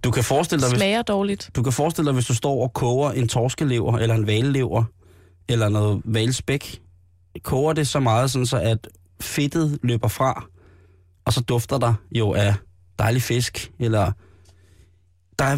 du 0.03 0.11
kan 0.11 0.23
forestille 0.23 0.61
dig, 0.61 0.69
hvis, 0.69 0.79
Smager 0.79 1.01
dårligt? 1.01 1.49
Du 1.55 1.63
kan 1.63 1.73
forestille 1.73 2.05
dig, 2.05 2.13
hvis 2.13 2.25
du 2.25 2.33
står 2.33 2.63
og 2.63 2.73
koger 2.73 3.11
en 3.11 3.27
torskelever, 3.27 3.97
eller 3.97 4.15
en 4.15 4.27
valelever, 4.27 4.83
eller 5.49 5.69
noget 5.69 6.01
valspæk, 6.05 6.81
koger 7.43 7.73
det 7.73 7.87
så 7.87 7.99
meget, 7.99 8.31
sådan 8.31 8.45
så 8.45 8.57
at 8.57 8.87
fedtet 9.21 9.79
løber 9.83 10.07
fra, 10.07 10.45
og 11.25 11.33
så 11.33 11.41
dufter 11.41 11.77
der 11.77 11.93
jo 12.15 12.33
af 12.33 12.53
dejlig 12.99 13.21
fisk, 13.21 13.71
eller 13.79 14.11
der 15.39 15.45
er, 15.45 15.57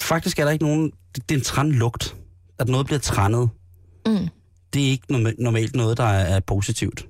faktisk 0.00 0.38
er 0.38 0.44
der 0.44 0.50
ikke 0.50 0.64
nogen, 0.64 0.92
det, 1.14 1.28
det 1.28 1.34
er 1.34 1.38
en 1.38 1.44
trænlugt, 1.44 2.16
at 2.58 2.68
noget 2.68 2.86
bliver 2.86 2.98
trændet. 2.98 3.48
Mm. 4.06 4.28
Det 4.72 4.86
er 4.86 4.90
ikke 4.90 5.04
norma- 5.12 5.34
normalt 5.42 5.76
noget, 5.76 5.96
der 5.96 6.04
er, 6.04 6.36
er 6.36 6.40
positivt. 6.40 7.06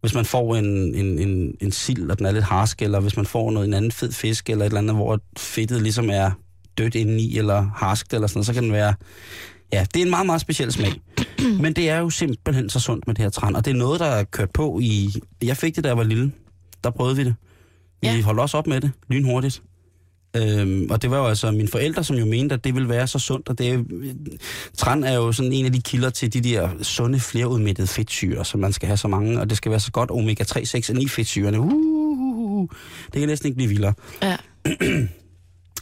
Hvis 0.00 0.14
man 0.14 0.24
får 0.24 0.56
en, 0.56 0.94
en, 0.94 1.18
en, 1.18 1.54
en 1.60 1.72
sild, 1.72 2.10
og 2.10 2.18
den 2.18 2.26
er 2.26 2.30
lidt 2.30 2.44
harsk, 2.44 2.82
eller 2.82 3.00
hvis 3.00 3.16
man 3.16 3.26
får 3.26 3.50
noget, 3.50 3.68
en 3.68 3.74
anden 3.74 3.92
fed 3.92 4.12
fisk, 4.12 4.50
eller 4.50 4.64
et 4.64 4.66
eller 4.66 4.78
andet, 4.78 4.96
hvor 4.96 5.20
fedtet 5.38 5.82
ligesom 5.82 6.10
er 6.10 6.30
dødt 6.78 6.94
indeni, 6.94 7.38
eller 7.38 7.70
harskt, 7.74 8.14
eller 8.14 8.26
sådan 8.26 8.38
noget, 8.38 8.46
så 8.46 8.52
kan 8.52 8.62
den 8.62 8.72
være... 8.72 8.94
Ja, 9.72 9.86
det 9.94 10.00
er 10.00 10.04
en 10.04 10.10
meget, 10.10 10.26
meget 10.26 10.40
speciel 10.40 10.72
smag. 10.72 10.92
Men 11.62 11.72
det 11.72 11.90
er 11.90 11.98
jo 11.98 12.10
simpelthen 12.10 12.70
så 12.70 12.80
sundt 12.80 13.06
med 13.06 13.14
det 13.14 13.22
her 13.22 13.30
træn, 13.30 13.56
og 13.56 13.64
det 13.64 13.70
er 13.70 13.74
noget, 13.74 14.00
der 14.00 14.06
er 14.06 14.24
kørt 14.24 14.50
på 14.50 14.78
i... 14.82 15.10
Jeg 15.42 15.56
fik 15.56 15.76
det, 15.76 15.84
da 15.84 15.88
jeg 15.88 15.96
var 15.96 16.04
lille. 16.04 16.32
Der 16.84 16.90
prøvede 16.90 17.16
vi 17.16 17.24
det. 17.24 17.34
Vi 18.02 18.08
ja. 18.08 18.22
holdt 18.22 18.40
også 18.40 18.56
op 18.56 18.66
med 18.66 18.80
det, 18.80 18.90
lynhurtigt. 19.08 19.62
Øhm, 20.36 20.86
og 20.90 21.02
det 21.02 21.10
var 21.10 21.18
jo 21.18 21.26
altså 21.26 21.50
mine 21.50 21.68
forældre, 21.68 22.04
som 22.04 22.16
jo 22.16 22.26
mente, 22.26 22.54
at 22.54 22.64
det 22.64 22.74
ville 22.74 22.88
være 22.88 23.06
så 23.06 23.18
sundt, 23.18 23.48
og 23.48 23.58
det 23.58 23.68
er, 23.68 23.84
træn 24.76 25.04
er 25.04 25.14
jo 25.14 25.32
sådan 25.32 25.52
en 25.52 25.66
af 25.66 25.72
de 25.72 25.82
kilder 25.82 26.10
til 26.10 26.32
de 26.32 26.40
der 26.40 26.68
sunde, 26.82 27.20
flerudmættede 27.20 27.86
fedtsyre, 27.86 28.44
som 28.44 28.60
man 28.60 28.72
skal 28.72 28.86
have 28.86 28.96
så 28.96 29.08
mange, 29.08 29.40
og 29.40 29.50
det 29.50 29.56
skal 29.56 29.70
være 29.70 29.80
så 29.80 29.92
godt 29.92 30.10
omega 30.10 30.44
3, 30.44 30.66
6 30.66 30.90
og 30.90 30.96
9 30.96 31.08
fedtsyrene. 31.08 31.60
Uh, 31.60 32.68
det 33.12 33.20
kan 33.20 33.28
næsten 33.28 33.46
ikke 33.46 33.56
blive 33.56 33.68
vildere. 33.68 33.94
Ja. 34.22 34.36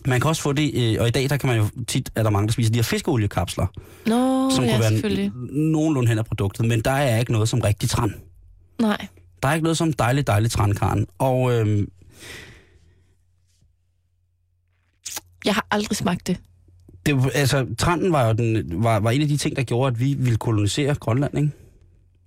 Man 0.07 0.21
kan 0.21 0.29
også 0.29 0.43
få 0.43 0.53
det, 0.53 0.71
øh, 0.75 0.97
og 1.01 1.09
i 1.09 1.11
dag 1.11 1.31
der 1.31 1.37
kan 1.37 1.49
man 1.49 1.59
jo 1.59 1.67
tit, 1.87 2.11
er 2.15 2.23
der 2.23 2.31
mange, 2.31 2.47
der 2.47 2.53
spiser 2.53 2.73
de 2.73 2.79
her 2.79 2.83
fiskeoliekapsler, 2.83 3.67
Nå, 4.07 4.51
som 4.51 4.65
ja, 4.65 4.71
kunne 4.71 4.81
være 4.81 5.31
nogenlunde 5.53 6.09
hen 6.09 6.19
af 6.19 6.25
produktet, 6.25 6.67
men 6.67 6.81
der 6.81 6.91
er 6.91 7.19
ikke 7.19 7.33
noget 7.33 7.49
som 7.49 7.61
rigtig 7.61 7.91
træn. 7.91 8.15
Nej. 8.81 9.07
Der 9.43 9.49
er 9.49 9.55
ikke 9.55 9.63
noget 9.63 9.79
som 9.79 9.93
dejligt, 9.93 10.27
dejligt 10.27 10.53
trænkaren. 10.53 11.07
Og 11.19 11.53
øhm, 11.53 11.89
Jeg 15.45 15.55
har 15.55 15.67
aldrig 15.71 15.97
smagt 15.97 16.27
det. 16.27 16.37
det, 17.07 17.31
altså, 17.35 17.67
tranden 17.79 18.13
var 18.13 18.27
jo 18.27 18.33
den, 18.33 18.65
var, 18.85 19.01
var 19.01 19.11
en 19.11 19.23
af 19.23 19.29
de 19.29 19.37
ting, 19.37 19.57
der 19.57 19.63
gjorde, 19.63 19.95
at 19.95 20.01
vi 20.01 20.15
ville 20.15 20.37
kolonisere 20.39 20.95
Grønland, 20.95 21.39
ikke? 21.39 21.51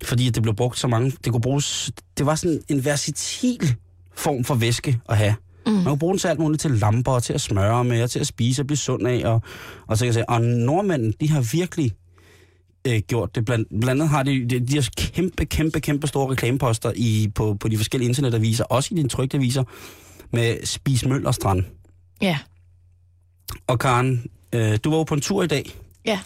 Fordi 0.04 0.30
det 0.30 0.44
blev 0.44 0.56
brugt 0.56 0.80
så 0.80 0.88
mange... 0.88 1.12
Det, 1.26 1.32
kunne 1.32 1.42
bruges, 1.42 1.92
det 2.18 2.26
var 2.26 2.36
sådan 2.36 2.62
en 2.68 2.86
versatil 2.86 3.76
form 4.16 4.44
for 4.44 4.56
væske 4.56 5.00
at 5.10 5.18
have. 5.18 5.36
Mm. 5.66 5.72
Man 5.72 5.84
kunne 5.84 6.00
bruge 6.00 6.12
den 6.12 6.20
til 6.20 6.28
alt 6.28 6.40
muligt, 6.40 6.62
til 6.62 6.72
lamper, 6.72 7.12
og 7.12 7.24
til 7.24 7.34
at 7.34 7.42
smøre 7.42 7.84
med, 7.84 8.04
og 8.04 8.10
til 8.12 8.20
at 8.20 8.28
spise 8.28 8.62
og 8.62 8.68
blive 8.68 8.78
sund 8.78 9.08
af. 9.08 9.22
Og, 9.26 9.42
og, 9.88 9.98
så 9.98 10.02
kan 10.02 10.08
jeg 10.08 10.14
sige, 10.14 10.30
og 10.30 10.42
nordmændene, 10.42 11.14
de 11.22 11.30
har 11.30 11.42
virkelig 11.52 11.92
øh, 12.88 13.02
gjort 13.08 13.36
det. 13.36 13.46
Blandt, 13.46 13.68
blandt 13.70 13.90
andet 13.90 14.10
har 14.10 14.24
de, 14.24 14.50
de, 14.50 14.60
de 14.60 14.76
har 14.76 14.90
kæmpe, 14.98 15.46
kæmpe, 15.46 15.80
kæmpe 15.80 16.08
store 16.08 16.32
reklameposter 16.32 16.92
i, 16.96 17.32
på, 17.36 17.54
på 17.54 17.68
de 17.68 17.78
forskellige 17.78 18.10
internetaviser, 18.10 18.64
også 18.64 18.96
i 18.96 19.02
de 19.04 19.08
trygte 19.08 19.38
aviser, 19.38 19.64
med 20.32 20.66
Spis 20.66 21.06
Møller 21.06 21.32
Strand. 21.32 21.64
Ja. 22.22 22.38
Og 23.68 23.80
Karen, 23.80 24.26
øh, 24.54 24.80
du 24.84 24.90
var 24.90 24.98
jo 24.98 25.04
på 25.04 25.14
en 25.14 25.22
tur 25.22 25.44
i 25.44 25.48
dag. 25.48 25.76
Ja. 26.06 26.20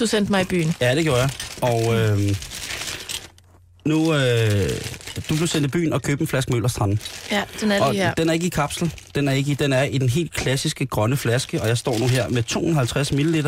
Du 0.00 0.06
sendte 0.06 0.32
mig 0.32 0.40
i 0.42 0.44
byen. 0.44 0.74
Ja, 0.80 0.94
det 0.94 1.04
gjorde 1.04 1.20
jeg. 1.20 1.30
Og 1.62 1.94
øh, 1.94 2.18
nu, 3.84 4.14
øh, 4.14 4.70
du 5.28 5.36
blev 5.36 5.46
sendt 5.48 5.66
i 5.66 5.70
byen 5.70 5.92
og 5.92 6.02
købte 6.02 6.22
en 6.22 6.28
flaske 6.28 6.52
Møller 6.52 6.68
Strand. 6.68 6.98
Ja, 7.30 7.42
den 7.60 7.72
er 7.72 7.80
Og 7.82 7.92
lige 7.92 8.02
her. 8.04 8.14
den 8.14 8.28
er 8.28 8.32
ikke 8.32 8.46
i 8.46 8.48
kapsel. 8.48 8.92
Den 9.14 9.28
er, 9.28 9.32
ikke 9.32 9.50
i, 9.50 9.54
den 9.54 9.72
er 9.72 9.82
i 9.82 9.98
den 9.98 10.08
helt 10.08 10.32
klassiske 10.32 10.86
grønne 10.86 11.16
flaske, 11.16 11.62
og 11.62 11.68
jeg 11.68 11.78
står 11.78 11.98
nu 11.98 12.06
her 12.06 12.28
med 12.28 12.42
250 12.42 13.12
ml, 13.12 13.46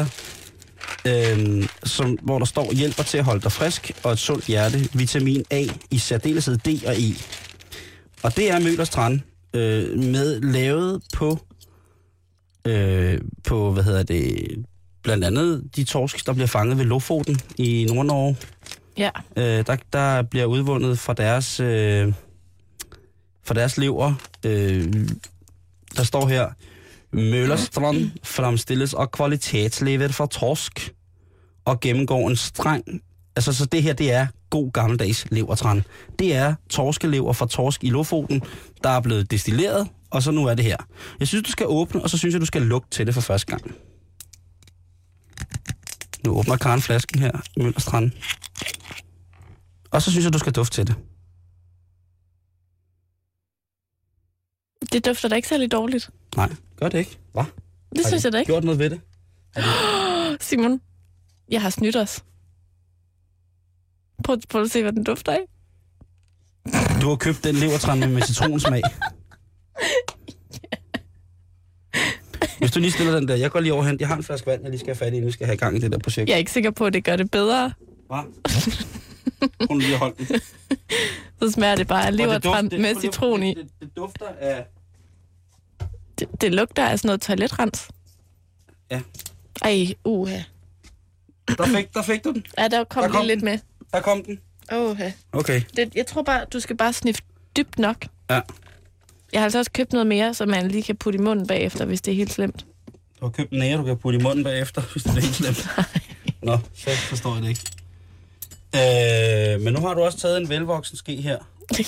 øh, 1.06 1.68
som, 1.84 2.18
hvor 2.22 2.38
der 2.38 2.46
står 2.46 2.72
hjælper 2.72 3.02
til 3.02 3.18
at 3.18 3.24
holde 3.24 3.40
dig 3.42 3.52
frisk 3.52 3.92
og 4.02 4.12
et 4.12 4.18
sundt 4.18 4.44
hjerte, 4.44 4.88
vitamin 4.92 5.44
A 5.50 5.64
i 5.90 5.98
særdeleshed 5.98 6.58
D 6.58 6.86
og 6.86 6.94
E. 6.98 7.14
Og 8.22 8.36
det 8.36 8.50
er 8.50 8.58
Møller 8.58 8.84
Strand 8.84 9.20
øh, 9.54 9.98
med 9.98 10.40
lavet 10.40 11.02
på, 11.14 11.38
øh, 12.64 13.20
på, 13.44 13.72
hvad 13.72 13.82
hedder 13.82 14.02
det, 14.02 14.64
blandt 15.02 15.24
andet 15.24 15.62
de 15.76 15.84
torsk, 15.84 16.26
der 16.26 16.32
bliver 16.32 16.46
fanget 16.46 16.78
ved 16.78 16.84
Lofoten 16.84 17.40
i 17.58 17.86
Nordnorge. 17.88 18.36
Ja. 18.98 19.10
Øh, 19.36 19.66
der, 19.66 19.76
der 19.92 20.22
bliver 20.22 20.46
udvundet 20.46 20.98
fra 20.98 21.12
deres, 21.12 21.60
øh, 21.60 22.12
fra 23.44 23.54
deres 23.54 23.78
lever. 23.78 24.14
Øh, 24.46 25.06
der 25.96 26.02
står 26.02 26.28
her, 26.28 26.48
Møllerstrand 27.12 28.10
fremstilles 28.22 28.92
og 28.92 29.10
kvalitetslevet 29.10 30.14
fra 30.14 30.26
torsk 30.26 30.94
og 31.64 31.80
gennemgår 31.80 32.28
en 32.28 32.36
streng... 32.36 32.84
Altså, 33.36 33.52
så 33.52 33.66
det 33.66 33.82
her, 33.82 33.92
det 33.92 34.12
er 34.12 34.26
god 34.50 34.72
gammeldags 34.72 35.26
levertran. 35.30 35.84
Det 36.18 36.34
er 36.34 36.54
torskelever 36.70 37.32
fra 37.32 37.46
torsk 37.46 37.84
i 37.84 37.90
Lofoten, 37.90 38.42
der 38.82 38.88
er 38.88 39.00
blevet 39.00 39.30
destilleret, 39.30 39.88
og 40.10 40.22
så 40.22 40.30
nu 40.30 40.46
er 40.46 40.54
det 40.54 40.64
her. 40.64 40.76
Jeg 41.20 41.28
synes, 41.28 41.44
du 41.44 41.50
skal 41.50 41.66
åbne, 41.68 42.02
og 42.02 42.10
så 42.10 42.18
synes 42.18 42.32
jeg, 42.32 42.40
du 42.40 42.46
skal 42.46 42.62
lugte 42.62 42.90
til 42.90 43.06
det 43.06 43.14
for 43.14 43.20
første 43.20 43.46
gang. 43.46 43.74
Nu 46.24 46.38
åbner 46.38 46.56
Karen 46.56 46.80
flasken 46.80 47.18
her 47.18 47.40
i 47.56 47.60
Møllerstrand. 47.62 48.10
Og 49.90 50.02
så 50.02 50.10
synes 50.10 50.24
jeg, 50.24 50.32
du 50.32 50.38
skal 50.38 50.52
dufte 50.52 50.76
til 50.76 50.86
det. 50.86 50.94
Det 54.92 55.06
dufter 55.06 55.28
da 55.28 55.34
ikke 55.34 55.48
særlig 55.48 55.72
dårligt. 55.72 56.10
Nej, 56.36 56.52
gør 56.76 56.88
det 56.88 56.98
ikke. 56.98 57.18
Hvad? 57.32 57.44
Det 57.96 58.06
synes 58.06 58.24
jeg 58.24 58.32
da 58.32 58.38
ikke. 58.38 58.52
Gjort 58.52 58.64
noget 58.64 58.78
ved 58.78 58.90
det? 58.90 59.00
Simon, 60.48 60.80
jeg 61.48 61.62
har 61.62 61.70
snydt 61.70 61.96
os. 61.96 62.24
Prøv, 64.24 64.36
prøv 64.48 64.62
at 64.62 64.70
se, 64.70 64.82
hvad 64.82 64.92
den 64.92 65.04
dufter 65.04 65.32
af. 65.32 65.40
Du 67.02 67.08
har 67.08 67.16
købt 67.16 67.44
den 67.44 67.54
levertræn 67.54 68.12
med 68.12 68.22
citronsmag. 68.22 68.82
Hvis 72.58 72.70
du 72.70 72.80
lige 72.80 72.90
stiller 72.92 73.14
den 73.14 73.28
der, 73.28 73.34
jeg 73.36 73.50
går 73.50 73.60
lige 73.60 73.72
over 73.74 73.82
hen. 73.84 73.96
Jeg 74.00 74.08
har 74.08 74.16
en 74.16 74.22
flaske 74.22 74.46
vand, 74.46 74.62
jeg 74.62 74.70
lige 74.70 74.78
skal 74.80 74.94
have 74.94 75.06
fat 75.06 75.14
i, 75.14 75.20
vi 75.20 75.30
skal 75.30 75.46
have 75.46 75.54
i 75.54 75.58
gang 75.58 75.76
i 75.76 75.80
det 75.80 75.92
der 75.92 75.98
projekt. 75.98 76.28
Jeg 76.28 76.34
er 76.34 76.38
ikke 76.38 76.52
sikker 76.52 76.70
på, 76.70 76.86
at 76.86 76.92
det 76.92 77.04
gør 77.04 77.16
det 77.16 77.30
bedre. 77.30 77.72
Hva? 78.06 78.20
Hun 79.68 79.78
lige 79.78 79.96
holdt 79.96 80.18
den. 80.18 80.26
Så 81.42 81.50
smager 81.50 81.76
det 81.76 81.86
bare 81.86 82.06
af 82.06 82.12
dufter- 82.12 82.78
med 82.78 82.94
det- 82.94 83.00
citron 83.02 83.42
i. 83.42 83.48
Det, 83.48 83.56
det, 83.56 83.68
det 83.80 83.96
dufter 83.96 84.26
af... 84.40 84.66
Det, 86.18 86.28
det 86.40 86.54
lugter 86.54 86.86
af 86.86 86.98
sådan 86.98 87.08
noget 87.08 87.20
toiletrens. 87.20 87.88
Ja. 88.90 89.00
Ej, 89.62 89.94
uha. 90.04 90.38
Der 91.58 91.66
fik, 91.66 91.94
der 91.94 92.02
fik 92.02 92.24
du 92.24 92.32
den. 92.32 92.44
Ja, 92.58 92.68
der 92.68 92.84
kom 92.84 93.02
Der 93.02 93.08
lige 93.08 93.16
kom 93.18 93.26
lidt 93.26 93.40
den. 93.40 93.44
med. 93.44 93.58
Der 93.92 94.00
kom 94.00 94.24
den. 94.24 94.40
Uha. 94.72 95.10
Okay. 95.32 95.62
Det, 95.76 95.94
jeg 95.94 96.06
tror 96.06 96.22
bare, 96.22 96.44
du 96.52 96.60
skal 96.60 96.76
bare 96.76 96.92
sniffe 96.92 97.22
dybt 97.56 97.78
nok. 97.78 98.06
Ja. 98.30 98.40
Jeg 99.32 99.40
har 99.40 99.44
altså 99.44 99.58
også 99.58 99.70
købt 99.70 99.92
noget 99.92 100.06
mere, 100.06 100.34
så 100.34 100.46
man 100.46 100.68
lige 100.68 100.82
kan 100.82 100.96
putte 100.96 101.18
i 101.18 101.22
munden 101.22 101.46
bagefter, 101.46 101.84
hvis 101.84 102.00
det 102.00 102.12
er 102.12 102.16
helt 102.16 102.32
slemt. 102.32 102.66
Du 103.20 103.24
har 103.26 103.30
købt 103.30 103.52
nære, 103.52 103.78
du 103.78 103.84
kan 103.84 103.98
putte 103.98 104.18
i 104.18 104.22
munden 104.22 104.44
bagefter, 104.44 104.82
hvis 104.92 105.02
det 105.02 105.16
er 105.16 105.20
helt 105.20 105.34
slemt. 105.34 105.68
Nå, 106.42 106.58
så 106.74 106.90
forstår 106.90 107.34
jeg 107.34 107.42
det 107.42 107.48
ikke. 107.48 107.60
Øh, 109.56 109.60
men 109.60 109.72
nu 109.74 109.80
har 109.80 109.94
du 109.94 110.00
også 110.02 110.18
taget 110.18 110.40
en 110.40 110.48
velvoksen 110.48 110.96
ske 110.96 111.16
her. 111.16 111.38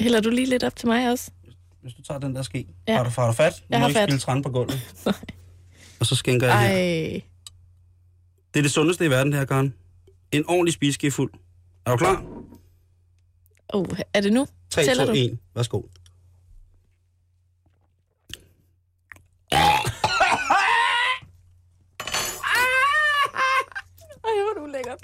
Hælder 0.00 0.20
du 0.20 0.30
lige 0.30 0.46
lidt 0.46 0.64
op 0.64 0.76
til 0.76 0.88
mig 0.88 1.10
også? 1.10 1.30
Hvis 1.82 1.94
du 1.94 2.02
tager 2.02 2.20
den 2.20 2.36
der 2.36 2.42
ske. 2.42 2.66
Ja. 2.88 2.96
Har, 2.96 3.04
du, 3.04 3.10
har 3.16 3.26
du 3.26 3.32
fat? 3.32 3.52
Du 3.52 3.58
Jeg 3.70 3.78
må 3.78 3.82
har 3.82 3.88
ikke 3.88 3.98
fat. 3.98 4.08
spille 4.08 4.20
træn 4.20 4.42
på 4.42 4.50
gulvet. 4.50 4.80
Og 6.00 6.06
så 6.06 6.16
skænker 6.16 6.46
jeg 6.46 6.58
her. 6.60 6.68
Ej. 6.76 7.20
Det 8.54 8.60
er 8.60 8.62
det 8.62 8.70
sundeste 8.72 9.06
i 9.06 9.10
verden, 9.10 9.32
det 9.32 9.38
her, 9.38 9.46
Karen. 9.46 9.74
En 10.32 10.44
ordentlig 10.48 10.74
spiseske 10.74 11.10
fuld. 11.10 11.32
Er 11.86 11.90
du 11.90 11.96
klar? 11.96 12.24
Uh, 13.74 13.98
er 14.14 14.20
det 14.20 14.32
nu? 14.32 14.46
3, 14.74 14.84
Tæller 14.84 15.06
2, 15.06 15.12
du? 15.12 15.18
1. 15.18 15.38
Værsgo. 15.54 15.78
Ej, 24.24 24.30
hvor 24.40 24.50
er 24.50 24.54
du 24.58 24.66
lækkert. 24.66 24.98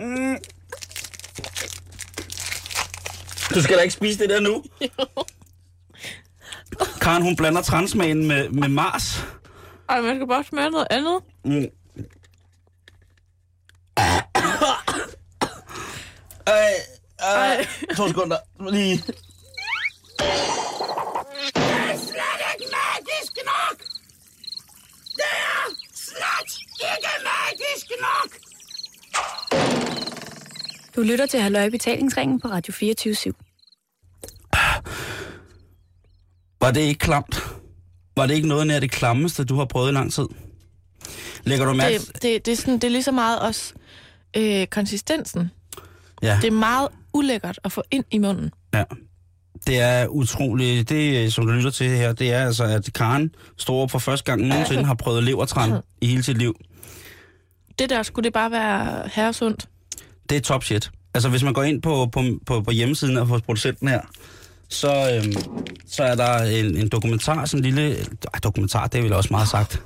Du 3.55 3.63
skal 3.63 3.77
da 3.77 3.83
ikke 3.83 3.95
spise 3.95 4.19
det 4.19 4.29
der 4.31 4.41
nu. 4.41 4.65
Karen, 7.03 7.23
hun 7.23 7.37
blander 7.37 7.63
transmagen 7.63 8.27
med, 8.29 8.49
med 8.49 8.69
Mars. 8.69 9.25
Ej, 9.89 10.01
man 10.01 10.17
skal 10.17 10.27
bare 10.27 10.45
smøre 10.45 10.71
noget 10.71 10.87
andet. 10.91 11.21
Mm. 11.45 11.53
Ej, 16.47 16.73
ej, 17.19 17.67
to 17.97 18.09
sekunder. 18.09 18.37
Lige. 18.71 19.03
Du 30.97 31.03
lytter 31.03 31.27
til 31.27 31.41
Halløj 31.41 31.71
Betalingsringen 31.71 32.41
på 32.41 32.49
Radio 32.49 32.73
24 32.73 33.15
/7. 33.15 33.31
Var 36.61 36.71
det 36.71 36.81
ikke 36.81 36.99
klamt? 36.99 37.43
Var 38.17 38.27
det 38.27 38.35
ikke 38.35 38.49
noget 38.49 38.67
nær 38.67 38.81
det 38.81 38.91
klammeste, 38.91 39.45
du 39.45 39.57
har 39.57 39.65
prøvet 39.65 39.89
i 39.91 39.93
lang 39.95 40.13
tid? 40.13 40.27
Lægger 41.45 41.65
du 41.67 41.73
mærke 41.73 41.99
Det, 41.99 42.23
det, 42.23 42.47
det, 42.47 42.53
er 42.53 42.57
sådan, 42.57 42.75
det 42.75 42.85
er 42.85 42.91
lige 42.91 43.03
så 43.03 43.13
meget 43.13 43.41
også 43.41 43.75
øh, 44.37 44.67
konsistensen. 44.67 45.51
Ja, 46.23 46.39
Det 46.43 46.47
er 46.49 46.51
meget 46.57 46.89
ulækkert 47.13 47.59
at 47.65 47.73
få 47.73 47.83
ind 47.91 48.05
i 48.11 48.19
munden. 48.19 48.51
ja. 48.75 48.85
Det 49.67 49.79
er 49.79 50.07
utroligt. 50.07 50.89
Det, 50.89 51.33
som 51.33 51.47
du 51.47 51.53
lytter 51.53 51.71
til 51.71 51.89
her, 51.91 52.13
det 52.13 52.33
er 52.33 52.47
altså, 52.47 52.65
at 52.65 52.91
Karen 52.95 53.35
står 53.57 53.87
for 53.87 53.99
første 53.99 54.25
gang 54.25 54.43
nogensinde 54.43 54.85
har 54.85 54.95
prøvet 54.95 55.25
levertran 55.25 55.83
i 56.01 56.07
hele 56.07 56.23
sit 56.23 56.39
liv. 56.39 56.57
Det 57.79 57.91
der 57.91 58.03
skulle 58.03 58.25
det 58.25 58.33
bare 58.33 58.51
være 58.51 59.09
herresundt. 59.13 59.69
Det 60.31 60.37
er 60.37 60.41
top 60.41 60.65
shit. 60.65 60.91
Altså, 61.15 61.29
hvis 61.29 61.43
man 61.43 61.53
går 61.53 61.63
ind 61.63 61.83
på, 61.83 62.09
på, 62.13 62.23
på, 62.47 62.61
på 62.61 62.71
hjemmesiden 62.71 63.17
af 63.17 63.27
hos 63.27 63.43
producenten 63.43 63.89
her, 63.89 64.01
så, 64.71 65.13
øhm, 65.15 65.33
så 65.87 66.03
er 66.03 66.15
der 66.15 66.43
en, 66.43 66.77
en 66.77 66.89
dokumentar, 66.89 67.45
sådan 67.45 67.67
en 67.67 67.75
lille... 67.75 67.97
Ej, 68.35 68.41
dokumentar, 68.43 68.87
det 68.87 68.99
er 68.99 69.03
vel 69.03 69.13
også 69.13 69.29
meget 69.31 69.49
sagt. 69.49 69.83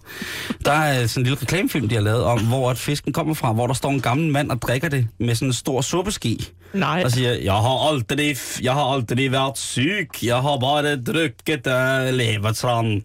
Der 0.65 0.73
er 0.73 1.07
sådan 1.07 1.21
en 1.21 1.25
lille 1.25 1.39
reklamefilm, 1.43 1.89
de 1.89 1.95
har 1.95 2.03
lavet 2.03 2.23
om, 2.23 2.47
hvor 2.47 2.71
at 2.71 2.79
fisken 2.79 3.13
kommer 3.13 3.35
fra, 3.35 3.53
hvor 3.53 3.67
der 3.67 3.75
står 3.75 3.91
en 3.91 4.01
gammel 4.01 4.33
mand 4.33 4.51
og 4.51 4.63
drikker 4.63 4.89
det 4.89 5.09
med 5.19 5.35
sådan 5.35 5.49
en 5.49 5.53
stor 5.53 5.81
suppeski. 5.81 6.49
Nej. 6.73 7.03
Og 7.05 7.11
siger, 7.11 7.33
jeg 7.33 7.53
har 7.53 7.89
aldrig, 7.89 8.37
jeg 8.63 8.73
har 8.73 8.95
aldrig 8.95 9.33
været 9.33 9.59
syg, 9.59 10.09
jeg 10.23 10.37
har 10.37 10.59
bare 10.59 10.97
drukket 10.97 11.67
uh, 11.67 12.15
levertran. 12.15 13.03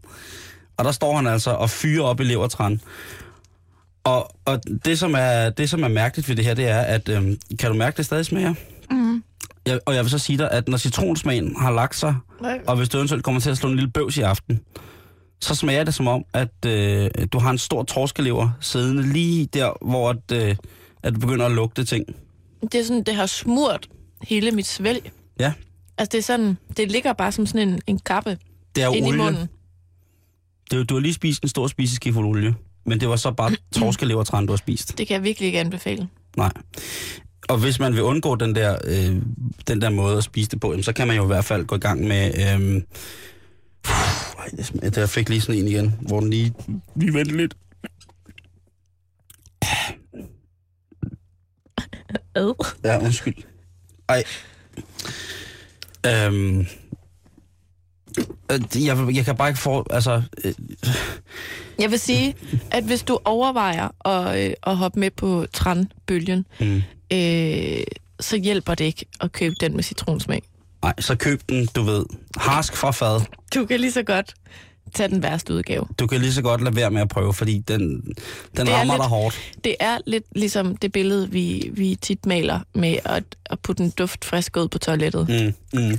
Og 0.77 0.85
der 0.85 0.91
står 0.91 1.15
han 1.15 1.27
altså 1.27 1.51
og 1.51 1.69
fyrer 1.69 2.03
op 2.03 2.19
i 2.19 2.23
levertran. 2.23 2.81
Og, 4.03 4.31
og 4.45 4.61
det, 4.85 4.99
som 4.99 5.15
er, 5.17 5.49
det, 5.49 5.69
som 5.69 5.83
er 5.83 5.87
mærkeligt 5.87 6.29
ved 6.29 6.35
det 6.35 6.45
her, 6.45 6.53
det 6.53 6.67
er, 6.67 6.79
at 6.79 7.09
øhm, 7.09 7.39
kan 7.59 7.71
du 7.71 7.77
mærke, 7.77 7.97
det 7.97 8.05
stadig 8.05 8.25
smager? 8.25 8.53
Jeg, 9.69 9.79
og 9.85 9.95
jeg 9.95 10.03
vil 10.03 10.11
så 10.11 10.17
sige 10.19 10.37
dig, 10.37 10.51
at 10.51 10.67
når 10.67 10.77
citronsmagen 10.77 11.55
har 11.55 11.71
lagt 11.71 11.95
sig, 11.95 12.15
Nej. 12.41 12.59
og 12.67 12.77
hvis 12.77 12.89
du 12.89 12.97
eventuelt 12.97 13.23
kommer 13.23 13.41
til 13.41 13.49
at 13.49 13.57
slå 13.57 13.69
en 13.69 13.75
lille 13.75 13.91
bøvs 13.91 14.17
i 14.17 14.21
aften, 14.21 14.59
så 15.41 15.55
smager 15.55 15.83
det 15.83 15.93
som 15.93 16.07
om, 16.07 16.23
at 16.33 16.65
øh, 16.65 17.09
du 17.31 17.39
har 17.39 17.49
en 17.51 17.57
stor 17.57 17.83
torskelever 17.83 18.49
siddende 18.61 19.13
lige 19.13 19.45
der, 19.45 19.85
hvor 19.85 20.09
at, 20.09 20.31
øh, 20.33 20.55
at 21.03 21.13
du 21.15 21.19
begynder 21.19 21.45
at 21.45 21.51
lugte 21.51 21.85
ting. 21.85 22.05
Det 22.61 22.75
er 22.75 22.83
sådan, 22.83 23.03
det 23.03 23.15
har 23.15 23.25
smurt 23.25 23.87
hele 24.23 24.51
mit 24.51 24.67
svælg. 24.67 25.11
Ja, 25.39 25.53
Altså 25.97 26.09
det 26.11 26.17
er 26.17 26.23
sådan, 26.23 26.57
det 26.77 26.91
ligger 26.91 27.13
bare 27.13 27.31
som 27.31 27.45
sådan 27.45 27.69
en, 27.69 27.81
en 27.87 27.99
kappe 27.99 28.37
det 28.75 28.83
er 28.83 28.87
ind 28.89 29.05
i 29.05 29.09
olie. 29.09 29.17
munden. 29.23 29.49
Det, 30.71 30.79
er 30.79 30.83
du 30.83 30.93
har 30.93 31.01
lige 31.01 31.13
spist 31.13 31.43
en 31.43 31.49
stor 31.49 31.67
spiseskive 31.67 32.13
fuld 32.13 32.27
olie, 32.27 32.55
men 32.85 32.99
det 32.99 33.09
var 33.09 33.15
så 33.15 33.31
bare 33.31 33.51
torskelevertran, 33.79 34.45
du 34.45 34.51
har 34.51 34.57
spist. 34.57 34.97
Det 34.97 35.07
kan 35.07 35.13
jeg 35.15 35.23
virkelig 35.23 35.47
ikke 35.47 35.59
anbefale. 35.59 36.07
Nej. 36.37 36.51
Og 37.49 37.57
hvis 37.57 37.79
man 37.79 37.93
vil 37.93 38.03
undgå 38.03 38.35
den 38.35 38.55
der, 38.55 38.77
øh, 38.85 39.21
den 39.67 39.81
der 39.81 39.89
måde 39.89 40.17
at 40.17 40.23
spise 40.23 40.49
det 40.49 40.59
på, 40.59 40.71
jamen, 40.71 40.83
så 40.83 40.93
kan 40.93 41.07
man 41.07 41.15
jo 41.17 41.23
i 41.23 41.27
hvert 41.27 41.45
fald 41.45 41.65
gå 41.65 41.75
i 41.75 41.79
gang 41.79 42.03
med... 42.07 42.25
Øh, 42.37 42.81
smager- 44.63 44.89
der 44.89 45.05
fik 45.05 45.29
lige 45.29 45.41
sådan 45.41 45.61
en 45.61 45.67
igen, 45.67 45.95
hvor 46.01 46.19
den 46.19 46.29
lige... 46.29 46.53
Lige 46.95 47.13
vente 47.13 47.37
lidt. 47.37 47.57
Ad. 52.35 52.53
Ja, 52.83 52.99
undskyld. 53.05 53.33
Ej. 54.09 54.23
Øhm, 56.05 56.59
øh, 58.51 58.85
jeg, 58.85 59.15
jeg 59.15 59.25
kan 59.25 59.35
bare 59.37 59.47
ikke 59.49 59.59
få... 59.59 59.85
Altså, 59.89 60.21
øh, 60.43 60.53
Jeg 61.79 61.91
vil 61.91 61.99
sige, 61.99 62.35
at 62.71 62.83
hvis 62.83 63.03
du 63.03 63.19
overvejer 63.25 64.07
at, 64.07 64.45
øh, 64.47 64.53
at 64.63 64.77
hoppe 64.77 64.99
med 64.99 65.11
på 65.11 65.45
tranbølgen, 65.53 66.45
mm, 66.59 66.81
øh, 67.13 67.83
så 68.19 68.37
hjælper 68.37 68.75
det 68.75 68.85
ikke 68.85 69.05
at 69.21 69.31
købe 69.31 69.55
den 69.59 69.75
med 69.75 69.83
citronsmag. 69.83 70.43
nej, 70.83 70.93
så 70.99 71.15
køb 71.15 71.41
den, 71.49 71.65
du 71.75 71.81
ved, 71.81 72.05
harsk 72.37 72.75
fra 72.75 72.91
fad. 72.91 73.21
Du 73.55 73.65
kan 73.65 73.79
lige 73.79 73.91
så 73.91 74.03
godt 74.03 74.33
tage 74.93 75.09
den 75.09 75.23
værste 75.23 75.53
udgave. 75.53 75.87
Du 75.99 76.07
kan 76.07 76.21
lige 76.21 76.33
så 76.33 76.41
godt 76.41 76.61
lade 76.63 76.75
være 76.75 76.91
med 76.91 77.01
at 77.01 77.09
prøve, 77.09 77.33
fordi 77.33 77.59
den, 77.59 78.01
den 78.57 78.67
er 78.67 78.73
rammer 78.77 78.93
lidt- 78.93 79.01
dig 79.01 79.09
hårdt. 79.09 79.51
Det 79.63 79.75
er 79.79 79.97
lidt 80.07 80.23
ligesom 80.35 80.77
det 80.77 80.91
billede, 80.91 81.31
vi, 81.31 81.69
vi 81.73 81.95
tit 82.01 82.25
maler 82.25 82.59
med 82.75 82.97
at, 83.05 83.23
at 83.45 83.59
putte 83.59 83.83
en 83.83 83.89
duft 83.89 84.25
frisk 84.25 84.57
ud 84.57 84.67
på 84.67 84.77
toilettet. 84.77 85.29
Mm, 85.29 85.79
mm. 85.81 85.89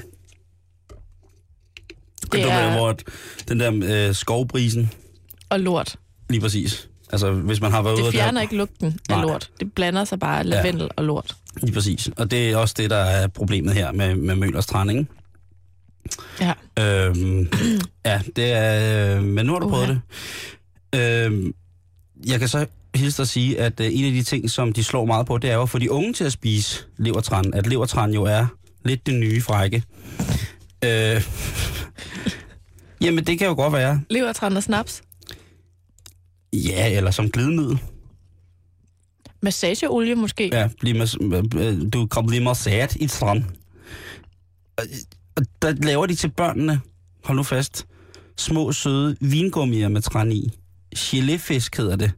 Det 2.22 2.32
Det 2.32 2.42
du 2.42 2.48
er- 2.48 2.66
ved, 2.68 2.76
hvor 2.78 2.96
den 3.48 3.61
der 3.61 4.08
øh, 4.08 4.14
skovbrisen, 4.14 4.90
Og 5.48 5.61
lort. 5.61 5.96
lige 6.30 6.40
præcis. 6.40 6.88
Altså, 7.12 7.32
hvis 7.32 7.61
man 7.61 7.70
har 7.72 7.82
været 7.82 7.94
ude 7.94 8.04
Det 8.04 8.12
fjerner 8.12 8.40
ikke 8.40 8.56
lugten 8.56 8.86
af 8.86 9.16
Nej. 9.16 9.22
lort. 9.22 9.50
Det 9.61 9.72
blander 9.72 10.04
sig 10.04 10.18
bare 10.18 10.44
lavendel 10.44 10.88
og 10.96 11.04
lort. 11.04 11.36
Lige 11.62 11.72
præcis. 11.72 12.11
Og 12.16 12.30
det 12.30 12.50
er 12.50 12.56
også 12.56 12.74
det, 12.78 12.90
der 12.90 12.96
er 12.96 13.26
problemet 13.26 13.74
her 13.74 13.92
med, 13.92 14.14
med 14.14 14.34
Møllers 14.34 14.64
Strand, 14.64 14.90
ikke? 14.90 15.06
Ja. 16.40 16.52
Øhm, 16.78 17.48
ja, 18.06 18.20
det 18.36 18.52
er... 18.52 19.16
Øh, 19.16 19.22
men 19.24 19.46
nu 19.46 19.52
har 19.52 19.61
du 19.61 19.68
prøvet 19.68 19.84
Uha. 19.84 19.98
det. 20.92 21.26
Øhm, 21.26 21.54
jeg 22.26 22.38
kan 22.38 22.48
så 22.48 22.66
hilse 22.94 23.16
dig 23.16 23.22
at 23.22 23.28
sige, 23.28 23.61
at 23.61 23.80
øh, 23.80 23.88
en 23.92 24.04
af 24.04 24.12
de 24.12 24.22
ting, 24.22 24.50
som 24.50 24.72
de 24.72 24.84
slår 24.84 25.04
meget 25.04 25.26
på, 25.26 25.38
det 25.38 25.50
er 25.50 25.54
jo 25.54 25.62
at 25.62 25.70
få 25.70 25.78
de 25.78 25.90
unge 25.90 26.12
til 26.12 26.24
at 26.24 26.32
spise 26.32 26.84
levertran. 26.96 27.54
At 27.54 27.66
levertran 27.66 28.11
jo 28.12 28.22
er 28.22 28.46
lidt 28.84 29.06
det 29.06 29.14
nye 29.14 29.40
frække. 29.40 29.82
Øh, 30.84 31.22
jamen, 33.04 33.24
det 33.24 33.38
kan 33.38 33.48
jo 33.48 33.54
godt 33.54 33.72
være. 33.72 34.00
Levertran 34.11 34.56
og 34.56 34.62
snaps. 34.62 35.02
Ja, 36.53 36.96
eller 36.96 37.11
som 37.11 37.30
glidemiddel. 37.30 37.78
Massageolie 39.42 40.14
måske. 40.14 40.48
Ja, 40.53 40.68
blive 40.80 41.03
mas- 41.03 41.16
øh, 41.59 41.92
du 41.92 42.07
kan 42.07 42.26
blive 42.26 42.42
masseret 42.44 42.96
i 42.96 43.09
strand. 43.09 43.44
Og- 44.76 44.84
Og 45.36 45.42
der 45.62 45.72
laver 45.72 46.07
de 46.07 46.14
til 46.14 46.30
børnene, 46.30 46.80
hold 47.24 47.36
nu 47.36 47.42
fast, 47.42 47.86
små 48.36 48.72
søde 48.72 49.16
vingummier 49.20 49.88
med 49.88 50.03
træn 50.03 50.32
i. 50.32 50.51
Geléfisk 50.96 51.68
hedder 51.76 51.96
det. 51.96 52.12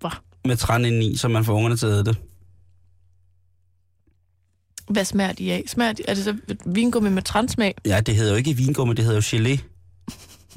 Hva? 0.00 0.08
Med 0.44 0.56
træn 0.56 1.02
i, 1.02 1.16
så 1.16 1.28
man 1.28 1.44
får 1.44 1.54
ungerne 1.54 1.76
til 1.76 1.86
at 1.86 1.92
æde 1.92 2.04
det. 2.04 2.16
Hvad 4.90 5.04
smager 5.04 5.32
de 5.32 5.52
af? 5.52 5.64
Smager 5.66 5.92
de, 5.92 6.02
er 6.08 6.14
det 6.14 6.24
så 6.24 6.36
vingummi 6.66 7.10
med 7.10 7.22
transmag? 7.22 7.74
Ja, 7.86 8.00
det 8.00 8.16
hedder 8.16 8.30
jo 8.30 8.36
ikke 8.36 8.54
vingummi, 8.56 8.94
det 8.94 9.04
hedder 9.04 9.16
jo 9.32 9.38
gelé. 9.38 9.58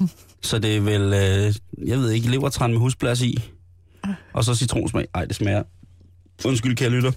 Så 0.46 0.58
det 0.58 0.76
er 0.76 0.80
vel, 0.80 1.02
øh, 1.02 1.54
jeg 1.88 1.98
ved 1.98 2.10
ikke, 2.10 2.30
levertran 2.30 2.70
med 2.70 2.78
husblas 2.78 3.22
i. 3.22 3.50
Og 4.32 4.44
så 4.44 4.54
citronsmag. 4.54 5.06
Ej, 5.14 5.24
det 5.24 5.36
smager. 5.36 5.62
Undskyld, 6.44 6.76
kære 6.76 6.90
lytter. 6.90 7.12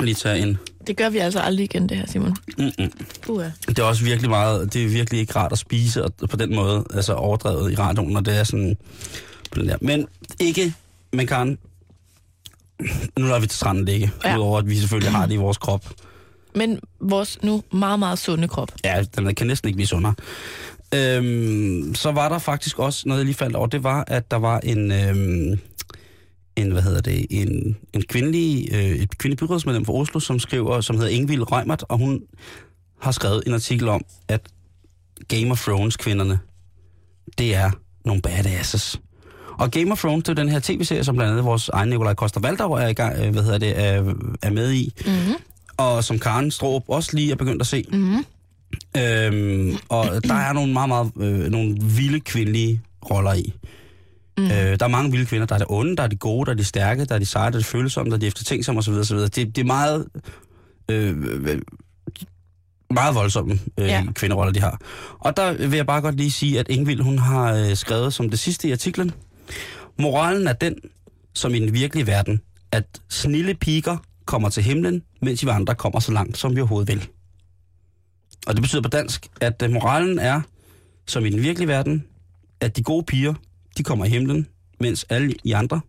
Lige 0.00 0.14
tage 0.14 0.38
en. 0.38 0.58
Det 0.86 0.96
gør 0.96 1.08
vi 1.08 1.18
altså 1.18 1.40
aldrig 1.40 1.64
igen, 1.64 1.88
det 1.88 1.96
her, 1.96 2.06
Simon. 2.06 2.36
Mm-mm. 2.58 2.90
Det 3.68 3.78
er 3.78 3.82
også 3.82 4.04
virkelig 4.04 4.30
meget, 4.30 4.72
det 4.72 4.84
er 4.84 4.88
virkelig 4.88 5.20
ikke 5.20 5.36
rart 5.36 5.52
at 5.52 5.58
spise 5.58 6.04
og 6.04 6.12
på 6.30 6.36
den 6.36 6.54
måde, 6.54 6.84
altså 6.94 7.14
overdrevet 7.14 7.72
i 7.72 7.74
radioen, 7.74 8.12
når 8.12 8.20
det 8.20 8.38
er 8.38 8.44
sådan 8.44 8.76
på 9.50 9.60
den 9.60 9.68
der. 9.68 9.76
Men 9.80 10.06
ikke, 10.40 10.74
man 11.12 11.26
kan, 11.26 11.58
nu 13.18 13.26
lader 13.26 13.40
vi 13.40 13.46
til 13.46 13.58
stranden 13.58 13.84
ligge, 13.84 14.12
ja. 14.24 14.36
udover 14.36 14.58
at 14.58 14.68
vi 14.68 14.76
selvfølgelig 14.76 15.12
har 15.12 15.26
det 15.26 15.34
i 15.34 15.36
vores 15.36 15.58
krop. 15.58 15.92
Men 16.54 16.80
vores 17.00 17.42
nu 17.42 17.62
meget, 17.72 17.98
meget 17.98 18.18
sunde 18.18 18.48
krop. 18.48 18.72
Ja, 18.84 19.04
den 19.16 19.34
kan 19.34 19.46
næsten 19.46 19.68
ikke 19.68 19.76
blive 19.76 19.86
sundere. 19.86 20.14
Øhm, 20.94 21.94
så 21.94 22.12
var 22.12 22.28
der 22.28 22.38
faktisk 22.38 22.78
også 22.78 23.02
noget, 23.06 23.18
jeg 23.18 23.24
lige 23.26 23.34
faldt 23.36 23.56
over, 23.56 23.66
det 23.66 23.84
var, 23.84 24.04
at 24.06 24.30
der 24.30 24.36
var 24.36 24.60
en, 24.60 24.92
øhm, 24.92 25.58
en 26.56 26.70
hvad 26.72 26.82
hedder 26.82 27.00
det, 27.00 27.26
en, 27.30 27.76
en 27.92 28.02
kvindelig, 28.02 28.68
øh, 28.72 28.80
et 28.80 29.18
kvindelig 29.18 29.38
byrådsmedlem 29.38 29.84
fra 29.84 29.92
Oslo, 29.92 30.20
som 30.20 30.38
skriver, 30.38 30.80
som 30.80 30.96
hedder 30.96 31.10
Ingvild 31.10 31.52
Reimert, 31.52 31.84
og 31.88 31.98
hun 31.98 32.22
har 33.00 33.12
skrevet 33.12 33.42
en 33.46 33.54
artikel 33.54 33.88
om, 33.88 34.04
at 34.28 34.40
Game 35.28 35.50
of 35.50 35.64
Thrones 35.64 35.96
kvinderne, 35.96 36.38
det 37.38 37.54
er 37.54 37.70
nogle 38.04 38.22
badasses. 38.22 39.00
Og 39.58 39.70
Game 39.70 39.92
of 39.92 40.00
Thrones, 40.00 40.24
det 40.24 40.30
er 40.30 40.42
den 40.42 40.48
her 40.48 40.60
tv-serie, 40.60 41.04
som 41.04 41.16
blandt 41.16 41.30
andet 41.30 41.44
vores 41.44 41.68
egen 41.68 41.88
Nikolaj 41.88 42.14
Koster 42.14 42.40
Valdau 42.40 42.72
er, 42.72 42.86
i 42.86 42.92
gang, 42.92 43.18
øh, 43.18 43.32
hvad 43.32 43.42
hedder 43.42 43.58
det, 43.58 43.78
er, 43.78 44.14
er 44.42 44.50
med 44.50 44.72
i. 44.72 44.94
Mm-hmm. 45.06 45.34
Og 45.76 46.04
som 46.04 46.18
Karen 46.18 46.50
Stroop 46.50 46.82
også 46.88 47.16
lige 47.16 47.32
er 47.32 47.36
begyndt 47.36 47.62
at 47.62 47.66
se. 47.66 47.84
Mm-hmm. 47.92 48.24
Øhm, 48.96 49.76
og 49.88 50.24
der 50.24 50.34
er 50.34 50.52
nogle 50.52 50.72
meget, 50.72 50.88
meget 50.88 51.10
øh, 51.20 51.50
nogle 51.50 51.76
vilde 51.82 52.20
kvindelige 52.20 52.80
roller 53.10 53.32
i. 53.34 53.52
Mm. 54.38 54.44
Øh, 54.44 54.50
der 54.50 54.84
er 54.84 54.88
mange 54.88 55.10
vilde 55.10 55.26
kvinder. 55.26 55.46
Der 55.46 55.54
er 55.54 55.58
det 55.58 55.66
onde, 55.70 55.96
der 55.96 56.02
er 56.02 56.06
de 56.06 56.16
gode, 56.16 56.46
der 56.46 56.52
er 56.52 56.56
de 56.56 56.64
stærke, 56.64 57.04
der 57.04 57.14
er 57.14 57.18
de 57.18 57.26
seje, 57.26 57.50
der 57.50 57.56
er 57.56 57.60
de 57.60 57.64
følsomme, 57.64 58.10
der 58.10 58.16
er 58.16 58.20
de 58.20 58.26
eftertænksomme 58.26 58.78
osv. 58.78 58.92
osv. 58.92 59.16
Det, 59.16 59.34
det 59.36 59.58
er 59.58 59.64
meget, 59.64 60.06
øh, 60.90 61.16
meget 62.90 63.14
voldsomme 63.14 63.58
øh, 63.78 63.86
Ja. 63.86 64.04
kvinderoller, 64.14 64.52
de 64.52 64.60
har. 64.60 64.80
Og 65.18 65.36
der 65.36 65.52
vil 65.68 65.76
jeg 65.76 65.86
bare 65.86 66.00
godt 66.00 66.16
lige 66.16 66.30
sige, 66.30 66.58
at 66.60 66.66
Ingvild, 66.68 67.00
hun 67.00 67.18
har 67.18 67.54
øh, 67.54 67.76
skrevet 67.76 68.14
som 68.14 68.30
det 68.30 68.38
sidste 68.38 68.68
i 68.68 68.72
artiklen, 68.72 69.12
moralen 69.98 70.46
er 70.48 70.52
den, 70.52 70.74
som 71.34 71.54
i 71.54 71.58
den 71.60 71.72
virkelige 71.74 72.06
verden, 72.06 72.40
at 72.72 72.84
snille 73.08 73.54
piger 73.54 73.96
kommer 74.26 74.48
til 74.48 74.62
himlen, 74.62 75.02
mens 75.22 75.44
vi 75.44 75.50
andre 75.50 75.74
kommer 75.74 76.00
så 76.00 76.12
langt, 76.12 76.38
som 76.38 76.56
vi 76.56 76.60
overhovedet 76.60 76.88
vil. 76.88 77.08
Og 78.46 78.54
det 78.54 78.62
betyder 78.62 78.82
på 78.82 78.88
dansk, 78.88 79.28
at 79.40 79.62
øh, 79.62 79.70
moralen 79.70 80.18
er, 80.18 80.40
som 81.06 81.24
i 81.24 81.30
den 81.30 81.42
virkelige 81.42 81.68
verden, 81.68 82.04
at 82.60 82.76
de 82.76 82.82
gode 82.82 83.04
piger, 83.04 83.34
de 83.76 83.82
kommer 83.82 84.04
i 84.04 84.08
himlen, 84.08 84.46
mens 84.80 85.06
alle 85.08 85.34
I 85.44 85.52
andre, 85.52 85.80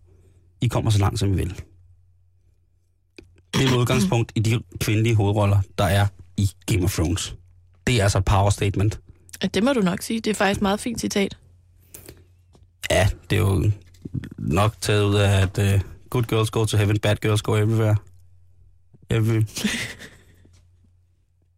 I 0.60 0.66
kommer 0.66 0.90
så 0.90 0.98
langt, 0.98 1.18
som 1.18 1.32
I 1.32 1.36
vil. 1.36 1.54
Det 3.54 3.64
er 3.64 3.68
et 3.68 3.76
udgangspunkt 3.76 4.32
i 4.34 4.40
de 4.40 4.62
kvindelige 4.80 5.14
hovedroller, 5.14 5.58
der 5.78 5.84
er 5.84 6.06
i 6.36 6.50
Game 6.66 6.84
of 6.84 6.94
Thrones. 6.94 7.34
Det 7.86 7.96
er 7.96 8.02
altså 8.02 8.18
et 8.18 8.24
power 8.24 8.50
statement. 8.50 9.00
Det 9.54 9.62
må 9.62 9.72
du 9.72 9.80
nok 9.80 10.02
sige. 10.02 10.20
Det 10.20 10.30
er 10.30 10.34
faktisk 10.34 10.58
et 10.58 10.62
meget 10.62 10.80
fint 10.80 11.00
citat. 11.00 11.36
Ja, 12.90 13.08
det 13.30 13.36
er 13.36 13.40
jo 13.40 13.70
nok 14.38 14.74
taget 14.80 15.04
ud 15.04 15.14
af, 15.14 15.42
at 15.42 15.58
uh, 15.58 15.80
good 16.10 16.24
girls 16.24 16.50
go 16.50 16.64
to 16.64 16.76
heaven, 16.76 16.98
bad 16.98 17.16
girls 17.16 17.42
go 17.42 17.56
everywhere. 17.56 17.96
Every... 19.10 19.42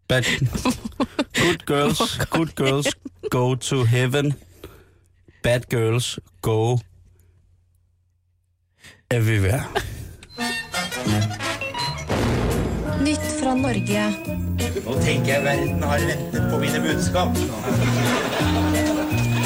Bad... 0.08 0.24
Good 1.32 1.66
girls, 1.66 2.18
good 2.30 2.54
girls 2.54 2.94
go 3.30 3.54
to 3.54 3.84
heaven, 3.84 4.34
bad 5.42 5.68
girls 5.68 6.18
go 6.42 6.78
everywhere. 9.10 9.64
Nytt 13.00 13.24
fra 13.40 13.54
Norge. 13.54 14.04
Nå 14.84 14.94
tenker 15.00 15.32
jeg 15.32 15.44
verden 15.44 15.82
har 15.82 15.98
ventet 15.98 16.48
på 16.50 16.58
mine 16.58 16.80
budskap. 16.80 17.36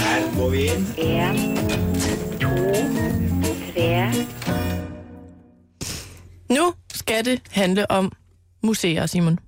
Her 0.02 0.22
går 0.36 0.50
vi 0.50 0.62
inn. 0.68 0.86
En, 0.98 1.36
to, 2.40 2.54
tre, 3.72 4.12
Nu 6.48 6.72
skal 6.94 7.24
det 7.24 7.40
handle 7.50 7.90
om 7.90 8.12
museer, 8.62 9.06
Simon. 9.06 9.38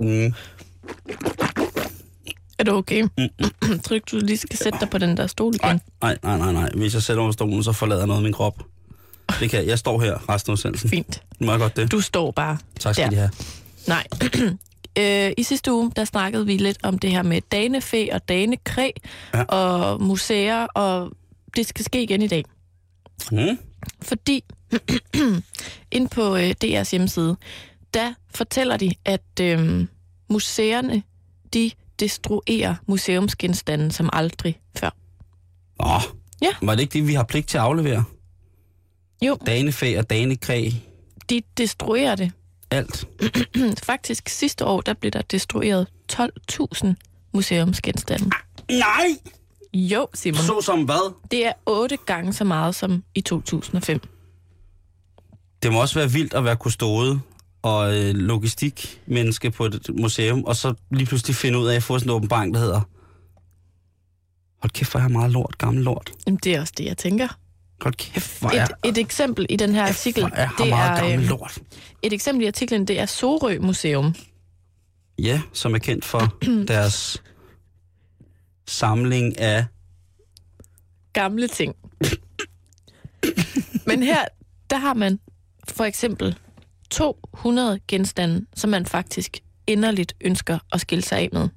Mm. 0.00 0.34
Er 2.58 2.64
du 2.64 2.72
okay? 2.72 3.02
Tror 3.84 3.98
du 3.98 4.18
du 4.18 4.24
lige 4.26 4.36
skal 4.38 4.58
sætte 4.58 4.78
dig 4.80 4.90
på 4.90 4.98
den 4.98 5.16
der 5.16 5.26
stol 5.26 5.54
igen? 5.54 5.80
Nej, 6.02 6.18
nej, 6.22 6.38
nej, 6.38 6.52
nej. 6.52 6.70
Hvis 6.76 6.94
jeg 6.94 7.02
sætter 7.02 7.22
mig 7.22 7.28
på 7.28 7.32
stolen, 7.32 7.62
så 7.64 7.72
forlader 7.72 8.06
noget 8.06 8.18
af 8.18 8.22
min 8.22 8.32
krop. 8.32 8.62
Det 9.40 9.50
kan 9.50 9.58
jeg. 9.60 9.68
Jeg 9.68 9.78
står 9.78 10.00
her 10.00 10.28
resten 10.28 10.50
af 10.50 10.52
udsendelsen. 10.52 10.90
Fint. 10.90 11.22
Må 11.40 11.50
jeg 11.52 11.60
godt 11.60 11.76
det? 11.76 11.92
Du 11.92 12.00
står 12.00 12.30
bare 12.30 12.58
Tak 12.80 12.94
skal 12.94 13.04
der. 13.04 13.10
de 13.10 13.16
have. 13.16 13.30
Nej. 13.86 14.06
øh, 15.28 15.32
I 15.38 15.42
sidste 15.42 15.72
uge, 15.72 15.92
der 15.96 16.04
snakkede 16.04 16.46
vi 16.46 16.56
lidt 16.56 16.78
om 16.82 16.98
det 16.98 17.10
her 17.10 17.22
med 17.22 17.40
danefæ 17.52 18.06
og 18.12 18.28
danekræ 18.28 18.90
Ja. 19.34 19.42
og 19.42 20.02
museer, 20.02 20.64
og 20.66 21.10
det 21.56 21.66
skal 21.66 21.84
ske 21.84 22.02
igen 22.02 22.22
i 22.22 22.28
dag. 22.28 22.44
Mm. 23.32 23.58
Fordi 24.02 24.44
ind 25.96 26.08
på 26.08 26.36
øh, 26.36 26.54
DR's 26.64 26.90
hjemmeside, 26.90 27.36
der 27.94 28.14
fortæller 28.34 28.76
de, 28.76 28.94
at 29.04 29.40
øh, 29.40 29.86
museerne, 30.30 31.02
de 31.54 31.70
destruerer 32.00 32.74
museumsgenstande 32.86 33.92
som 33.92 34.10
aldrig 34.12 34.60
før. 34.76 34.90
Åh, 35.80 36.02
Ja. 36.42 36.48
var 36.62 36.74
det 36.74 36.82
ikke 36.82 36.92
det, 36.92 37.06
vi 37.08 37.14
har 37.14 37.24
pligt 37.24 37.48
til 37.48 37.58
at 37.58 37.64
aflevere? 37.64 38.04
Jo, 39.22 39.38
Danefæ 39.46 39.98
og 39.98 40.10
danekræ, 40.10 40.70
de 41.30 41.42
destruerer 41.56 42.14
det. 42.14 42.32
alt. 42.70 43.08
Faktisk 43.84 44.28
sidste 44.28 44.64
år, 44.66 44.80
der 44.80 44.94
blev 44.94 45.10
der 45.10 45.22
destrueret 45.22 45.86
12.000 46.12 46.86
museumsgenstande. 47.32 48.30
Nej! 48.70 49.08
Jo, 49.74 50.08
Simon. 50.14 50.40
Så 50.42 50.60
som 50.60 50.82
hvad? 50.84 51.14
Det 51.30 51.46
er 51.46 51.52
otte 51.66 51.96
gange 52.06 52.32
så 52.32 52.44
meget 52.44 52.74
som 52.74 53.04
i 53.14 53.20
2005. 53.20 54.00
Det 55.62 55.72
må 55.72 55.80
også 55.80 55.98
være 55.98 56.10
vildt 56.10 56.34
at 56.34 56.44
være 56.44 56.56
kustode 56.56 57.20
og 57.62 57.98
øh, 57.98 58.14
logistikmenneske 58.14 59.50
på 59.50 59.64
et 59.64 59.90
museum, 60.00 60.44
og 60.44 60.56
så 60.56 60.74
lige 60.90 61.06
pludselig 61.06 61.36
finde 61.36 61.58
ud 61.58 61.66
af 61.68 61.76
at 61.76 61.82
få 61.82 61.98
sådan 61.98 62.10
en 62.10 62.14
åbenbaring, 62.16 62.54
der 62.54 62.60
hedder 62.60 62.80
Hold 64.62 64.70
kæft, 64.70 64.90
hvor 64.90 65.00
er 65.00 65.04
jeg 65.04 65.10
meget 65.12 65.30
lort, 65.32 65.58
gammel 65.58 65.84
lort. 65.84 66.12
Jamen, 66.26 66.40
det 66.44 66.54
er 66.54 66.60
også 66.60 66.72
det, 66.78 66.84
jeg 66.84 66.96
tænker. 66.96 67.28
Hold 67.82 67.94
kæft, 67.94 68.40
hvor 68.40 68.50
er, 68.50 68.64
Et, 68.64 68.70
et 68.84 68.98
eksempel 68.98 69.46
i 69.50 69.56
den 69.56 69.74
her 69.74 69.82
artikel, 69.82 70.24
er 70.24 70.28
jeg 70.36 70.50
det 70.58 70.68
meget 70.68 70.90
er, 70.90 70.96
gammel 70.96 71.20
øh, 71.22 71.28
lort. 71.28 71.58
et 72.02 72.12
eksempel 72.12 72.44
i 72.44 72.46
artiklen, 72.46 72.86
det 72.88 72.98
er 73.00 73.06
Sorø 73.06 73.58
Museum. 73.60 74.14
Ja, 75.18 75.42
som 75.52 75.74
er 75.74 75.78
kendt 75.78 76.04
for 76.04 76.38
deres 76.68 77.22
samling 78.68 79.38
af... 79.38 79.64
Gamle 81.12 81.48
ting. 81.48 81.74
Men 83.86 84.02
her, 84.02 84.24
der 84.70 84.76
har 84.78 84.94
man 84.94 85.18
for 85.68 85.84
eksempel 85.84 86.36
200 86.92 87.80
genstande, 87.88 88.46
som 88.54 88.70
man 88.70 88.86
faktisk 88.86 89.40
inderligt 89.66 90.14
ønsker 90.20 90.58
at 90.72 90.80
skille 90.80 91.02
sig 91.04 91.18
af 91.18 91.28
med. 91.32 91.48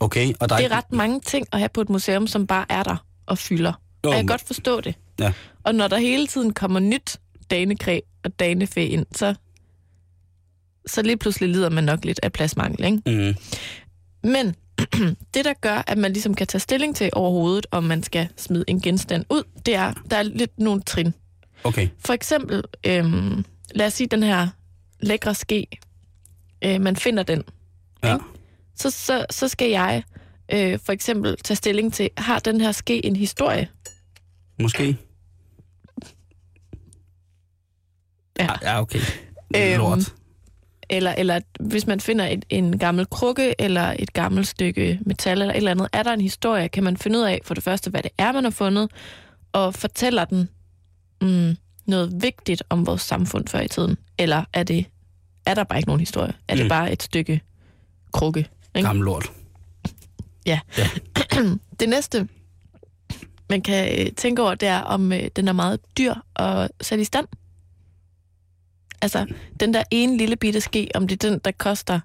Okay, 0.00 0.32
og 0.40 0.48
der 0.48 0.56
Det 0.56 0.64
er 0.66 0.68
er 0.70 0.76
ret 0.76 0.92
mange 0.92 1.20
ting 1.20 1.46
at 1.52 1.58
have 1.58 1.68
på 1.68 1.80
et 1.80 1.88
museum, 1.88 2.26
som 2.26 2.46
bare 2.46 2.66
er 2.68 2.82
der 2.82 2.96
og 3.26 3.38
fylder. 3.38 3.72
Jo, 4.04 4.08
Og 4.10 4.14
jeg 4.14 4.18
kan 4.18 4.26
godt 4.26 4.46
forstå 4.46 4.80
det. 4.80 4.94
Ja. 5.20 5.32
Og 5.64 5.74
når 5.74 5.88
der 5.88 5.98
hele 5.98 6.26
tiden 6.26 6.52
kommer 6.52 6.80
nyt 6.80 7.16
danekræ 7.50 8.00
og 8.24 8.38
danefæ 8.40 8.86
ind, 8.86 9.06
så, 9.14 9.34
så 10.86 11.02
lige 11.02 11.16
pludselig 11.16 11.48
lider 11.48 11.70
man 11.70 11.84
nok 11.84 12.04
lidt 12.04 12.20
af 12.22 12.32
pladsmangel. 12.32 12.84
Ikke? 12.84 13.26
Mm, 13.28 13.34
Men 14.30 14.54
det, 15.34 15.44
der 15.44 15.52
gør, 15.60 15.82
at 15.86 15.98
man 15.98 16.12
ligesom 16.12 16.34
kan 16.34 16.46
tage 16.46 16.60
stilling 16.60 16.96
til 16.96 17.10
overhovedet, 17.12 17.66
om 17.70 17.84
man 17.84 18.02
skal 18.02 18.28
smide 18.36 18.64
en 18.68 18.80
genstand 18.80 19.24
ud, 19.30 19.42
det 19.66 19.74
er, 19.74 19.92
der 20.10 20.16
er 20.16 20.22
lidt 20.22 20.58
nogle 20.58 20.82
trin. 20.82 21.14
Okay, 21.64 21.88
For 22.06 22.12
eksempel, 22.12 22.64
øhm, 22.86 23.44
lad 23.74 23.86
os 23.86 23.92
sige 23.92 24.06
den 24.06 24.22
her 24.22 24.48
lækre 25.00 25.34
ske, 25.34 25.66
øh, 26.64 26.80
man 26.80 26.96
finder 26.96 27.22
den. 27.22 27.42
ja. 28.04 28.14
Ikke? 28.14 28.24
Så, 28.74 28.90
så, 28.90 29.26
så 29.30 29.48
skal 29.48 29.70
jeg 29.70 30.02
øh, 30.52 30.78
for 30.84 30.92
eksempel 30.92 31.36
tage 31.44 31.56
stilling 31.56 31.92
til, 31.92 32.10
har 32.18 32.38
den 32.38 32.60
her 32.60 32.72
ske 32.72 33.06
en 33.06 33.16
historie? 33.16 33.68
Måske. 34.62 34.96
Ja. 38.38 38.48
Ja, 38.62 38.80
okay. 38.80 39.00
Øhm, 39.56 39.78
Lort. 39.78 40.14
Eller, 40.90 41.12
eller 41.12 41.40
hvis 41.60 41.86
man 41.86 42.00
finder 42.00 42.26
et, 42.26 42.44
en 42.48 42.78
gammel 42.78 43.06
krukke 43.06 43.54
eller 43.58 43.94
et 43.98 44.12
gammelt 44.12 44.46
stykke 44.48 44.98
metal 45.06 45.40
eller 45.40 45.54
et 45.54 45.56
eller 45.56 45.70
andet, 45.70 45.88
er 45.92 46.02
der 46.02 46.12
en 46.12 46.20
historie, 46.20 46.68
kan 46.68 46.84
man 46.84 46.96
finde 46.96 47.18
ud 47.18 47.24
af 47.24 47.40
for 47.44 47.54
det 47.54 47.62
første, 47.64 47.90
hvad 47.90 48.02
det 48.02 48.10
er, 48.18 48.32
man 48.32 48.44
har 48.44 48.50
fundet, 48.50 48.90
og 49.52 49.74
fortæller 49.74 50.24
den 50.24 50.48
mm, 51.22 51.56
noget 51.86 52.22
vigtigt 52.22 52.62
om 52.70 52.86
vores 52.86 53.02
samfund 53.02 53.48
før 53.48 53.60
i 53.60 53.68
tiden? 53.68 53.96
Eller 54.18 54.44
er 54.52 54.62
det 54.62 54.86
er 55.46 55.54
der 55.54 55.64
bare 55.64 55.78
ikke 55.78 55.88
nogen 55.88 56.00
historie? 56.00 56.32
Er 56.48 56.54
det 56.54 56.64
Mm. 56.64 56.68
bare 56.68 56.92
et 56.92 57.02
stykke 57.02 57.40
krukke? 58.12 58.48
Ikke? 58.74 58.86
Gammel 58.86 59.04
lort. 59.04 59.32
Det 61.80 61.88
næste, 61.88 62.28
man 63.50 63.62
kan 63.62 63.98
øh, 64.06 64.12
tænke 64.12 64.42
over, 64.42 64.54
det 64.54 64.68
er, 64.68 64.80
om 64.80 65.12
øh, 65.12 65.28
den 65.36 65.48
er 65.48 65.52
meget 65.52 65.80
dyr 65.98 66.14
at 66.36 66.70
sætte 66.80 67.02
i 67.02 67.04
stand. 67.04 67.26
Altså, 69.02 69.26
den 69.60 69.74
der 69.74 69.82
ene 69.90 70.16
lille 70.16 70.36
bitte 70.36 70.60
ske, 70.60 70.88
om 70.94 71.08
det 71.08 71.24
er 71.24 71.30
den, 71.30 71.40
der 71.44 71.50
koster 71.58 72.00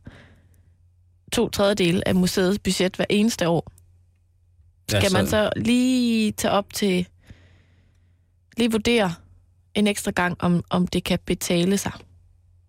to 1.32 1.50
tredjedele 1.50 2.08
af 2.08 2.16
museets 2.16 2.60
budget 2.60 2.96
hver 2.96 3.06
eneste 3.10 3.50
år. 3.50 3.72
Skal 4.90 5.14
man 5.14 5.28
så 5.28 5.50
lige 5.56 6.32
tage 6.32 6.52
op 6.52 6.74
til, 6.74 7.08
lige 8.58 8.72
vurdere 8.72 9.14
en 9.76 9.88
ekstra 9.88 10.12
gang, 10.12 10.36
om, 10.40 10.64
om 10.70 10.88
det 10.88 11.04
kan 11.04 11.20
betale 11.26 11.78
sig 11.78 11.92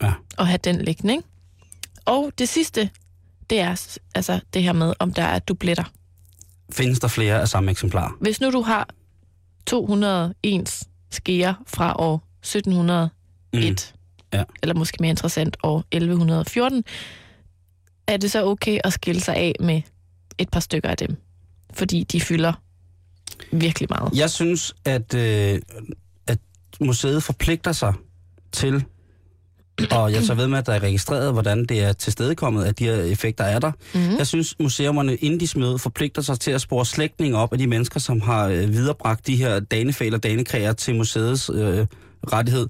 Ja. 0.03 0.13
at 0.39 0.47
have 0.47 0.59
den 0.65 0.81
liggende, 0.83 1.15
ikke? 1.15 1.29
Og 2.05 2.33
det 2.39 2.49
sidste, 2.49 2.91
det 3.51 3.61
er 3.61 3.99
altså 4.15 4.41
det 4.55 4.63
her 4.63 4.73
med, 4.73 4.95
om 4.99 5.13
der 5.13 5.23
er 5.23 5.39
dubletter. 5.39 5.85
Findes 6.73 7.01
der 7.01 7.09
flere 7.09 7.41
af 7.41 7.49
samme 7.49 7.71
eksemplar? 7.71 8.17
Hvis 8.21 8.41
nu 8.41 8.51
du 8.51 8.61
har 8.63 8.89
201 9.67 10.83
skeer 11.11 11.55
fra 11.67 11.95
år 11.99 12.23
1701, 12.43 13.11
Mm. 13.55 14.39
Ja. 14.39 14.45
eller 14.63 14.75
måske 14.75 14.97
mere 15.01 15.11
interessant 15.11 15.57
år 15.63 15.85
1114, 15.91 16.85
er 18.07 18.17
det 18.17 18.31
så 18.31 18.45
okay 18.47 18.79
at 18.85 18.93
skille 18.93 19.21
sig 19.21 19.37
af 19.37 19.53
med 19.61 19.83
et 20.39 20.49
par 20.51 20.61
stykker 20.61 20.89
af 20.89 20.97
dem? 20.97 21.17
Fordi 21.73 22.03
de 22.05 22.21
fylder 22.21 22.53
virkelig 23.53 23.89
meget. 23.91 24.19
Jeg 24.19 24.31
synes, 24.31 24.75
at, 24.85 25.15
øh, 25.15 25.61
at 26.27 26.39
museet 26.81 27.23
forpligter 27.23 27.73
sig 27.73 27.93
til, 28.53 28.85
og 29.91 30.13
jeg 30.13 30.23
tager 30.23 30.35
ved 30.35 30.49
med, 30.49 30.59
at 30.59 30.67
der 30.67 30.73
er 30.73 30.83
registreret, 30.83 31.33
hvordan 31.33 31.65
det 31.65 31.83
er 31.83 31.93
tilstedekommet, 31.93 32.65
at 32.65 32.79
de 32.79 32.85
her 32.85 32.95
effekter 32.95 33.45
er 33.45 33.59
der. 33.59 33.73
Mm. 33.95 34.17
Jeg 34.19 34.27
synes, 34.27 34.55
museumerne, 34.59 35.17
inden 35.17 35.41
de 35.41 35.47
smider 35.47 35.77
forpligter 35.77 36.23
sig 36.23 36.41
til 36.41 36.51
at 36.51 36.61
spore 36.61 36.87
slægtninge 36.87 37.39
op 37.39 37.53
af 37.53 37.59
de 37.59 37.67
mennesker, 37.67 38.01
som 38.01 38.21
har 38.21 38.49
øh, 38.49 38.73
viderebragt 38.73 39.27
de 39.27 39.37
her 39.37 39.61
danefæl 39.61 40.15
og 40.15 40.23
danekræer 40.23 40.73
til 40.73 40.95
museets 40.95 41.51
øh, 41.55 41.87
rettighed. 42.33 42.67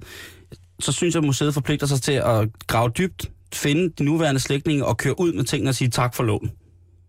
Så 0.79 0.91
synes 0.91 1.15
jeg, 1.15 1.19
at 1.23 1.25
museet 1.25 1.53
forpligter 1.53 1.87
sig 1.87 2.01
til 2.01 2.11
at 2.11 2.49
grave 2.67 2.89
dybt, 2.89 3.31
finde 3.53 3.93
de 3.99 4.03
nuværende 4.03 4.39
slægtninge 4.39 4.85
og 4.85 4.97
køre 4.97 5.19
ud 5.19 5.33
med 5.33 5.43
tingene 5.43 5.69
og 5.69 5.75
sige 5.75 5.89
tak 5.89 6.15
for 6.15 6.23
lån. 6.23 6.51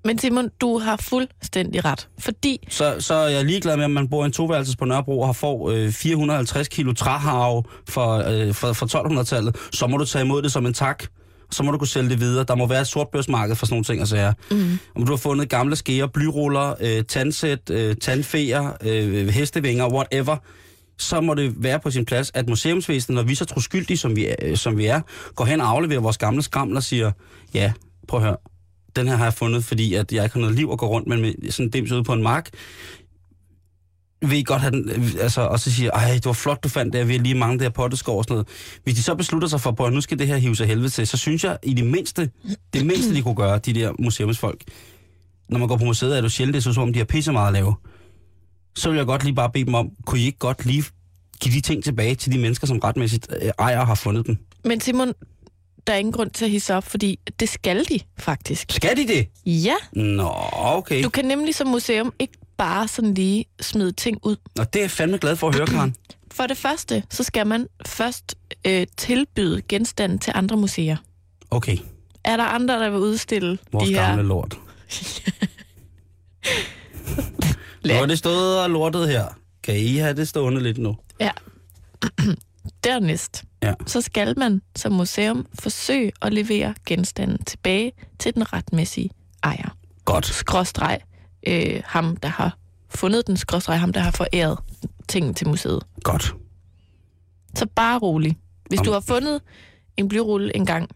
Men 0.07 0.19
Simon, 0.19 0.51
du 0.61 0.79
har 0.79 0.97
fuldstændig 0.97 1.85
ret. 1.85 2.09
Fordi 2.19 2.67
Så, 2.71 2.97
så 2.99 3.15
er 3.15 3.29
jeg 3.29 3.45
ligeglad 3.45 3.77
med, 3.77 3.85
om 3.85 3.91
man 3.91 4.09
bor 4.09 4.23
i 4.23 4.27
en 4.27 4.33
toværelses 4.33 4.77
på 4.77 4.85
Nørrebro 4.85 5.21
og 5.21 5.29
har 5.29 5.33
får 5.33 5.71
øh, 5.71 5.93
450 5.93 6.69
kilo 6.69 6.93
træharve 6.93 7.63
fra, 7.89 8.33
øh, 8.33 8.55
fra, 8.55 8.73
fra 8.73 9.21
1200-tallet. 9.21 9.57
Så 9.73 9.87
må 9.87 9.97
du 9.97 10.05
tage 10.05 10.25
imod 10.25 10.43
det 10.43 10.53
som 10.53 10.67
en 10.67 10.75
tak. 10.75 11.05
Så 11.51 11.63
må 11.63 11.71
du 11.71 11.79
kunne 11.79 11.89
sælge 11.89 12.11
det 12.11 12.21
videre. 12.21 12.45
Der 12.45 12.55
må 12.55 12.67
være 12.67 12.81
et 12.81 12.87
sort 12.87 13.09
børsmarked 13.09 13.57
for 13.57 13.67
sådan 13.67 13.75
nogle 13.75 13.85
ting 13.85 14.01
og 14.03 14.09
sager. 14.09 14.33
Mm. 14.51 14.79
Om 14.97 15.07
du 15.07 15.13
har 15.13 15.17
fundet 15.17 15.49
gamle 15.49 15.77
skeer, 15.77 16.07
blyruller, 16.07 16.75
øh, 16.81 17.05
tandsæt, 17.05 17.71
øh, 17.71 17.97
tandfeer, 17.97 18.77
øh, 18.81 19.29
hestevinger, 19.29 19.95
whatever, 19.95 20.37
så 20.99 21.21
må 21.21 21.35
det 21.35 21.55
være 21.57 21.81
på 21.81 21.91
sin 21.91 22.05
plads, 22.05 22.31
at 22.35 22.49
museumsvæsenet, 22.49 23.15
når 23.15 23.23
vi 23.23 23.35
så 23.35 23.45
troskyldige, 23.45 23.97
som 23.97 24.17
vi 24.17 24.27
er, 24.27 24.35
øh, 24.43 24.57
som 24.57 24.79
vi 24.79 24.87
er 24.87 25.01
går 25.35 25.45
hen 25.45 25.61
og 25.61 25.69
afleverer 25.69 26.01
vores 26.01 26.19
gamle 26.19 26.43
skramler 26.43 26.77
og 26.77 26.83
siger, 26.83 27.13
ja, 27.55 27.73
prøv 28.09 28.21
at 28.21 28.27
høre, 28.27 28.37
den 28.97 29.09
her 29.09 29.17
har 29.17 29.25
jeg 29.25 29.35
fundet, 29.35 29.65
fordi 29.65 29.95
at 29.95 30.13
jeg 30.13 30.25
ikke 30.25 30.35
har 30.35 30.41
noget 30.41 30.57
liv 30.57 30.69
at 30.73 30.79
gå 30.79 30.87
rundt 30.87 31.09
med, 31.09 31.17
med 31.17 31.51
sådan 31.51 31.67
en 31.67 31.71
dims 31.71 31.93
ude 31.93 32.05
på 32.05 32.13
en 32.13 32.23
mark. 32.23 32.51
Vil 34.23 34.39
I 34.39 34.43
godt 34.43 34.61
have 34.61 34.71
den, 34.71 34.91
altså, 35.21 35.41
og 35.41 35.61
så 35.61 35.73
siger, 35.73 35.91
ej, 35.91 36.11
det 36.15 36.25
var 36.25 36.33
flot, 36.33 36.65
du 36.65 36.69
fandt 36.69 36.93
det, 36.93 37.09
vi 37.09 37.13
har 37.13 37.23
lige 37.23 37.35
mange 37.35 37.59
der 37.59 37.71
potteskår 37.71 38.19
og 38.19 38.25
sådan 38.25 38.35
noget. 38.35 38.49
Hvis 38.85 38.95
de 38.95 39.03
så 39.03 39.15
beslutter 39.15 39.49
sig 39.49 39.61
for, 39.61 39.87
at 39.87 39.93
nu 39.93 40.01
skal 40.01 40.19
det 40.19 40.27
her 40.27 40.37
hive 40.37 40.57
sig 40.57 40.67
helvede 40.67 40.89
til, 40.89 41.07
så 41.07 41.17
synes 41.17 41.45
jeg, 41.45 41.59
i 41.63 41.75
det 41.75 41.87
mindste, 41.87 42.31
det 42.73 42.87
mindste, 42.87 43.15
de 43.15 43.23
kunne 43.23 43.35
gøre, 43.35 43.59
de 43.59 43.73
der 43.73 43.93
museumsfolk, 43.99 44.65
når 45.49 45.59
man 45.59 45.69
går 45.69 45.77
på 45.77 45.85
museet, 45.85 46.17
er 46.17 46.21
du 46.21 46.29
sjældent, 46.29 46.55
det 46.55 46.65
så, 46.65 46.73
som 46.73 46.83
om 46.83 46.93
de 46.93 46.99
har 46.99 47.07
pisse 47.07 47.33
meget 47.33 47.47
at 47.47 47.53
lave. 47.53 47.75
Så 48.77 48.91
vil 48.91 48.97
jeg 48.97 49.07
godt 49.07 49.25
lige 49.25 49.35
bare 49.35 49.51
bede 49.51 49.65
dem 49.65 49.75
om, 49.75 49.91
kunne 50.07 50.21
I 50.21 50.25
ikke 50.25 50.39
godt 50.39 50.67
lige 50.67 50.85
give 51.41 51.55
de 51.55 51.61
ting 51.61 51.85
tilbage 51.85 52.15
til 52.15 52.33
de 52.33 52.39
mennesker, 52.39 52.67
som 52.67 52.79
retmæssigt 52.79 53.29
øh, 53.43 53.51
ejer 53.59 53.81
og 53.81 53.87
har 53.87 53.95
fundet 53.95 54.27
dem? 54.27 54.37
Men 54.65 54.81
Simon, 54.81 55.13
der 55.87 55.93
er 55.93 55.97
ingen 55.97 56.13
grund 56.13 56.31
til 56.31 56.45
at 56.45 56.51
hisse 56.51 56.75
op, 56.75 56.85
fordi 56.85 57.19
det 57.41 57.49
skal 57.49 57.85
de 57.85 58.01
faktisk. 58.19 58.73
Skal 58.73 58.97
de 58.97 59.07
det? 59.09 59.29
Ja, 59.47 59.75
Nå, 59.93 60.33
okay. 60.53 61.05
du 61.05 61.09
kan 61.09 61.25
nemlig 61.25 61.55
som 61.55 61.67
museum 61.69 62.13
ikke 62.19 62.35
bare 62.57 62.89
sådan 62.89 63.15
lige 63.15 63.45
smide 63.61 63.93
ting 63.93 64.19
ud. 64.23 64.37
Og 64.59 64.73
det 64.73 64.79
er 64.79 64.83
jeg 64.83 64.91
fandme 64.91 65.19
glad 65.19 65.37
for 65.37 65.49
at 65.49 65.55
høre, 65.55 65.67
Karen. 65.67 65.95
For 66.37 66.47
det 66.47 66.57
første, 66.57 67.03
så 67.11 67.23
skal 67.23 67.47
man 67.47 67.67
først 67.87 68.35
øh, 68.67 68.87
tilbyde 68.97 69.63
genstanden 69.63 70.19
til 70.19 70.33
andre 70.37 70.57
museer. 70.57 70.97
Okay, 71.51 71.77
Er 72.25 72.37
der 72.37 72.45
andre, 72.45 72.75
der 72.85 72.91
vil 72.91 73.01
udstille 73.01 73.59
vores 73.73 73.89
de 73.89 73.95
her... 73.95 74.07
gamle 74.07 74.23
lort. 74.25 74.59
Nu 77.85 77.93
er 77.95 78.07
det 78.07 78.19
stået 78.19 78.61
og 78.63 78.71
lortet 78.71 79.09
her. 79.09 79.25
Kan 79.63 79.77
I 79.77 79.97
have 79.97 80.15
det 80.15 80.29
stående 80.29 80.63
lidt 80.63 80.79
nu? 80.79 80.97
Ja. 81.21 81.31
Dernæst, 82.85 83.45
Ja. 83.63 83.75
så 83.87 84.01
skal 84.01 84.39
man 84.39 84.63
som 84.77 84.93
museum 84.93 85.47
forsøge 85.59 86.13
at 86.23 86.33
levere 86.33 86.75
genstanden 86.87 87.45
tilbage 87.45 87.93
til 88.19 88.35
den 88.35 88.53
retmæssige 88.53 89.11
ejer. 89.43 89.77
Godt. 90.05 90.27
Skråstreg 90.27 90.99
øh, 91.49 91.83
ham, 91.85 92.17
der 92.17 92.29
har 92.29 92.59
fundet 92.89 93.27
den, 93.27 93.37
skråstreg 93.37 93.81
ham, 93.81 93.93
der 93.93 94.01
har 94.01 94.11
foræret 94.11 94.59
tingene 95.09 95.35
til 95.35 95.49
museet. 95.49 95.83
Godt. 96.03 96.35
Så 97.55 97.67
bare 97.77 97.99
rolig. 97.99 98.39
Hvis 98.69 98.79
Om- 98.81 98.85
du 98.87 98.93
har 98.93 99.01
fundet 99.01 99.41
en 99.97 100.09
blyrulle 100.09 100.57
en 100.57 100.67
gang 100.67 100.91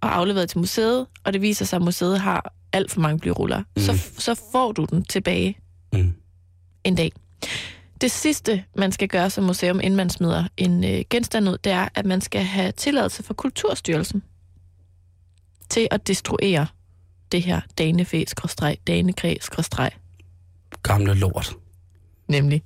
og 0.00 0.16
afleveret 0.16 0.48
til 0.48 0.58
museet, 0.58 1.06
og 1.24 1.32
det 1.32 1.42
viser 1.42 1.64
sig, 1.64 1.76
at 1.76 1.82
museet 1.82 2.20
har 2.20 2.52
alt 2.72 2.90
for 2.90 3.00
mange 3.00 3.18
blyruller, 3.18 3.58
mm. 3.76 3.82
så, 3.82 4.10
så 4.18 4.40
får 4.52 4.72
du 4.72 4.84
den 4.90 5.04
tilbage 5.04 5.56
Mm. 5.92 6.14
en 6.84 6.94
dag. 6.94 7.12
Det 8.00 8.10
sidste, 8.10 8.64
man 8.76 8.92
skal 8.92 9.08
gøre 9.08 9.30
som 9.30 9.44
museum, 9.44 9.80
inden 9.80 9.96
man 9.96 10.10
smider 10.10 10.44
en 10.56 10.84
øh, 10.84 11.04
genstand 11.10 11.48
ud, 11.48 11.58
det 11.64 11.72
er, 11.72 11.88
at 11.94 12.06
man 12.06 12.20
skal 12.20 12.42
have 12.44 12.72
tilladelse 12.72 13.22
fra 13.22 13.34
Kulturstyrelsen 13.34 14.22
til 15.68 15.88
at 15.90 16.06
destruere 16.06 16.66
det 17.32 17.42
her 17.42 17.60
danefæ, 17.78 18.24
skråstreg, 18.26 18.78
danekræ, 18.86 19.36
skråstreg, 19.40 19.90
Gamle 20.82 21.14
lort. 21.14 21.56
nemlig. 22.28 22.62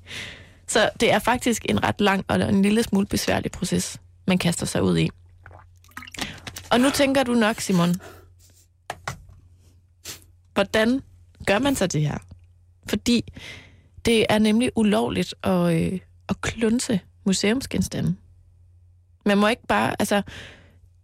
Så 0.69 0.91
det 1.01 1.13
er 1.13 1.19
faktisk 1.19 1.67
en 1.69 1.83
ret 1.85 2.01
lang 2.01 2.25
og 2.29 2.49
en 2.49 2.63
lille 2.63 2.83
smule 2.83 3.07
besværlig 3.07 3.53
proces, 3.53 4.01
man 4.27 4.39
kaster 4.39 4.67
sig 4.67 4.83
ud 4.83 4.99
i. 4.99 5.11
Og 6.71 6.81
nu 6.81 6.91
tænker 6.91 7.23
du 7.23 7.35
nok, 7.35 7.61
Simon, 7.61 7.95
hvordan 10.55 11.03
gør 11.47 11.59
man 11.59 11.77
så 11.77 11.87
det 11.87 12.01
her? 12.01 12.19
Fordi 12.89 13.25
det 14.05 14.27
er 14.29 14.39
nemlig 14.39 14.71
ulovligt 14.77 15.35
at, 15.43 15.75
øh, 15.75 16.01
at 16.29 16.41
klunse 16.41 17.01
museumsgenstande. 17.25 18.15
Man 19.27 19.39
må 19.39 19.49
ikke 19.49 19.67
bare, 19.67 19.97
altså, 19.99 20.23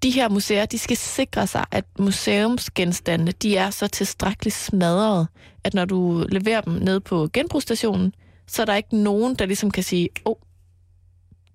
de 0.03 0.11
her 0.11 0.29
museer, 0.29 0.67
de 0.67 0.79
skal 0.79 0.97
sikre 0.97 1.47
sig, 1.47 1.65
at 1.71 1.85
museumsgenstande, 1.99 3.33
de 3.33 3.57
er 3.57 3.71
så 3.71 3.89
tilstrækkeligt 3.89 4.57
smadret, 4.57 5.29
at 5.65 5.75
når 5.75 5.85
du 5.85 6.27
leverer 6.29 6.61
dem 6.61 6.73
ned 6.73 7.01
på 7.01 7.29
genbrugsstationen, 7.33 8.15
så 8.47 8.63
er 8.63 8.67
der 8.67 8.75
ikke 8.75 8.97
nogen, 8.97 9.35
der 9.35 9.47
ligesom 9.47 9.71
kan 9.71 9.83
sige, 9.83 10.09
åh, 10.25 10.31
oh, 10.31 10.37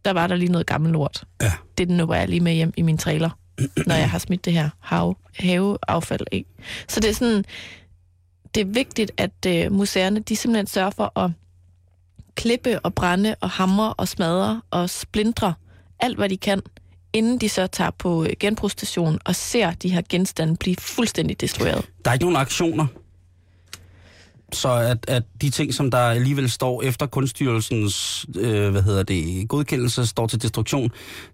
der 0.05 0.13
var 0.13 0.27
der 0.27 0.35
lige 0.35 0.51
noget 0.51 0.67
gammel 0.67 0.91
lort. 0.91 1.23
Ja. 1.41 1.51
Det 1.77 2.07
var 2.07 2.15
jeg 2.15 2.29
lige 2.29 2.39
med 2.39 2.53
hjem 2.53 2.73
i 2.77 2.81
min 2.81 2.97
trailer, 2.97 3.29
når 3.87 3.95
jeg 3.95 4.09
har 4.09 4.19
smidt 4.19 4.45
det 4.45 4.53
her 4.53 4.69
hav, 4.79 5.17
haveaffald 5.39 6.27
af. 6.31 6.45
Så 6.87 6.99
det 6.99 7.09
er 7.09 7.13
sådan, 7.13 7.45
det 8.55 8.61
er 8.61 8.65
vigtigt, 8.65 9.11
at 9.17 9.45
øh, 9.47 9.71
museerne, 9.71 10.19
de 10.19 10.35
simpelthen 10.35 10.67
sørger 10.67 10.89
for 10.89 11.19
at 11.19 11.31
klippe 12.35 12.79
og 12.79 12.93
brænde 12.93 13.35
og 13.41 13.49
hamre 13.49 13.93
og 13.93 14.07
smadre 14.07 14.61
og 14.71 14.89
splindre 14.89 15.53
alt, 15.99 16.17
hvad 16.17 16.29
de 16.29 16.37
kan, 16.37 16.61
inden 17.13 17.37
de 17.37 17.49
så 17.49 17.67
tager 17.67 17.91
på 17.91 18.23
øh, 18.23 18.29
genbrugsstationen 18.39 19.19
og 19.25 19.35
ser 19.35 19.71
de 19.71 19.89
her 19.89 20.01
genstande 20.09 20.55
blive 20.55 20.75
fuldstændig 20.75 21.41
destrueret. 21.41 21.85
Der 22.05 22.11
er 22.11 22.13
ikke 22.13 22.25
nogen 22.25 22.37
aktioner. 22.37 22.87
Så 24.53 24.69
at, 24.69 25.05
at 25.07 25.23
de 25.41 25.49
ting, 25.49 25.73
som 25.73 25.91
der 25.91 25.97
alligevel 25.97 26.49
står 26.49 26.83
efter 26.83 27.05
kunststyrelsens 27.05 28.25
øh, 28.35 28.71
hvad 28.71 28.81
hedder 28.81 29.03
det, 29.03 29.49
godkendelse, 29.49 30.05
står 30.05 30.27
til 30.27 30.41
destruktion, 30.41 30.91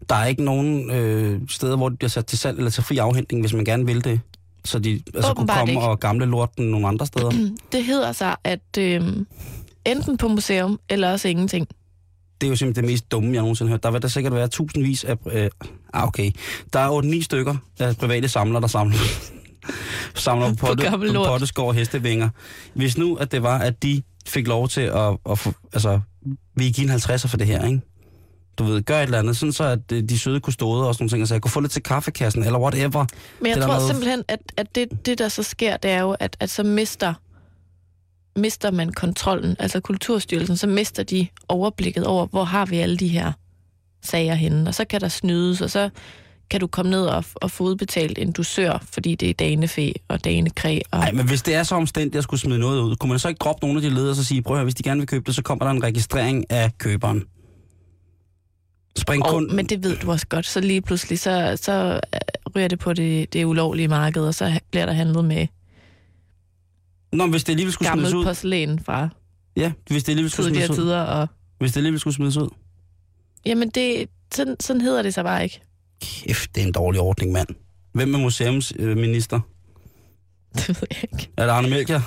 der 0.10 0.16
er 0.16 0.26
ikke 0.26 0.44
nogen 0.44 0.92
øh, 0.92 1.42
steder, 1.50 1.78
hvor 1.78 1.90
det 1.90 2.00
bliver 2.00 2.10
sat 2.10 2.26
til 2.26 2.38
salg 2.38 2.58
eller 2.58 2.72
til 2.72 2.84
fri 2.84 2.98
afhentning, 2.98 3.42
hvis 3.42 3.54
man 3.54 3.66
gerne 3.66 3.86
vil 3.86 4.04
det. 4.04 4.20
Så 4.66 4.80
de 4.80 5.02
altså 5.16 5.34
kunne 5.34 5.48
komme 5.48 5.72
ikke. 5.72 5.84
og 5.84 6.00
gamle 6.00 6.26
lorten 6.26 6.66
nogle 6.66 6.88
andre 6.88 7.06
steder. 7.06 7.32
Det 7.72 7.84
hedder 7.84 8.12
sig, 8.12 8.36
at 8.44 8.78
øh, 8.80 9.02
enten 9.86 10.18
på 10.18 10.28
museum, 10.28 10.80
eller 10.90 11.12
også 11.12 11.28
ingenting. 11.28 11.68
det 12.42 12.48
er 12.48 12.50
jo 12.52 12.56
simpelthen 12.56 12.84
det 12.84 12.92
mest 12.92 13.12
dumme, 13.12 13.34
jeg 13.34 13.42
nogensinde 13.42 13.70
har 13.70 13.74
hørt. 13.74 13.84
Der 13.84 13.92
vil 13.92 14.02
der 14.02 14.08
sikkert 14.08 14.34
være 14.34 14.48
tusindvis 14.48 15.04
af... 15.04 15.18
Øh, 15.32 15.50
ah, 15.94 16.08
okay. 16.08 16.32
Der 16.74 16.80
er 16.80 17.02
8-9 17.20 17.24
stykker 17.24 17.56
af 17.80 17.98
private 17.98 18.28
samlere, 18.28 18.62
der 18.62 18.68
samler, 18.68 18.98
samler 20.16 20.50
på, 20.50 20.66
potte, 20.66 20.92
på 20.92 21.24
potteskår 21.26 21.68
og 21.68 21.74
hestevinger. 21.74 22.30
Hvis 22.74 22.98
nu, 22.98 23.16
at 23.16 23.32
det 23.32 23.44
var, 23.44 23.58
at 23.58 23.84
de 23.84 24.02
fik 24.28 24.48
lov 24.48 24.68
til 24.68 24.82
at... 24.82 25.18
at 25.30 25.40
få, 25.40 25.54
altså, 25.74 26.00
vi 26.56 26.72
give 26.72 26.92
en 26.92 26.98
50'er 26.98 27.28
for 27.28 27.38
det 27.38 27.48
her, 27.48 27.66
ikke? 27.66 27.82
Du 28.62 28.74
ved, 28.74 28.82
gør 28.84 28.98
et 28.98 29.04
eller 29.04 29.20
andet, 29.20 29.38
sådan 29.38 29.54
så 29.54 29.64
at 29.64 29.80
øh, 29.92 30.04
de 30.10 30.20
søde 30.20 30.40
kustoder 30.40 30.84
og 30.86 30.94
sådan 30.96 31.04
nogle 31.04 31.10
ting, 31.18 31.28
så 31.28 31.34
jeg 31.34 31.42
kunne 31.42 31.52
få 31.52 31.60
lidt 31.60 31.72
til 31.72 31.84
kaffekassen, 31.84 32.44
eller 32.44 32.60
whatever. 32.60 33.06
Men 33.40 33.48
jeg 33.48 33.56
Det 33.56 33.64
tror 33.64 33.74
noget- 33.74 33.88
simpelthen, 33.90 34.24
at, 34.28 34.40
at 34.58 34.76
det, 34.76 35.06
det, 35.06 35.18
der 35.20 35.28
så 35.30 35.44
sker, 35.44 35.78
det 35.78 35.92
er 35.92 36.02
jo, 36.02 36.16
at, 36.20 36.38
at 36.40 36.50
så 36.50 36.64
mister, 36.64 37.14
mister 38.40 38.72
man 38.72 38.92
kontrollen, 38.92 39.56
altså 39.60 39.80
Kulturstyrelsen, 39.80 40.58
så 40.58 40.68
mister 40.68 41.04
de 41.04 41.28
overblikket 41.50 42.06
over, 42.06 42.26
hvor 42.28 42.44
har 42.44 42.66
vi 42.66 42.78
alle 42.78 42.98
de 42.98 43.08
her 43.08 43.32
sager 44.04 44.36
henne, 44.36 44.68
og 44.70 44.76
så 44.76 44.86
kan 44.86 45.02
der 45.02 45.08
snydes, 45.08 45.62
og 45.62 45.70
så 45.70 45.90
kan 46.50 46.60
du 46.60 46.68
komme 46.68 46.92
ned 46.92 47.06
og, 47.06 47.26
og 47.36 47.52
få 47.52 47.64
udbetalt 47.64 48.18
en 48.20 48.32
dusør, 48.32 48.84
fordi 48.92 49.16
det 49.16 49.30
er 49.30 49.34
danefæ 49.34 49.92
og 50.08 50.24
danekræ. 50.24 50.80
Og... 50.92 51.00
Nej, 51.00 51.12
men 51.12 51.28
hvis 51.28 51.42
det 51.42 51.56
er 51.56 51.64
så 51.64 51.76
omstændigt, 51.76 52.12
at 52.12 52.16
jeg 52.16 52.24
skulle 52.24 52.40
smide 52.40 52.60
noget 52.60 52.82
ud, 52.82 52.96
kunne 52.96 53.10
man 53.10 53.20
så 53.20 53.28
ikke 53.28 53.40
droppe 53.40 53.66
nogle 53.68 53.78
af 53.78 53.90
de 53.90 53.96
ledere 53.96 54.10
og 54.10 54.16
så 54.16 54.24
sige, 54.24 54.42
prøv 54.42 54.56
at 54.56 54.58
høre, 54.58 54.64
hvis 54.64 54.76
de 54.76 54.84
gerne 54.84 55.00
vil 55.00 55.08
købe 55.08 55.24
det, 55.26 55.36
så 55.36 55.42
kommer 55.42 55.66
der 55.66 55.72
en 55.72 55.84
registrering 55.84 56.46
af 56.52 56.78
køberen. 56.78 57.24
Spring 58.98 59.24
Og, 59.24 59.30
kun... 59.30 59.56
men 59.56 59.66
det 59.66 59.84
ved 59.84 59.98
du 59.98 60.12
også 60.12 60.28
godt, 60.28 60.46
så 60.46 60.60
lige 60.62 60.82
pludselig, 60.82 61.20
så, 61.20 61.58
så 61.62 62.00
øh, 62.14 62.20
ryger 62.56 62.68
det 62.68 62.80
på 62.80 62.94
det, 62.94 63.34
det 63.34 63.46
ulovlige 63.46 63.88
marked, 63.88 64.22
og 64.22 64.36
så 64.36 64.60
bliver 64.72 64.86
der 64.86 64.94
handlet 64.94 65.26
med 65.26 65.48
Nå, 67.14 67.28
hvis 67.28 67.44
det 67.44 67.54
alligevel 67.54 67.74
skulle 67.74 67.92
smides 67.94 68.14
ud... 68.14 68.26
porcelæn 68.26 68.80
fra 68.80 69.10
Ja, 69.58 69.72
hvis 69.88 70.04
det 70.04 70.10
alligevel 70.12 70.32
skulle 70.32 70.50
smides 70.50 70.70
ud. 70.70 70.76
tider. 70.76 71.02
Og, 71.02 71.28
Hvis 71.60 71.72
det 71.72 71.78
alligevel 71.78 72.00
skulle 72.00 72.14
smides 72.14 72.38
ud. 72.38 72.50
jamen, 73.46 73.70
det, 73.70 74.10
sådan, 74.34 74.56
sådan 74.60 74.82
hedder 74.82 75.02
det 75.02 75.14
så 75.14 75.24
bare 75.24 75.44
ikke. 75.44 75.62
Kæft, 76.02 76.56
det 76.56 76.64
er 76.64 76.68
en 76.68 76.74
dårlig 76.74 77.02
ordning, 77.02 77.32
mand. 77.32 77.48
Hvem 77.94 78.14
er 78.14 78.20
museumsminister? 78.20 79.40
Det 80.56 80.68
ved 80.70 80.88
jeg 80.92 81.04
ikke. 81.14 81.30
Er 81.38 81.46
det 81.46 81.52
Arne 81.52 81.70
Melchior? 81.70 82.02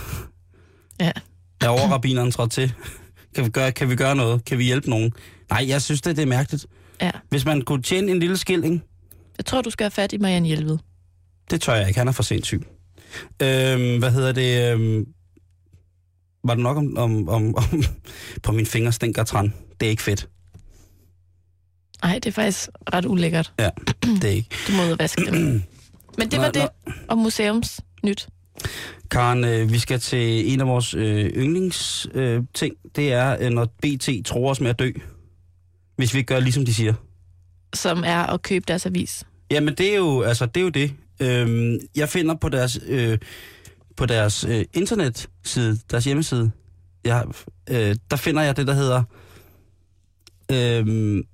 Ja. 1.00 1.12
Er 1.60 1.68
overrabineren 1.68 2.30
trådt 2.30 2.52
til? 2.52 2.72
Kan 3.34 3.44
vi, 3.44 3.50
gøre, 3.50 3.72
kan 3.72 3.90
vi 3.90 3.96
gøre 3.96 4.16
noget? 4.16 4.44
Kan 4.44 4.58
vi 4.58 4.64
hjælpe 4.64 4.90
nogen? 4.90 5.12
Nej, 5.50 5.64
jeg 5.68 5.82
synes, 5.82 6.00
det, 6.02 6.16
det 6.16 6.22
er 6.22 6.26
mærkeligt. 6.26 6.66
Ja. 7.00 7.10
Hvis 7.28 7.44
man 7.44 7.62
kunne 7.62 7.82
tjene 7.82 8.12
en 8.12 8.18
lille 8.18 8.36
skilling, 8.36 8.82
Jeg 9.38 9.46
tror, 9.46 9.62
du 9.62 9.70
skal 9.70 9.84
have 9.84 9.90
fat 9.90 10.12
i 10.12 10.18
Marianne 10.18 10.46
Hjelved. 10.48 10.78
det 11.50 11.60
tør 11.60 11.74
jeg 11.74 11.88
ikke. 11.88 11.98
Han 11.98 12.08
er 12.08 12.12
for 12.12 12.22
sindssyg. 12.22 12.62
Øhm, 13.42 13.98
hvad 13.98 14.10
hedder 14.10 14.32
det? 14.32 14.72
Øhm, 14.72 15.06
var 16.44 16.54
det 16.54 16.62
nok 16.62 16.76
om, 16.76 16.96
om, 16.98 17.28
om, 17.28 17.54
om 17.56 17.84
på 18.42 18.52
min 18.52 18.66
finger 18.66 18.90
stinker 18.90 19.24
træn? 19.24 19.54
Det 19.80 19.86
er 19.86 19.90
ikke 19.90 20.02
fedt. 20.02 20.28
Nej, 22.02 22.14
det 22.14 22.26
er 22.26 22.32
faktisk 22.32 22.68
ret 22.94 23.06
ulækkert. 23.06 23.52
Ja, 23.58 23.70
det 24.02 24.24
er 24.24 24.28
ikke. 24.28 24.48
Du 24.68 24.72
må 24.72 24.84
ud 24.84 24.90
og 24.90 24.98
vaske 24.98 25.24
dem. 25.26 25.34
Men 26.18 26.30
det 26.30 26.38
var 26.38 26.46
Nå, 26.46 26.50
det 26.52 26.68
om 27.08 27.18
museums 27.18 27.80
nyt. 28.04 28.28
Karen, 29.10 29.44
øh, 29.44 29.72
vi 29.72 29.78
skal 29.78 30.00
til 30.00 30.52
en 30.52 30.60
af 30.60 30.66
vores 30.66 30.94
øh, 30.94 31.24
yndlingsting. 31.26 32.16
Øh, 32.16 32.42
ting. 32.54 32.74
det 32.96 33.12
er, 33.12 33.36
øh, 33.40 33.50
når 33.50 33.64
BT 33.82 34.08
tror 34.26 34.50
os 34.50 34.60
med 34.60 34.70
at 34.70 34.78
dø. 34.78 34.90
Hvis 35.96 36.14
vi 36.14 36.18
ikke 36.18 36.34
gør 36.34 36.40
ligesom 36.40 36.64
de 36.64 36.74
siger. 36.74 36.94
som 37.74 38.02
er 38.06 38.22
at 38.22 38.42
købe 38.42 38.64
deres 38.68 38.86
avis. 38.86 39.24
Jamen, 39.50 39.74
det 39.74 39.92
er 39.92 39.96
jo, 39.96 40.22
altså, 40.22 40.46
det, 40.46 40.56
er 40.56 40.64
jo 40.64 40.68
det. 40.68 40.94
Øhm, 41.20 41.78
jeg 41.96 42.08
finder 42.08 42.34
på 42.34 42.48
deres, 42.48 42.78
øh, 42.86 43.18
på 43.96 44.06
deres 44.06 44.44
øh, 44.44 44.64
internetside, 44.72 45.78
deres 45.90 46.04
hjemmeside, 46.04 46.50
jeg, 47.04 47.24
øh, 47.70 47.96
der 48.10 48.16
finder 48.16 48.42
jeg 48.42 48.56
det, 48.56 48.66
der 48.66 48.74
hedder 48.74 49.02
øh, 50.52 51.24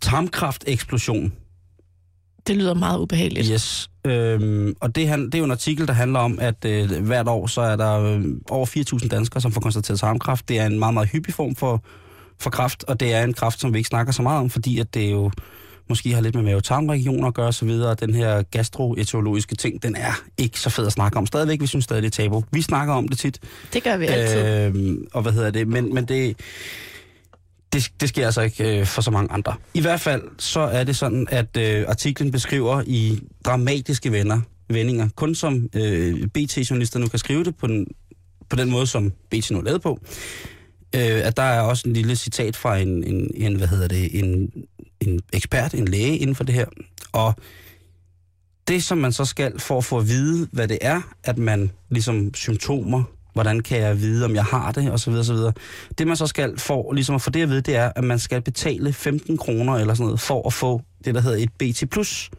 tarmkrafteksplosion. 0.00 1.32
Det 2.46 2.56
lyder 2.56 2.74
meget 2.74 2.98
ubehageligt. 2.98 3.48
Yes. 3.52 3.90
Øhm, 4.06 4.74
og 4.80 4.94
det, 4.94 5.08
han, 5.08 5.26
det 5.26 5.34
er 5.34 5.38
jo 5.38 5.44
en 5.44 5.50
artikel, 5.50 5.86
der 5.86 5.92
handler 5.92 6.18
om, 6.18 6.38
at 6.40 6.64
øh, 6.64 7.04
hvert 7.06 7.28
år 7.28 7.46
så 7.46 7.60
er 7.60 7.76
der 7.76 8.00
øh, 8.00 8.24
over 8.50 8.66
4.000 9.02 9.08
danskere, 9.08 9.40
som 9.40 9.52
får 9.52 9.60
konstateret 9.60 10.00
tarmkræft. 10.00 10.48
Det 10.48 10.58
er 10.58 10.66
en 10.66 10.78
meget, 10.78 10.94
meget 10.94 11.08
hyppig 11.08 11.34
form 11.34 11.54
for, 11.54 11.84
for 12.42 12.50
kræft, 12.50 12.84
og 12.84 13.00
det 13.00 13.14
er 13.14 13.24
en 13.24 13.34
kræft, 13.34 13.60
som 13.60 13.72
vi 13.72 13.78
ikke 13.78 13.88
snakker 13.88 14.12
så 14.12 14.22
meget 14.22 14.40
om, 14.40 14.50
fordi 14.50 14.78
at 14.78 14.94
det 14.94 15.12
jo 15.12 15.30
måske 15.88 16.14
har 16.14 16.20
lidt 16.20 16.34
med 16.34 16.42
mavetarmregioner 16.42 17.28
at 17.28 17.34
gøre 17.34 17.46
og 17.46 17.54
så 17.54 17.64
videre. 17.64 17.90
Og 17.90 18.00
den 18.00 18.14
her 18.14 18.42
gastroetiologiske 18.42 19.54
ting, 19.54 19.82
den 19.82 19.96
er 19.96 20.22
ikke 20.38 20.60
så 20.60 20.70
fed 20.70 20.86
at 20.86 20.92
snakke 20.92 21.18
om. 21.18 21.26
Stadigvæk, 21.26 21.60
vi 21.60 21.66
synes 21.66 21.84
stadig, 21.84 22.02
det 22.02 22.06
er 22.18 22.22
tabu. 22.22 22.44
Vi 22.52 22.62
snakker 22.62 22.94
om 22.94 23.08
det 23.08 23.18
tit. 23.18 23.40
Det 23.72 23.82
gør 23.82 23.96
vi 23.96 24.06
altid. 24.06 24.46
Øhm, 24.46 25.06
og 25.12 25.22
hvad 25.22 25.32
hedder 25.32 25.50
det? 25.50 25.68
Men, 25.68 25.94
men 25.94 26.04
det, 26.04 26.36
det, 27.72 27.92
det 28.00 28.08
sker 28.08 28.26
altså 28.26 28.40
ikke 28.40 28.80
øh, 28.80 28.86
for 28.86 29.02
så 29.02 29.10
mange 29.10 29.32
andre. 29.32 29.54
I 29.74 29.80
hvert 29.80 30.00
fald 30.00 30.22
så 30.38 30.60
er 30.60 30.84
det 30.84 30.96
sådan, 30.96 31.26
at 31.30 31.56
øh, 31.56 31.84
artiklen 31.88 32.30
beskriver 32.30 32.82
i 32.86 33.20
dramatiske 33.44 34.12
venner, 34.12 34.40
vendinger, 34.68 35.08
kun 35.16 35.34
som 35.34 35.68
øh, 35.74 36.26
BT-journalister 36.26 36.98
nu 36.98 37.06
kan 37.06 37.18
skrive 37.18 37.44
det 37.44 37.56
på 37.56 37.66
den, 37.66 37.86
på 38.48 38.56
den 38.56 38.70
måde, 38.70 38.86
som 38.86 39.10
BT 39.30 39.50
nu 39.50 39.58
er 39.58 39.62
lavet 39.62 39.82
på, 39.82 39.98
øh, 40.96 41.26
at 41.26 41.36
der 41.36 41.42
er 41.42 41.60
også 41.60 41.88
en 41.88 41.94
lille 41.94 42.16
citat 42.16 42.56
fra 42.56 42.78
en, 42.78 43.04
en, 43.04 43.30
en 43.34 43.56
hvad 43.56 43.68
hedder 43.68 43.88
det, 43.88 44.18
en, 44.18 44.52
en 45.00 45.20
ekspert, 45.32 45.74
en 45.74 45.88
læge 45.88 46.18
inden 46.18 46.36
for 46.36 46.44
det 46.44 46.54
her. 46.54 46.66
Og 47.12 47.34
det, 48.68 48.84
som 48.84 48.98
man 48.98 49.12
så 49.12 49.24
skal 49.24 49.60
for 49.60 49.78
at 49.78 49.84
få 49.84 49.98
at 49.98 50.08
vide, 50.08 50.48
hvad 50.52 50.68
det 50.68 50.78
er, 50.80 51.00
at 51.24 51.38
man 51.38 51.70
ligesom 51.90 52.34
symptomer, 52.34 53.02
hvordan 53.32 53.60
kan 53.60 53.78
jeg 53.78 54.00
vide, 54.00 54.24
om 54.24 54.34
jeg 54.34 54.44
har 54.44 54.72
det, 54.72 54.90
og 54.90 55.00
så 55.00 55.10
videre, 55.10 55.24
så 55.24 55.32
videre. 55.32 55.52
Det, 55.98 56.06
man 56.06 56.16
så 56.16 56.26
skal 56.26 56.58
for 56.58 56.92
ligesom 56.92 57.14
at 57.14 57.22
få 57.22 57.30
det 57.30 57.42
at 57.42 57.48
vide, 57.48 57.60
det 57.60 57.76
er, 57.76 57.92
at 57.96 58.04
man 58.04 58.18
skal 58.18 58.42
betale 58.42 58.92
15 58.92 59.36
kroner 59.36 59.74
eller 59.74 59.94
sådan 59.94 60.06
noget, 60.06 60.20
for 60.20 60.46
at 60.46 60.52
få 60.52 60.82
det, 61.04 61.14
der 61.14 61.20
hedder 61.20 61.38
et 61.38 61.52
BT+, 61.52 61.90
Plus 61.90 62.30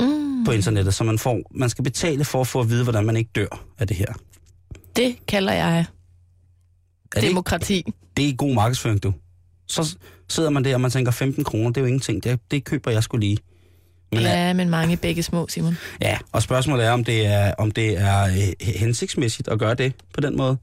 Mm, 0.00 0.44
på 0.44 0.52
internettet, 0.52 0.94
så 0.94 1.04
man 1.04 1.18
får, 1.18 1.40
man 1.50 1.70
skal 1.70 1.84
betale 1.84 2.24
for 2.24 2.40
at 2.40 2.46
få 2.46 2.60
at 2.60 2.70
vide, 2.70 2.82
hvordan 2.82 3.04
man 3.04 3.16
ikke 3.16 3.30
dør 3.34 3.64
af 3.78 3.86
det 3.86 3.96
her. 3.96 4.12
det 4.96 5.16
kalder 5.28 5.52
jeg 5.52 5.84
Er 7.16 7.20
det, 7.20 7.22
ikke, 7.26 7.28
demokrati. 7.32 7.84
det 8.16 8.28
er 8.28 8.34
god 8.36 8.54
markedsføring, 8.54 9.02
du. 9.02 9.12
Så 9.68 9.96
sidder 10.28 10.50
man 10.50 10.64
der, 10.64 10.74
og 10.74 10.80
man 10.80 10.90
tænker, 10.90 11.12
15 11.12 11.44
kroner, 11.44 11.68
det 11.70 11.76
er 11.76 11.80
jo 11.80 11.86
ingenting. 11.86 12.24
Det, 12.24 12.40
det 12.50 12.64
køber 12.64 12.90
jeg 12.90 13.02
skulle 13.02 13.26
lige. 13.26 13.38
Men, 14.12 14.20
Ja, 14.22 14.52
men 14.52 14.70
mange 14.70 14.96
begge 14.96 15.22
små, 15.22 15.46
Simon. 15.48 15.76
Ja, 16.02 16.18
og 16.32 16.42
spørgsmålet 16.42 16.86
er, 16.86 16.90
om 16.90 17.04
det 17.04 17.26
er, 17.26 17.54
om 17.58 17.70
det 17.70 17.98
er 17.98 18.22
øh, 18.24 18.66
hensigtsmæssigt 18.76 19.48
at 19.48 19.58
gøre 19.58 19.74
det 19.74 19.92
på 20.14 20.20
den 20.20 20.36
måde. 20.36 20.56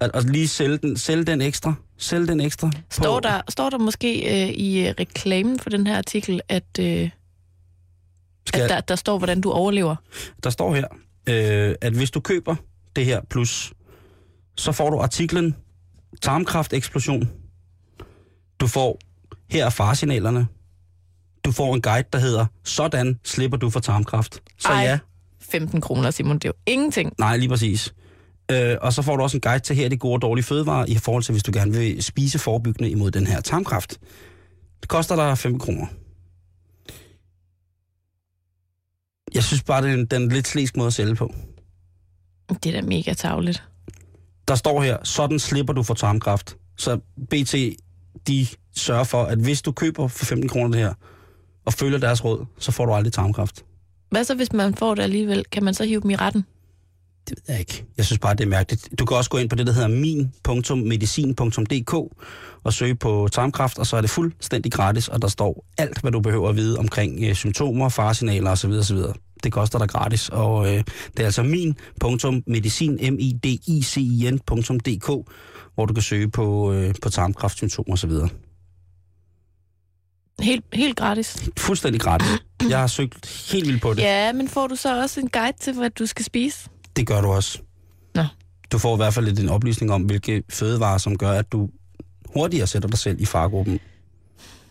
At, 0.00 0.10
at 0.14 0.24
lige 0.30 0.48
sælge 0.48 0.76
den, 0.76 0.96
sælge 0.96 1.24
den 1.24 1.40
ekstra. 1.42 1.74
Sælge 1.98 2.26
den 2.26 2.40
ekstra. 2.40 2.70
på- 2.70 2.78
Står 2.90 3.20
der, 3.20 3.40
står 3.48 3.70
der 3.70 3.78
måske 3.78 4.42
øh, 4.44 4.48
i 4.50 4.88
øh, 4.88 4.94
reklamen 5.00 5.58
for 5.60 5.70
den 5.70 5.86
her 5.86 5.96
artikel, 5.98 6.40
at, 6.48 6.64
øh, 6.80 7.10
Skal, 8.46 8.60
at 8.62 8.70
der, 8.70 8.80
der 8.80 8.96
står, 8.96 9.18
hvordan 9.18 9.40
du 9.40 9.50
overlever? 9.50 9.96
der 10.44 10.50
står 10.50 10.74
her, 10.74 10.86
øh, 11.28 11.74
at 11.80 11.92
hvis 11.92 12.10
du 12.10 12.20
køber 12.20 12.56
det 12.96 13.04
her 13.04 13.20
plus, 13.30 13.72
så 14.56 14.72
får 14.72 14.90
du 14.90 14.98
artiklen 14.98 15.56
Tarmkrafteksplosion. 16.22 17.30
Du 18.60 18.66
får, 18.66 18.98
her 19.50 19.66
er 19.66 19.70
farsignalerne. 19.70 20.46
Du 21.44 21.52
får 21.52 21.74
en 21.74 21.82
guide, 21.82 22.08
der 22.12 22.18
hedder, 22.18 22.46
sådan 22.64 23.18
slipper 23.24 23.58
du 23.58 23.70
for 23.70 23.80
tarmkræft. 23.80 24.40
Så 24.58 24.68
Ej. 24.68 24.80
ja, 24.80 24.98
15 25.40 25.80
kroner, 25.80 26.10
Simon, 26.10 26.34
det 26.38 26.44
er 26.44 26.48
jo 26.48 26.72
ingenting. 26.72 27.12
nej, 27.18 27.36
lige 27.36 27.48
præcis. 27.48 27.94
Øh, 28.50 28.76
og 28.80 28.92
så 28.92 29.02
får 29.02 29.16
du 29.16 29.22
også 29.22 29.36
en 29.36 29.40
guide 29.40 29.58
til 29.64 29.76
her, 29.76 29.88
de 29.88 29.96
gode 29.96 30.14
og 30.14 30.22
dårlige 30.22 30.44
fødevarer, 30.44 30.86
i 30.88 30.94
forhold 30.94 31.22
til, 31.22 31.32
hvis 31.32 31.42
du 31.42 31.52
gerne 31.54 31.72
vil 31.72 32.02
spise 32.02 32.38
forebyggende 32.38 32.90
imod 32.90 33.10
den 33.10 33.26
her 33.26 33.40
tarmkræft. 33.40 33.98
Det 34.80 34.88
koster 34.88 35.16
dig 35.16 35.38
5 35.38 35.58
kroner. 35.58 35.86
Jeg 39.34 39.44
synes 39.44 39.62
bare, 39.62 39.82
det 39.82 39.90
er 39.90 39.94
en, 39.94 40.06
den 40.06 40.22
en 40.22 40.28
lidt 40.28 40.48
slæsk 40.48 40.76
måde 40.76 40.86
at 40.86 40.92
sælge 40.92 41.14
på. 41.14 41.34
Det 42.48 42.66
er 42.76 42.80
da 42.80 42.86
mega 42.86 43.12
tavligt. 43.12 43.64
Der 44.52 44.56
står 44.56 44.82
her, 44.82 44.96
sådan 45.04 45.38
slipper 45.38 45.72
du 45.72 45.82
for 45.82 45.94
tarmkræft. 45.94 46.56
Så 46.76 46.98
BT, 47.30 47.54
de 48.28 48.46
sørger 48.76 49.04
for, 49.04 49.22
at 49.22 49.38
hvis 49.38 49.62
du 49.62 49.72
køber 49.72 50.08
for 50.08 50.24
15 50.24 50.48
kroner 50.48 50.68
det 50.68 50.80
her, 50.80 50.94
og 51.64 51.72
følger 51.72 51.98
deres 51.98 52.24
råd, 52.24 52.46
så 52.58 52.72
får 52.72 52.86
du 52.86 52.92
aldrig 52.92 53.12
tarmkræft. 53.12 53.64
Hvad 54.10 54.24
så, 54.24 54.34
hvis 54.34 54.52
man 54.52 54.74
får 54.74 54.94
det 54.94 55.02
alligevel? 55.02 55.44
Kan 55.52 55.64
man 55.64 55.74
så 55.74 55.84
hive 55.84 56.00
dem 56.00 56.10
i 56.10 56.16
retten? 56.16 56.44
Det 57.28 57.36
ved 57.36 57.42
jeg 57.48 57.60
ikke. 57.60 57.84
Jeg 57.96 58.04
synes 58.04 58.18
bare, 58.18 58.34
det 58.34 58.44
er 58.44 58.48
mærkeligt. 58.48 58.88
Du 58.98 59.04
kan 59.04 59.16
også 59.16 59.30
gå 59.30 59.38
ind 59.38 59.50
på 59.50 59.56
det, 59.56 59.66
der 59.66 59.72
hedder 59.72 59.88
min.medicin.dk 59.88 61.94
og 62.64 62.72
søge 62.72 62.94
på 62.94 63.28
tarmkræft, 63.32 63.78
og 63.78 63.86
så 63.86 63.96
er 63.96 64.00
det 64.00 64.10
fuldstændig 64.10 64.72
gratis, 64.72 65.08
og 65.08 65.22
der 65.22 65.28
står 65.28 65.64
alt, 65.78 66.00
hvad 66.00 66.12
du 66.12 66.20
behøver 66.20 66.48
at 66.48 66.56
vide 66.56 66.78
omkring 66.78 67.24
øh, 67.24 67.34
symptomer, 67.34 67.88
faresignaler 67.88 68.50
osv. 68.50 68.70
osv. 68.70 68.98
Det 69.42 69.52
koster 69.52 69.78
dig 69.78 69.88
gratis, 69.88 70.28
og 70.28 70.66
øh, 70.66 70.84
det 71.16 71.20
er 71.20 71.24
altså 71.24 71.42
min.medicin, 71.42 72.92
m 72.92 73.16
i 73.18 73.32
d 73.44 73.46
i 73.46 73.82
c 73.82 73.96
i 73.96 74.30
n.dk, 74.30 75.06
hvor 75.74 75.86
du 75.86 75.94
kan 75.94 76.02
søge 76.02 76.30
på, 76.30 76.72
øh, 76.72 76.94
på 77.02 77.10
tarmkræftsymptomer 77.10 77.92
osv. 77.92 78.10
Helt, 80.40 80.64
helt 80.72 80.96
gratis. 80.96 81.50
Fuldstændig 81.58 82.00
gratis. 82.00 82.28
Jeg 82.68 82.80
har 82.80 82.86
søgt 82.86 83.48
helt 83.52 83.66
vildt 83.66 83.82
på 83.82 83.94
det. 83.94 84.02
Ja, 84.02 84.32
men 84.32 84.48
får 84.48 84.66
du 84.66 84.76
så 84.76 85.02
også 85.02 85.20
en 85.20 85.28
guide 85.28 85.56
til, 85.60 85.74
hvad 85.74 85.90
du 85.90 86.06
skal 86.06 86.24
spise? 86.24 86.68
Det 86.96 87.06
gør 87.06 87.20
du 87.20 87.28
også. 87.28 87.58
Nå. 88.14 88.24
Du 88.72 88.78
får 88.78 88.94
i 88.94 88.96
hvert 88.96 89.14
fald 89.14 89.26
lidt 89.26 89.40
en 89.40 89.48
oplysning 89.48 89.92
om, 89.92 90.02
hvilke 90.02 90.42
fødevarer, 90.50 90.98
som 90.98 91.18
gør, 91.18 91.30
at 91.30 91.52
du 91.52 91.68
hurtigere 92.34 92.66
sætter 92.66 92.88
dig 92.88 92.98
selv 92.98 93.20
i 93.20 93.24
fargruppen, 93.24 93.80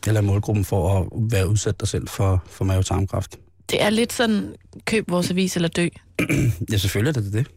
eller 0.07 0.22
målgruppen 0.22 0.65
for 0.65 0.99
at 0.99 1.07
være 1.32 1.49
udsat 1.49 1.80
dig 1.80 1.88
selv 1.88 2.07
for, 2.07 2.43
for 2.47 2.65
mavetarmkræft. 2.65 3.39
Det 3.70 3.82
er 3.82 3.89
lidt 3.89 4.14
sådan, 4.14 4.55
køb 4.86 5.05
vores 5.12 5.32
avis 5.32 5.55
eller 5.55 5.70
dø. 5.70 5.88
Ja, 6.72 6.78
selvfølgelig 6.78 7.18
er 7.18 7.22
det 7.22 7.34
det. 7.34 7.47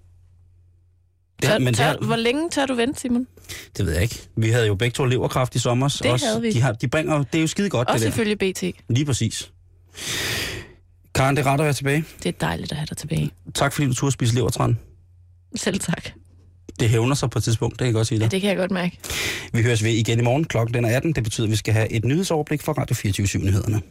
Det, 1.42 1.48
Tør, 1.50 1.58
men 1.58 1.66
det, 1.66 1.76
tør, 1.76 1.84
har, 1.84 1.96
Hvor 1.96 2.16
længe 2.16 2.50
tør 2.50 2.66
du 2.66 2.74
vente, 2.74 3.00
Simon? 3.00 3.26
det 3.76 3.86
ved 3.86 3.92
jeg 3.92 4.02
ikke. 4.02 4.18
Vi 4.36 4.50
havde 4.50 4.66
jo 4.66 4.74
begge 4.74 4.94
to 4.94 5.04
leverkraft 5.04 5.54
i 5.54 5.58
sommer. 5.58 5.88
Det 6.02 6.22
havde 6.22 6.40
vi. 6.40 6.50
De, 6.52 6.60
har, 6.60 6.72
de 6.72 6.88
bringer, 6.88 7.22
det 7.22 7.38
er 7.38 7.42
jo 7.42 7.46
skide 7.46 7.70
godt, 7.70 7.88
Også 7.88 8.04
det 8.06 8.16
der. 8.16 8.22
ifølge 8.22 8.52
BT. 8.52 8.62
Lige 8.88 9.04
præcis. 9.06 9.52
Karen, 11.14 11.36
det 11.36 11.46
er 11.46 11.50
ret 11.50 11.60
at 11.60 11.64
være 11.64 11.72
tilbage. 11.72 12.04
Det 12.22 12.28
er 12.28 12.32
dejligt 12.40 12.72
at 12.72 12.78
have 12.78 12.86
dig 12.86 12.96
tilbage. 12.96 13.30
Tak 13.54 13.72
fordi 13.72 13.86
du 13.88 13.94
turde 13.94 14.12
spise 14.12 14.34
levertran. 14.34 14.78
Selv 15.56 15.80
tak. 15.80 16.08
Det 16.80 16.88
hævner 16.88 17.14
sig 17.14 17.30
på 17.30 17.38
et 17.38 17.44
tidspunkt, 17.44 17.72
det 17.72 17.78
kan 17.78 17.86
jeg 17.86 17.94
godt 17.94 18.06
sige 18.06 18.18
Ja, 18.18 18.24
dig. 18.24 18.30
det 18.30 18.40
kan 18.40 18.48
jeg 18.50 18.56
godt 18.56 18.70
mærke. 18.70 18.98
Vi 19.52 19.62
høres 19.62 19.84
ved 19.84 19.90
igen 19.90 20.18
i 20.18 20.22
morgen. 20.22 20.44
Klokken 20.44 20.74
den 20.74 20.84
er 20.84 20.96
18. 20.96 21.12
Det 21.12 21.24
betyder, 21.24 21.46
at 21.46 21.50
vi 21.50 21.56
skal 21.56 21.74
have 21.74 21.92
et 21.92 22.04
nyhedsoverblik 22.04 22.62
fra 22.62 22.72
Radio 22.72 22.94
24 22.94 23.42
nyhederne 23.42 23.82